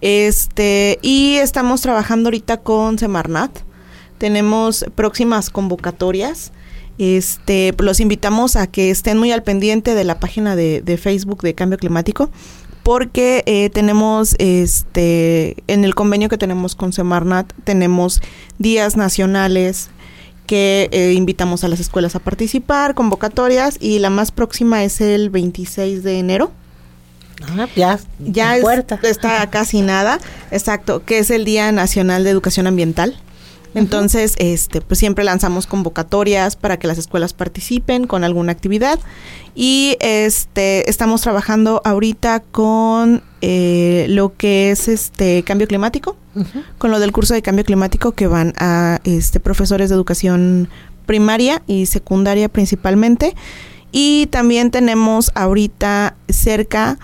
Este, 0.01 0.99
y 1.01 1.37
estamos 1.37 1.81
trabajando 1.81 2.27
ahorita 2.27 2.57
con 2.57 2.99
Semarnat. 2.99 3.57
Tenemos 4.19 4.85
próximas 4.93 5.49
convocatorias. 5.49 6.51
Este, 6.97 7.73
los 7.79 7.99
invitamos 7.99 8.55
a 8.55 8.67
que 8.67 8.89
estén 8.89 9.17
muy 9.17 9.31
al 9.31 9.43
pendiente 9.43 9.93
de 9.95 10.03
la 10.03 10.19
página 10.19 10.55
de, 10.55 10.81
de 10.81 10.97
Facebook 10.97 11.41
de 11.43 11.53
Cambio 11.53 11.77
Climático 11.77 12.29
porque 12.83 13.43
eh, 13.45 13.69
tenemos 13.69 14.35
este 14.39 15.57
en 15.67 15.83
el 15.83 15.93
convenio 15.93 16.29
que 16.29 16.37
tenemos 16.37 16.73
con 16.75 16.93
Semarnat 16.93 17.51
tenemos 17.65 18.21
días 18.59 18.95
nacionales 18.95 19.89
que 20.47 20.87
eh, 20.91 21.11
invitamos 21.13 21.63
a 21.65 21.67
las 21.67 21.81
escuelas 21.81 22.15
a 22.15 22.19
participar, 22.19 22.95
convocatorias 22.95 23.77
y 23.81 23.99
la 23.99 24.09
más 24.09 24.31
próxima 24.31 24.83
es 24.85 25.01
el 25.01 25.29
26 25.29 26.03
de 26.03 26.19
enero. 26.19 26.51
Ah, 27.57 27.67
ya, 27.75 27.99
Ya 28.19 28.55
es- 28.55 28.63
está 29.03 29.49
casi 29.49 29.81
nada, 29.81 30.19
exacto, 30.49 31.03
que 31.05 31.19
es 31.19 31.29
el 31.31 31.43
Día 31.43 31.71
Nacional 31.73 32.23
de 32.23 32.29
Educación 32.29 32.65
Ambiental. 32.65 33.19
Entonces, 33.77 34.33
este, 34.39 34.81
pues 34.81 34.99
siempre 34.99 35.23
lanzamos 35.23 35.67
convocatorias 35.67 36.55
para 36.55 36.77
que 36.77 36.87
las 36.87 36.97
escuelas 36.97 37.33
participen 37.33 38.07
con 38.07 38.23
alguna 38.23 38.51
actividad. 38.51 38.99
Y 39.53 39.97
este, 39.99 40.89
estamos 40.89 41.21
trabajando 41.21 41.81
ahorita 41.85 42.39
con 42.39 43.21
eh, 43.41 44.07
lo 44.09 44.35
que 44.35 44.71
es 44.71 44.87
este 44.87 45.43
cambio 45.43 45.67
climático, 45.67 46.17
con 46.79 46.89
lo 46.89 46.99
del 46.99 47.11
curso 47.11 47.35
de 47.35 47.43
cambio 47.43 47.65
climático 47.65 48.13
que 48.13 48.25
van 48.25 48.53
a 48.57 48.99
este 49.03 49.39
profesores 49.39 49.89
de 49.89 49.95
educación 49.95 50.69
primaria 51.05 51.61
y 51.67 51.85
secundaria 51.85 52.49
principalmente. 52.49 53.35
Y 53.91 54.25
también 54.31 54.71
tenemos 54.71 55.31
ahorita 55.35 56.15
cerca 56.29 56.97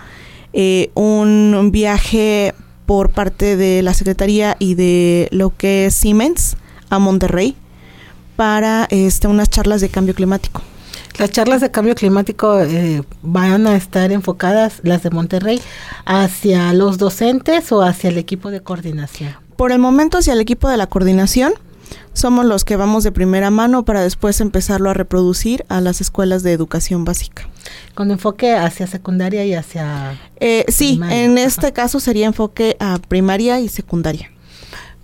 eh, 0.52 0.90
un 0.94 1.70
viaje 1.70 2.52
por 2.84 3.10
parte 3.10 3.56
de 3.56 3.82
la 3.82 3.94
Secretaría 3.94 4.56
y 4.58 4.74
de 4.74 5.28
lo 5.30 5.56
que 5.56 5.86
es 5.86 5.94
Siemens 5.94 6.56
a 6.90 6.98
Monterrey 6.98 7.56
para 8.36 8.86
este, 8.90 9.28
unas 9.28 9.48
charlas 9.50 9.80
de 9.80 9.88
cambio 9.88 10.14
climático. 10.14 10.62
Las 11.18 11.30
charlas 11.30 11.60
de 11.60 11.70
cambio 11.70 11.94
climático 11.94 12.60
eh, 12.60 13.02
van 13.22 13.66
a 13.68 13.76
estar 13.76 14.10
enfocadas, 14.10 14.80
las 14.82 15.02
de 15.04 15.10
Monterrey, 15.10 15.60
hacia 16.04 16.72
los 16.72 16.98
docentes 16.98 17.70
o 17.70 17.82
hacia 17.82 18.10
el 18.10 18.18
equipo 18.18 18.50
de 18.50 18.60
coordinación. 18.62 19.32
Por 19.56 19.70
el 19.70 19.78
momento 19.78 20.18
hacia 20.18 20.32
el 20.32 20.40
equipo 20.40 20.68
de 20.68 20.76
la 20.76 20.88
coordinación 20.88 21.54
somos 22.12 22.44
los 22.46 22.64
que 22.64 22.76
vamos 22.76 23.04
de 23.04 23.12
primera 23.12 23.50
mano 23.50 23.84
para 23.84 24.02
después 24.02 24.40
empezarlo 24.40 24.90
a 24.90 24.94
reproducir 24.94 25.64
a 25.68 25.80
las 25.80 26.00
escuelas 26.00 26.42
de 26.42 26.52
educación 26.52 27.04
básica. 27.04 27.48
Con 27.94 28.10
enfoque 28.10 28.54
hacia 28.54 28.86
secundaria 28.86 29.44
y 29.44 29.54
hacia... 29.54 30.18
Eh, 30.40 30.64
sí, 30.68 30.92
Primaria, 30.92 31.24
en 31.24 31.38
ajá. 31.38 31.46
este 31.46 31.72
caso 31.72 32.00
sería 32.00 32.26
enfoque 32.26 32.76
a 32.80 32.98
primaria 33.08 33.60
y 33.60 33.68
secundaria. 33.68 34.30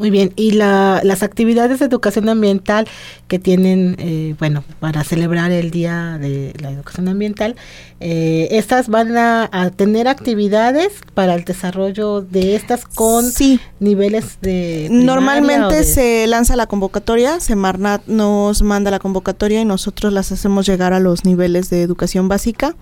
Muy 0.00 0.08
bien, 0.08 0.32
y 0.34 0.52
la, 0.52 1.02
las 1.04 1.22
actividades 1.22 1.78
de 1.78 1.84
educación 1.84 2.30
ambiental 2.30 2.88
que 3.28 3.38
tienen, 3.38 3.96
eh, 3.98 4.34
bueno, 4.38 4.64
para 4.80 5.04
celebrar 5.04 5.50
el 5.52 5.70
Día 5.70 6.16
de 6.18 6.54
la 6.58 6.70
Educación 6.70 7.06
Ambiental, 7.08 7.54
eh, 8.00 8.48
estas 8.52 8.88
van 8.88 9.14
a, 9.18 9.50
a 9.52 9.68
tener 9.68 10.08
actividades 10.08 10.94
para 11.12 11.34
el 11.34 11.44
desarrollo 11.44 12.22
de 12.22 12.56
estas 12.56 12.86
con 12.86 13.30
Sí. 13.30 13.60
niveles 13.78 14.38
de... 14.40 14.88
Normalmente 14.90 15.74
de- 15.74 15.84
se 15.84 16.26
lanza 16.26 16.56
la 16.56 16.66
convocatoria, 16.66 17.38
Semarnat 17.38 18.06
nos 18.06 18.62
manda 18.62 18.90
la 18.90 19.00
convocatoria 19.00 19.60
y 19.60 19.66
nosotros 19.66 20.14
las 20.14 20.32
hacemos 20.32 20.64
llegar 20.64 20.94
a 20.94 20.98
los 20.98 21.26
niveles 21.26 21.68
de 21.68 21.82
educación 21.82 22.26
básica. 22.26 22.74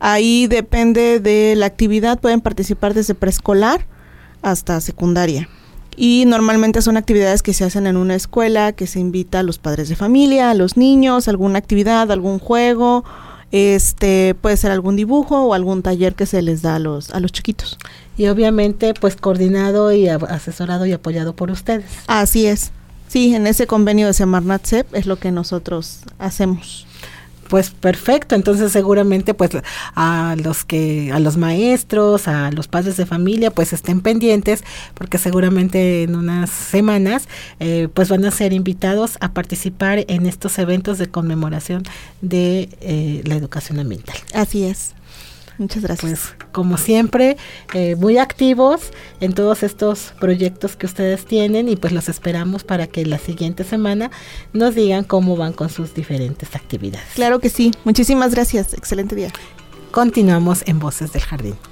Ahí 0.00 0.48
depende 0.48 1.18
de 1.18 1.54
la 1.56 1.64
actividad, 1.64 2.20
pueden 2.20 2.42
participar 2.42 2.92
desde 2.92 3.14
preescolar 3.14 3.86
hasta 4.42 4.82
secundaria. 4.82 5.48
Y 5.96 6.24
normalmente 6.26 6.82
son 6.82 6.96
actividades 6.96 7.42
que 7.42 7.52
se 7.52 7.64
hacen 7.64 7.86
en 7.86 7.96
una 7.96 8.14
escuela, 8.14 8.72
que 8.72 8.86
se 8.86 8.98
invita 9.00 9.40
a 9.40 9.42
los 9.42 9.58
padres 9.58 9.88
de 9.88 9.96
familia, 9.96 10.50
a 10.50 10.54
los 10.54 10.76
niños, 10.76 11.28
alguna 11.28 11.58
actividad, 11.58 12.10
algún 12.10 12.38
juego, 12.38 13.04
este 13.52 14.34
puede 14.34 14.56
ser 14.56 14.70
algún 14.70 14.96
dibujo 14.96 15.42
o 15.42 15.54
algún 15.54 15.82
taller 15.82 16.14
que 16.14 16.24
se 16.24 16.40
les 16.40 16.62
da 16.62 16.76
a 16.76 16.78
los 16.78 17.10
a 17.10 17.20
los 17.20 17.32
chiquitos. 17.32 17.78
Y 18.16 18.26
obviamente, 18.26 18.94
pues 18.94 19.16
coordinado 19.16 19.92
y 19.92 20.08
asesorado 20.08 20.86
y 20.86 20.92
apoyado 20.92 21.36
por 21.36 21.50
ustedes. 21.50 21.84
Así 22.06 22.46
es. 22.46 22.72
Sí, 23.08 23.34
en 23.34 23.46
ese 23.46 23.66
convenio 23.66 24.06
de 24.06 24.14
Semarnat 24.14 24.64
CEP 24.64 24.94
es 24.94 25.04
lo 25.04 25.16
que 25.18 25.30
nosotros 25.30 26.00
hacemos. 26.18 26.86
Pues 27.52 27.68
perfecto, 27.68 28.34
entonces 28.34 28.72
seguramente 28.72 29.34
pues 29.34 29.50
a 29.94 30.36
los 30.42 30.64
que 30.64 31.12
a 31.12 31.18
los 31.18 31.36
maestros, 31.36 32.26
a 32.26 32.50
los 32.50 32.66
padres 32.66 32.96
de 32.96 33.04
familia 33.04 33.50
pues 33.50 33.74
estén 33.74 34.00
pendientes 34.00 34.64
porque 34.94 35.18
seguramente 35.18 36.04
en 36.04 36.16
unas 36.16 36.48
semanas 36.48 37.28
eh, 37.60 37.88
pues 37.92 38.08
van 38.08 38.24
a 38.24 38.30
ser 38.30 38.54
invitados 38.54 39.18
a 39.20 39.34
participar 39.34 40.06
en 40.08 40.24
estos 40.24 40.58
eventos 40.58 40.96
de 40.96 41.10
conmemoración 41.10 41.82
de 42.22 42.70
eh, 42.80 43.20
la 43.26 43.34
educación 43.34 43.78
ambiental. 43.80 44.16
Así 44.32 44.64
es. 44.64 44.94
Muchas 45.62 45.82
gracias. 45.84 46.34
Pues 46.36 46.50
como 46.50 46.76
siempre, 46.76 47.36
eh, 47.72 47.94
muy 47.94 48.18
activos 48.18 48.90
en 49.20 49.32
todos 49.32 49.62
estos 49.62 50.12
proyectos 50.18 50.76
que 50.76 50.86
ustedes 50.86 51.24
tienen 51.24 51.68
y 51.68 51.76
pues 51.76 51.92
los 51.92 52.08
esperamos 52.08 52.64
para 52.64 52.88
que 52.88 53.06
la 53.06 53.18
siguiente 53.18 53.62
semana 53.62 54.10
nos 54.52 54.74
digan 54.74 55.04
cómo 55.04 55.36
van 55.36 55.52
con 55.52 55.70
sus 55.70 55.94
diferentes 55.94 56.54
actividades. 56.56 57.06
Claro 57.14 57.38
que 57.38 57.48
sí. 57.48 57.70
Muchísimas 57.84 58.34
gracias. 58.34 58.74
Excelente 58.74 59.14
día. 59.14 59.30
Continuamos 59.92 60.62
en 60.66 60.80
Voces 60.80 61.12
del 61.12 61.22
Jardín. 61.22 61.71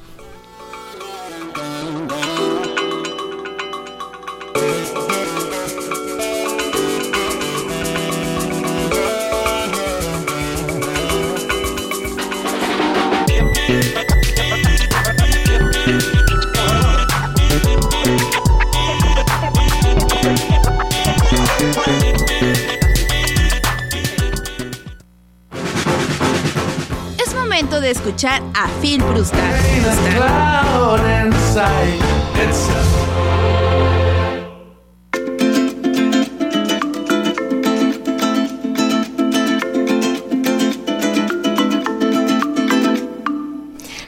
De 27.90 27.98
escuchar 27.98 28.40
a 28.54 28.68
Phil 28.80 29.02
Brewster. 29.02 29.40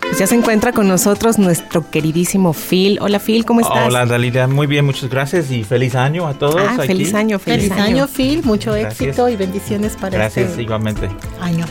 Pues 0.00 0.18
ya 0.18 0.26
se 0.26 0.34
encuentra 0.36 0.72
con 0.72 0.86
nosotros 0.86 1.38
nuestro 1.38 1.90
queridísimo 1.90 2.52
Phil. 2.52 2.98
Hola 3.00 3.18
Phil, 3.18 3.44
¿cómo 3.44 3.60
estás? 3.60 3.86
Hola 3.88 4.06
Dalila, 4.06 4.46
muy 4.46 4.68
bien, 4.68 4.84
muchas 4.84 5.10
gracias 5.10 5.50
y 5.50 5.64
feliz 5.64 5.96
año 5.96 6.28
a 6.28 6.34
todos. 6.34 6.60
Ah, 6.60 6.74
aquí. 6.78 6.86
feliz 6.86 7.14
año, 7.14 7.38
feliz, 7.40 7.68
Feliz 7.68 7.84
año, 7.84 8.06
Phil. 8.06 8.42
Mucho 8.44 8.74
Gracias. 8.74 9.00
éxito 9.00 9.28
y 9.28 9.36
bendiciones 9.36 9.96
para 9.96 10.18
Gracias, 10.18 10.50
este 10.50 10.62
igualmente. 10.62 11.08
año. 11.40 11.64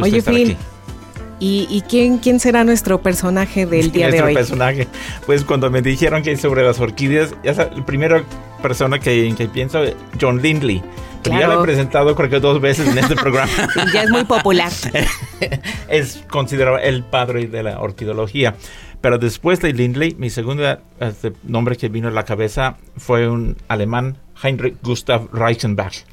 Oye 0.00 0.18
estar 0.18 0.34
Phil, 0.34 0.52
aquí. 0.52 0.79
¿Y, 1.40 1.66
y 1.68 1.80
quién, 1.82 2.18
quién 2.18 2.38
será 2.38 2.62
nuestro 2.62 3.02
personaje 3.02 3.66
del 3.66 3.90
día 3.90 4.06
de 4.06 4.10
Nuestro 4.12 4.26
hoy? 4.28 4.34
personaje. 4.34 4.86
Pues 5.26 5.42
cuando 5.44 5.68
me 5.70 5.82
dijeron 5.82 6.22
que 6.22 6.36
sobre 6.36 6.62
las 6.62 6.78
orquídeas, 6.78 7.34
ya 7.42 7.54
sabes, 7.54 7.76
la 7.76 7.84
primera 7.84 8.22
persona 8.62 8.98
que, 9.00 9.34
que 9.36 9.48
pienso, 9.48 9.80
John 10.20 10.40
Lindley. 10.40 10.82
Pero 11.22 11.34
Ya 11.34 11.38
Claro. 11.40 11.54
lo 11.56 11.60
he 11.60 11.64
presentado 11.66 12.14
creo 12.14 12.30
que 12.30 12.40
dos 12.40 12.60
veces 12.60 12.86
en 12.88 12.96
este 12.98 13.14
programa. 13.16 13.50
Ya 13.92 14.04
es 14.04 14.10
muy 14.10 14.24
popular. 14.24 14.70
es 15.88 16.22
considerado 16.30 16.78
el 16.78 17.02
padre 17.04 17.46
de 17.46 17.62
la 17.62 17.80
orquidología. 17.80 18.54
Pero 19.00 19.16
después 19.18 19.60
de 19.60 19.72
Lindley, 19.72 20.14
mi 20.18 20.28
segundo 20.30 20.78
este, 21.00 21.32
nombre 21.44 21.76
que 21.76 21.88
vino 21.88 22.08
a 22.08 22.10
la 22.10 22.24
cabeza 22.24 22.76
fue 22.96 23.28
un 23.28 23.56
alemán, 23.68 24.18
Heinrich 24.42 24.76
Gustav 24.82 25.28
Reichenbach. 25.32 26.04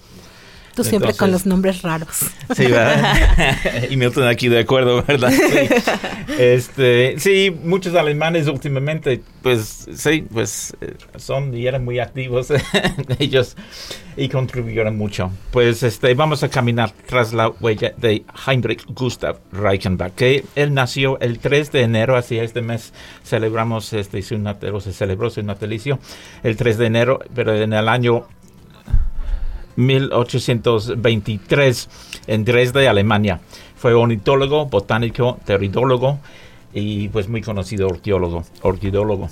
Tú 0.77 0.83
siempre 0.83 1.09
Entonces- 1.09 1.17
con 1.19 1.31
los 1.31 1.45
nombres 1.45 1.81
raros. 1.81 2.07
Sí, 2.55 2.67
¿verdad? 2.67 3.57
y 3.89 3.97
Milton 3.97 4.27
aquí 4.27 4.47
de 4.47 4.59
acuerdo, 4.59 5.03
¿verdad? 5.05 5.31
Sí. 5.31 6.33
Este, 6.37 7.15
sí, 7.19 7.55
muchos 7.63 7.95
alemanes 7.95 8.47
últimamente, 8.47 9.21
pues 9.41 9.87
sí, 9.95 10.23
pues 10.31 10.75
eh, 10.81 10.93
son 11.15 11.53
y 11.55 11.65
eran 11.67 11.83
muy 11.83 11.99
activos 11.99 12.47
ellos 13.19 13.55
y 14.15 14.29
contribuyeron 14.29 14.97
mucho. 14.97 15.31
Pues 15.51 15.81
este, 15.83 16.13
vamos 16.13 16.43
a 16.43 16.49
caminar 16.49 16.91
tras 17.07 17.33
la 17.33 17.49
huella 17.49 17.93
de 17.97 18.23
Heinrich 18.47 18.85
Gustav 18.93 19.39
Reichenbach, 19.51 20.13
que 20.13 20.45
él 20.55 20.73
nació 20.73 21.19
el 21.19 21.39
3 21.39 21.71
de 21.71 21.81
enero, 21.81 22.15
así 22.15 22.37
este 22.37 22.61
mes 22.61 22.93
celebramos 23.23 23.93
este 23.93 24.21
su 24.21 24.35
nat- 24.35 24.63
o 24.71 24.79
se 24.79 24.93
celebró 24.93 25.29
su 25.29 25.41
natalicio 25.41 25.99
el 26.43 26.55
3 26.55 26.77
de 26.77 26.85
enero, 26.85 27.19
pero 27.33 27.55
en 27.55 27.73
el 27.73 27.89
año 27.89 28.27
1823 29.77 31.89
en 32.27 32.43
Dresde, 32.43 32.89
Alemania. 32.89 33.39
Fue 33.77 33.93
ornitólogo, 33.93 34.65
botánico, 34.65 35.39
teridólogo 35.45 36.19
y 36.73 37.07
pues 37.09 37.29
muy 37.29 37.41
conocido 37.41 37.87
orquidólogo. 37.87 38.43
orquidólogo. 38.61 39.29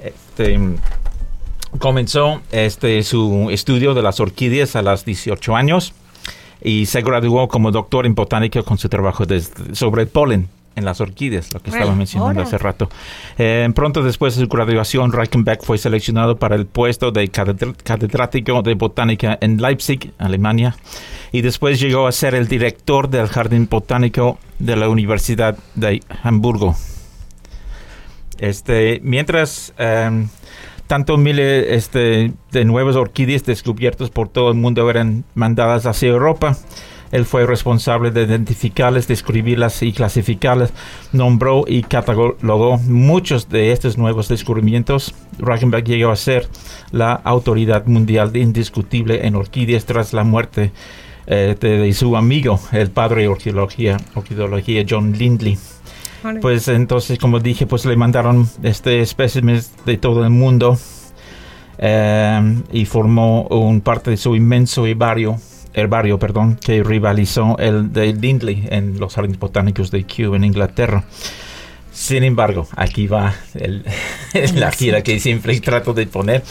Este, 0.00 0.58
comenzó 1.78 2.40
este, 2.52 3.02
su 3.02 3.48
estudio 3.50 3.94
de 3.94 4.02
las 4.02 4.18
orquídeas 4.18 4.76
a 4.76 4.82
los 4.82 5.04
18 5.04 5.54
años 5.54 5.92
y 6.62 6.86
se 6.86 7.02
graduó 7.02 7.48
como 7.48 7.70
doctor 7.70 8.06
en 8.06 8.14
botánica 8.14 8.62
con 8.62 8.78
su 8.78 8.88
trabajo 8.88 9.24
sobre 9.72 10.02
el 10.02 10.08
polen 10.08 10.48
en 10.76 10.84
las 10.84 11.00
orquídeas, 11.00 11.52
lo 11.52 11.60
que 11.60 11.70
estaba 11.70 11.86
Órale. 11.86 11.98
mencionando 11.98 12.42
hace 12.42 12.58
rato. 12.58 12.88
Eh, 13.38 13.68
pronto 13.74 14.02
después 14.02 14.36
de 14.36 14.42
su 14.42 14.48
graduación, 14.48 15.12
Reichenbach 15.12 15.62
fue 15.62 15.78
seleccionado 15.78 16.36
para 16.36 16.54
el 16.54 16.66
puesto 16.66 17.10
de 17.10 17.30
catedr- 17.32 17.74
catedrático 17.82 18.62
de 18.62 18.74
botánica 18.74 19.38
en 19.40 19.56
Leipzig, 19.56 20.12
Alemania, 20.18 20.76
y 21.32 21.40
después 21.40 21.80
llegó 21.80 22.06
a 22.06 22.12
ser 22.12 22.34
el 22.34 22.46
director 22.46 23.08
del 23.10 23.26
jardín 23.26 23.66
botánico 23.68 24.38
de 24.58 24.76
la 24.76 24.88
Universidad 24.88 25.58
de 25.74 26.02
Hamburgo. 26.22 26.76
Este, 28.38 29.00
mientras 29.02 29.72
em, 29.78 30.28
tanto 30.86 31.16
miles 31.16 31.66
este, 31.70 32.32
de 32.52 32.64
nuevas 32.64 32.96
orquídeas 32.96 33.44
descubiertas 33.44 34.10
por 34.10 34.28
todo 34.28 34.50
el 34.50 34.56
mundo 34.56 34.88
eran 34.90 35.24
mandadas 35.34 35.86
hacia 35.86 36.10
Europa, 36.10 36.56
él 37.12 37.24
fue 37.24 37.46
responsable 37.46 38.10
de 38.10 38.22
identificarlas, 38.22 39.08
describirlas 39.08 39.82
y 39.82 39.92
clasificarlas. 39.92 40.72
Nombró 41.12 41.64
y 41.66 41.82
catalogó 41.82 42.78
muchos 42.78 43.48
de 43.48 43.72
estos 43.72 43.96
nuevos 43.96 44.28
descubrimientos. 44.28 45.14
Reichenbach 45.38 45.84
llegó 45.84 46.10
a 46.10 46.16
ser 46.16 46.48
la 46.90 47.12
autoridad 47.12 47.86
mundial 47.86 48.36
indiscutible 48.36 49.26
en 49.26 49.36
orquídeas 49.36 49.84
tras 49.84 50.12
la 50.12 50.24
muerte 50.24 50.72
eh, 51.26 51.56
de, 51.58 51.78
de 51.78 51.92
su 51.92 52.16
amigo, 52.16 52.60
el 52.72 52.90
padre 52.90 53.22
de 53.22 53.28
orquidología, 53.28 53.96
orquidología 54.14 54.84
John 54.88 55.12
Lindley. 55.12 55.58
Pues 56.40 56.66
entonces, 56.68 57.18
como 57.18 57.38
dije, 57.38 57.66
pues 57.66 57.84
le 57.84 57.96
mandaron 57.96 58.48
este 58.62 59.00
espécimes 59.00 59.72
de 59.84 59.96
todo 59.96 60.24
el 60.24 60.30
mundo 60.30 60.76
eh, 61.78 62.62
y 62.72 62.84
formó 62.84 63.42
un 63.48 63.80
parte 63.80 64.10
de 64.10 64.16
su 64.16 64.34
inmenso 64.34 64.86
herbario, 64.86 65.36
herbario 65.76 66.18
perdón, 66.18 66.56
que 66.56 66.82
rivalizó 66.82 67.56
el 67.58 67.92
de 67.92 68.12
Lindley 68.12 68.66
en 68.70 68.98
los 68.98 69.14
jardines 69.14 69.38
botánicos 69.38 69.90
de 69.92 70.02
Kew 70.04 70.34
en 70.34 70.42
Inglaterra. 70.44 71.04
Sin 71.92 72.24
embargo, 72.24 72.68
aquí 72.76 73.06
va 73.06 73.34
el- 73.54 73.84
la 74.54 74.70
gira 74.72 75.02
que 75.02 75.18
siempre 75.20 75.58
trato 75.60 75.94
de 75.94 76.06
poner. 76.06 76.42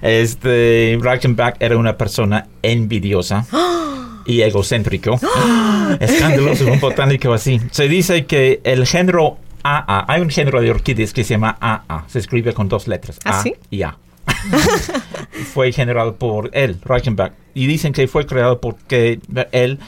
Este 0.00 0.98
Reichenbach 1.00 1.56
era 1.60 1.76
una 1.76 1.96
persona 1.96 2.46
envidiosa 2.62 3.46
y 4.26 4.40
egocéntrico. 4.42 5.18
Escandaloso, 6.00 6.66
un 6.70 6.80
botánico 6.80 7.32
así. 7.32 7.60
Se 7.70 7.88
dice 7.88 8.24
que 8.26 8.60
el 8.64 8.86
género 8.86 9.38
AA, 9.62 10.04
hay 10.08 10.20
un 10.22 10.30
género 10.30 10.60
de 10.60 10.70
orquídeas 10.70 11.12
que 11.12 11.24
se 11.24 11.34
llama 11.34 11.56
AA, 11.60 12.04
se 12.08 12.18
escribe 12.18 12.52
con 12.52 12.68
dos 12.68 12.86
letras, 12.88 13.18
¿Ah, 13.24 13.38
A 13.38 13.42
sí? 13.42 13.54
y 13.70 13.82
A. 13.82 13.96
fue 15.54 15.72
generado 15.72 16.16
por 16.16 16.50
él, 16.52 16.78
Reichenbach, 16.84 17.32
y 17.54 17.66
dicen 17.66 17.92
que 17.92 18.08
fue 18.08 18.26
creado 18.26 18.60
porque 18.60 19.20
él 19.52 19.78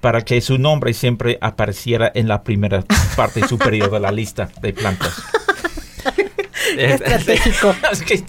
para 0.00 0.22
que 0.22 0.40
su 0.40 0.58
nombre 0.58 0.94
siempre 0.94 1.38
apareciera 1.40 2.10
en 2.14 2.26
la 2.28 2.42
primera 2.42 2.82
parte 3.16 3.46
superior 3.46 3.90
de 3.90 4.00
la 4.00 4.10
lista 4.10 4.48
de 4.60 4.72
plantas. 4.72 5.22
Estratégico. 6.76 7.74
Es 7.92 8.02
que- 8.02 8.24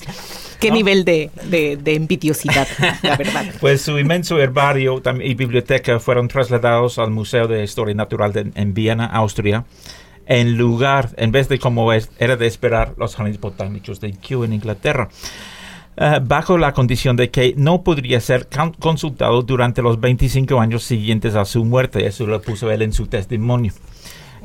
¿Qué 0.59 0.72
nivel 0.72 1.03
de, 1.03 1.30
de, 1.49 1.76
de 1.76 1.93
envidiosidad, 1.95 2.66
la 3.01 3.18
verdad? 3.18 3.45
Pues 3.59 3.82
su 3.82 3.99
inmenso 3.99 4.39
herbario 4.39 5.01
y 5.22 5.34
biblioteca 5.34 5.99
fueron 5.99 6.30
trasladados 6.30 6.99
al 6.99 7.11
Museo 7.11 7.47
de 7.49 7.64
Historia 7.66 7.93
Natural 7.95 8.32
de- 8.32 8.49
en 8.55 8.74
Viena, 8.74 9.05
Austria, 9.07 9.66
en 10.26 10.57
lugar, 10.57 11.09
en 11.18 11.34
vez 11.34 11.49
de 11.49 11.59
como 11.59 11.91
era 11.91 12.38
de 12.38 12.47
esperar, 12.47 12.93
los 12.97 13.18
jardines 13.18 13.41
botánicos 13.41 13.99
de 13.99 14.14
Kew 14.14 14.45
en 14.45 14.53
Inglaterra. 14.53 15.09
Eh, 15.98 16.20
bajo 16.24 16.58
la 16.58 16.74
condición 16.74 17.16
de 17.16 17.30
que 17.30 17.54
no 17.58 17.84
podría 17.84 18.20
ser 18.20 18.48
con- 18.48 18.74
consultado 18.74 19.41
durante 19.44 19.82
los 19.82 20.00
25 20.00 20.60
años 20.60 20.84
siguientes 20.84 21.36
a 21.36 21.46
su 21.46 21.64
muerte. 21.66 22.06
Eso 22.08 22.26
lo 22.28 22.41
puso 22.41 22.72
él 22.72 22.82
en 22.82 22.94
su 22.94 23.08
testimonio. 23.08 23.74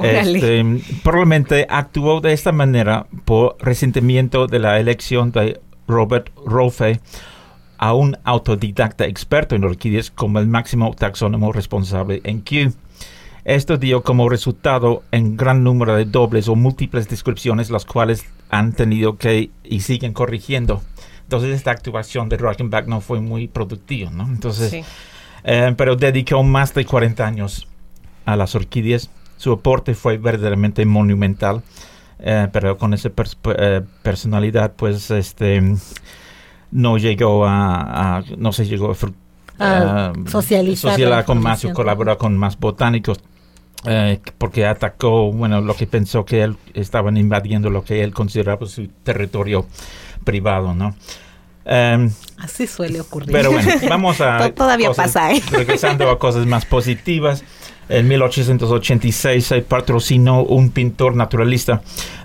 Este, 0.01 0.65
probablemente 1.03 1.67
actuó 1.69 2.21
de 2.21 2.33
esta 2.33 2.53
manera 2.53 3.07
por 3.25 3.57
resentimiento 3.59 4.47
de 4.47 4.59
la 4.61 4.79
elección 4.79 5.33
de 5.33 5.61
Robert 5.89 6.29
Rolfe 6.47 7.01
a 7.79 7.95
un 7.95 8.17
autodidacta 8.25 9.07
experto 9.07 9.57
en 9.57 9.65
orquídeas 9.65 10.11
como 10.11 10.39
el 10.39 10.47
máximo 10.47 10.95
taxónomo 10.97 11.53
responsable 11.53 12.21
en 12.25 12.43
Kew. 12.43 12.73
Esto 13.45 13.77
dio 13.79 14.03
como 14.03 14.29
resultado 14.29 15.03
en 15.11 15.37
gran 15.37 15.65
número 15.65 15.95
de 15.97 16.05
dobles 16.05 16.49
o 16.49 16.55
múltiples 16.55 17.09
descripciones, 17.09 17.71
las 17.71 17.85
cuales 17.85 18.25
han 18.51 18.73
tenido 18.75 19.17
que 19.17 19.51
y 19.65 19.81
siguen 19.81 20.13
corrigiendo. 20.13 20.83
Entonces 21.29 21.55
esta 21.55 21.72
actuación 21.72 22.31
de 22.31 22.39
Reichenbach 22.39 22.87
no 22.87 23.03
fue 23.03 23.20
muy 23.20 23.49
productiva, 23.49 24.11
¿no? 24.11 24.24
Entonces, 24.24 24.70
Sí. 24.70 24.83
eh, 25.45 25.74
pero 25.76 25.95
dedicó 25.95 26.43
más 26.43 26.72
de 26.72 26.87
40 26.87 27.26
años 27.26 27.68
a 28.24 28.35
las 28.35 28.55
orquídeas. 28.55 29.11
Su 29.37 29.53
aporte 29.53 29.95
fue 29.95 30.16
verdaderamente 30.16 30.87
monumental, 30.87 31.62
eh, 32.18 32.49
pero 32.51 32.79
con 32.79 32.95
esa 32.95 33.11
pers- 33.11 33.37
eh, 33.59 33.83
personalidad, 34.03 34.72
pues, 34.74 35.11
este, 35.11 35.62
no 36.70 36.97
llegó 36.97 37.45
a, 37.47 38.16
a- 38.18 38.24
no 38.39 38.53
se 38.53 38.64
llegó 38.66 38.91
a, 39.59 40.07
A 40.11 40.12
socializar 40.31 40.93
socializar 40.93 41.24
con 41.26 41.43
más 41.43 41.62
o 41.66 41.72
colaborar 41.74 42.16
con 42.16 42.39
más 42.39 42.59
botánicos. 42.59 43.18
eh, 43.85 44.18
porque 44.39 44.66
atacó, 44.66 45.31
bueno, 45.31 45.61
lo 45.61 45.74
que 45.76 45.87
pensó 45.87 46.24
que 46.24 46.43
él 46.43 46.57
estaban 46.74 47.16
invadiendo 47.16 47.70
lo 47.70 47.85
que 47.85 48.03
él 48.03 48.12
consideraba 48.12 48.66
su 48.66 48.89
territorio 49.05 49.66
privado, 50.33 50.74
¿no? 50.74 50.95
Em, 51.64 52.11
Así 52.39 52.66
suele 52.66 53.01
ocurrir. 53.01 53.33
pero 53.33 53.51
bueno, 53.51 53.70
vamos 53.89 54.20
a... 54.20 54.37
To- 54.39 54.53
todavía 54.53 54.89
cosas- 54.89 55.07
pasa, 55.12 55.33
¿eh? 55.33 55.43
Regresando 55.51 56.11
a 56.11 56.18
cosas 56.18 56.45
más 56.47 56.66
positivas. 56.66 57.45
En 57.91 58.07
1886 58.09 59.47
se 59.47 59.62
patrocinó 59.62 60.43
un 60.43 60.68
pintor 60.70 61.16
naturalista 61.16 61.81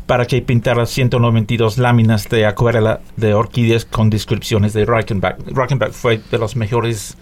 para 0.06 0.26
que 0.26 0.42
pintara 0.42 0.86
192 0.86 1.78
láminas 1.78 2.28
de 2.28 2.46
acuarela 2.46 3.00
de 3.16 3.34
orquídeas 3.34 3.86
con 3.86 4.10
descripciones 4.10 4.74
de 4.74 4.84
Reichenbach. 4.86 5.38
Reichenbach 5.48 5.92
fue 5.94 6.20
de 6.30 6.38
los 6.38 6.58
mejores 6.58 7.16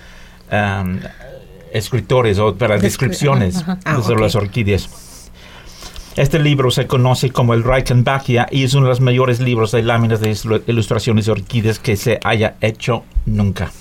um, 0.52 0.98
escritores 1.72 2.40
o 2.40 2.56
para 2.56 2.78
Descri- 2.78 2.82
descripciones 2.82 3.58
ajá. 3.58 3.78
Ah, 3.86 4.00
las 4.20 4.36
orquídeas. 4.36 4.90
Este 6.18 6.40
libro 6.40 6.72
se 6.72 6.88
conoce 6.88 7.30
como 7.32 7.54
el 7.54 7.64
Reichenbachia 7.64 8.48
y 8.52 8.64
es 8.64 8.74
uno 8.74 8.86
de 8.86 8.90
los 8.90 9.00
mayores 9.02 9.40
libros 9.40 9.72
de 9.72 9.82
láminas 9.82 10.20
de 10.20 10.38
ilustraciones 10.68 11.26
de 11.26 11.32
orquídeas 11.32 11.80
que 11.80 11.96
se 11.96 12.20
haya 12.24 12.56
hecho 12.62 13.04
nunca. 13.26 13.72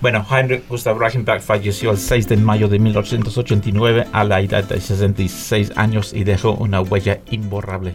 Bueno, 0.00 0.24
Heinrich 0.30 0.66
Gustav 0.68 0.98
Reichenbach 0.98 1.40
falleció 1.40 1.90
el 1.92 1.98
6 1.98 2.28
de 2.28 2.36
mayo 2.36 2.68
de 2.68 2.78
1889 2.80 4.06
a 4.12 4.24
la 4.24 4.40
edad 4.40 4.64
de 4.64 4.80
66 4.80 5.72
años 5.76 6.12
y 6.12 6.24
dejó 6.24 6.52
una 6.52 6.80
huella 6.80 7.20
imborrable. 7.30 7.94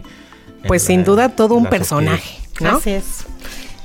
Pues 0.66 0.82
la- 0.82 0.86
sin 0.86 1.04
duda 1.04 1.28
todo 1.30 1.54
un 1.54 1.66
personaje, 1.66 2.38
¿no? 2.60 2.76
Así 2.78 2.90
es. 2.90 3.26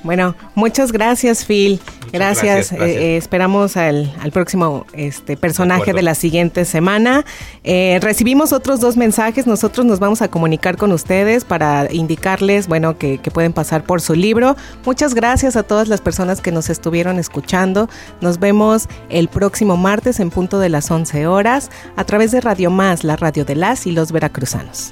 Bueno, 0.03 0.35
muchas 0.55 0.91
gracias, 0.91 1.45
Phil. 1.45 1.79
Gracias. 2.11 2.43
gracias, 2.43 2.71
gracias. 2.71 2.97
Eh, 2.97 3.15
eh, 3.15 3.17
esperamos 3.17 3.77
al, 3.77 4.13
al 4.21 4.31
próximo 4.31 4.85
este, 4.93 5.37
personaje 5.37 5.93
de 5.93 6.01
la 6.01 6.15
siguiente 6.15 6.65
semana. 6.65 7.25
Eh, 7.63 7.99
recibimos 8.01 8.53
otros 8.53 8.79
dos 8.79 8.97
mensajes. 8.97 9.45
Nosotros 9.45 9.85
nos 9.85 9.99
vamos 9.99 10.21
a 10.21 10.29
comunicar 10.29 10.77
con 10.77 10.91
ustedes 10.91 11.43
para 11.43 11.91
indicarles, 11.91 12.67
bueno, 12.67 12.97
que, 12.97 13.17
que 13.17 13.31
pueden 13.31 13.53
pasar 13.53 13.83
por 13.83 14.01
su 14.01 14.15
libro. 14.15 14.55
Muchas 14.85 15.13
gracias 15.13 15.55
a 15.55 15.63
todas 15.63 15.87
las 15.87 16.01
personas 16.01 16.41
que 16.41 16.51
nos 16.51 16.69
estuvieron 16.69 17.19
escuchando. 17.19 17.89
Nos 18.21 18.39
vemos 18.39 18.87
el 19.09 19.27
próximo 19.27 19.77
martes 19.77 20.19
en 20.19 20.29
punto 20.29 20.59
de 20.59 20.69
las 20.69 20.89
11 20.89 21.27
horas 21.27 21.69
a 21.95 22.05
través 22.05 22.31
de 22.31 22.41
Radio 22.41 22.71
Más, 22.71 23.03
la 23.03 23.17
radio 23.17 23.45
de 23.45 23.55
las 23.55 23.85
y 23.85 23.91
los 23.91 24.11
veracruzanos. 24.11 24.91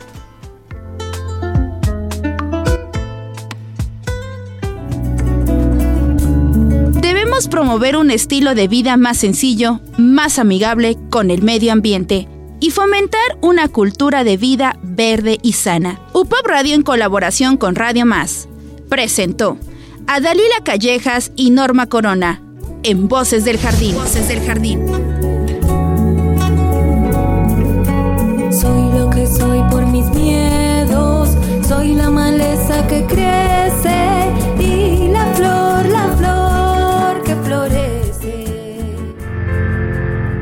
Debemos 7.37 7.51
promover 7.51 7.97
un 7.97 8.09
estilo 8.09 8.55
de 8.55 8.67
vida 8.67 8.97
más 8.97 9.19
sencillo, 9.19 9.79
más 9.99 10.39
amigable 10.39 10.97
con 11.11 11.29
el 11.29 11.43
medio 11.43 11.71
ambiente 11.71 12.27
y 12.59 12.71
fomentar 12.71 13.37
una 13.41 13.67
cultura 13.67 14.23
de 14.23 14.37
vida 14.37 14.79
verde 14.81 15.37
y 15.43 15.53
sana. 15.53 16.01
UPOP 16.13 16.47
Radio 16.47 16.73
en 16.73 16.81
colaboración 16.81 17.57
con 17.57 17.75
Radio 17.75 18.07
Más 18.07 18.49
presentó 18.89 19.59
a 20.07 20.19
Dalila 20.19 20.63
Callejas 20.63 21.31
y 21.35 21.51
Norma 21.51 21.85
Corona 21.85 22.41
en 22.81 23.07
Voces 23.07 23.45
del 23.45 23.59
Jardín. 23.59 23.93
Voces 23.93 24.27
del 24.27 24.43
Jardín. 24.43 25.26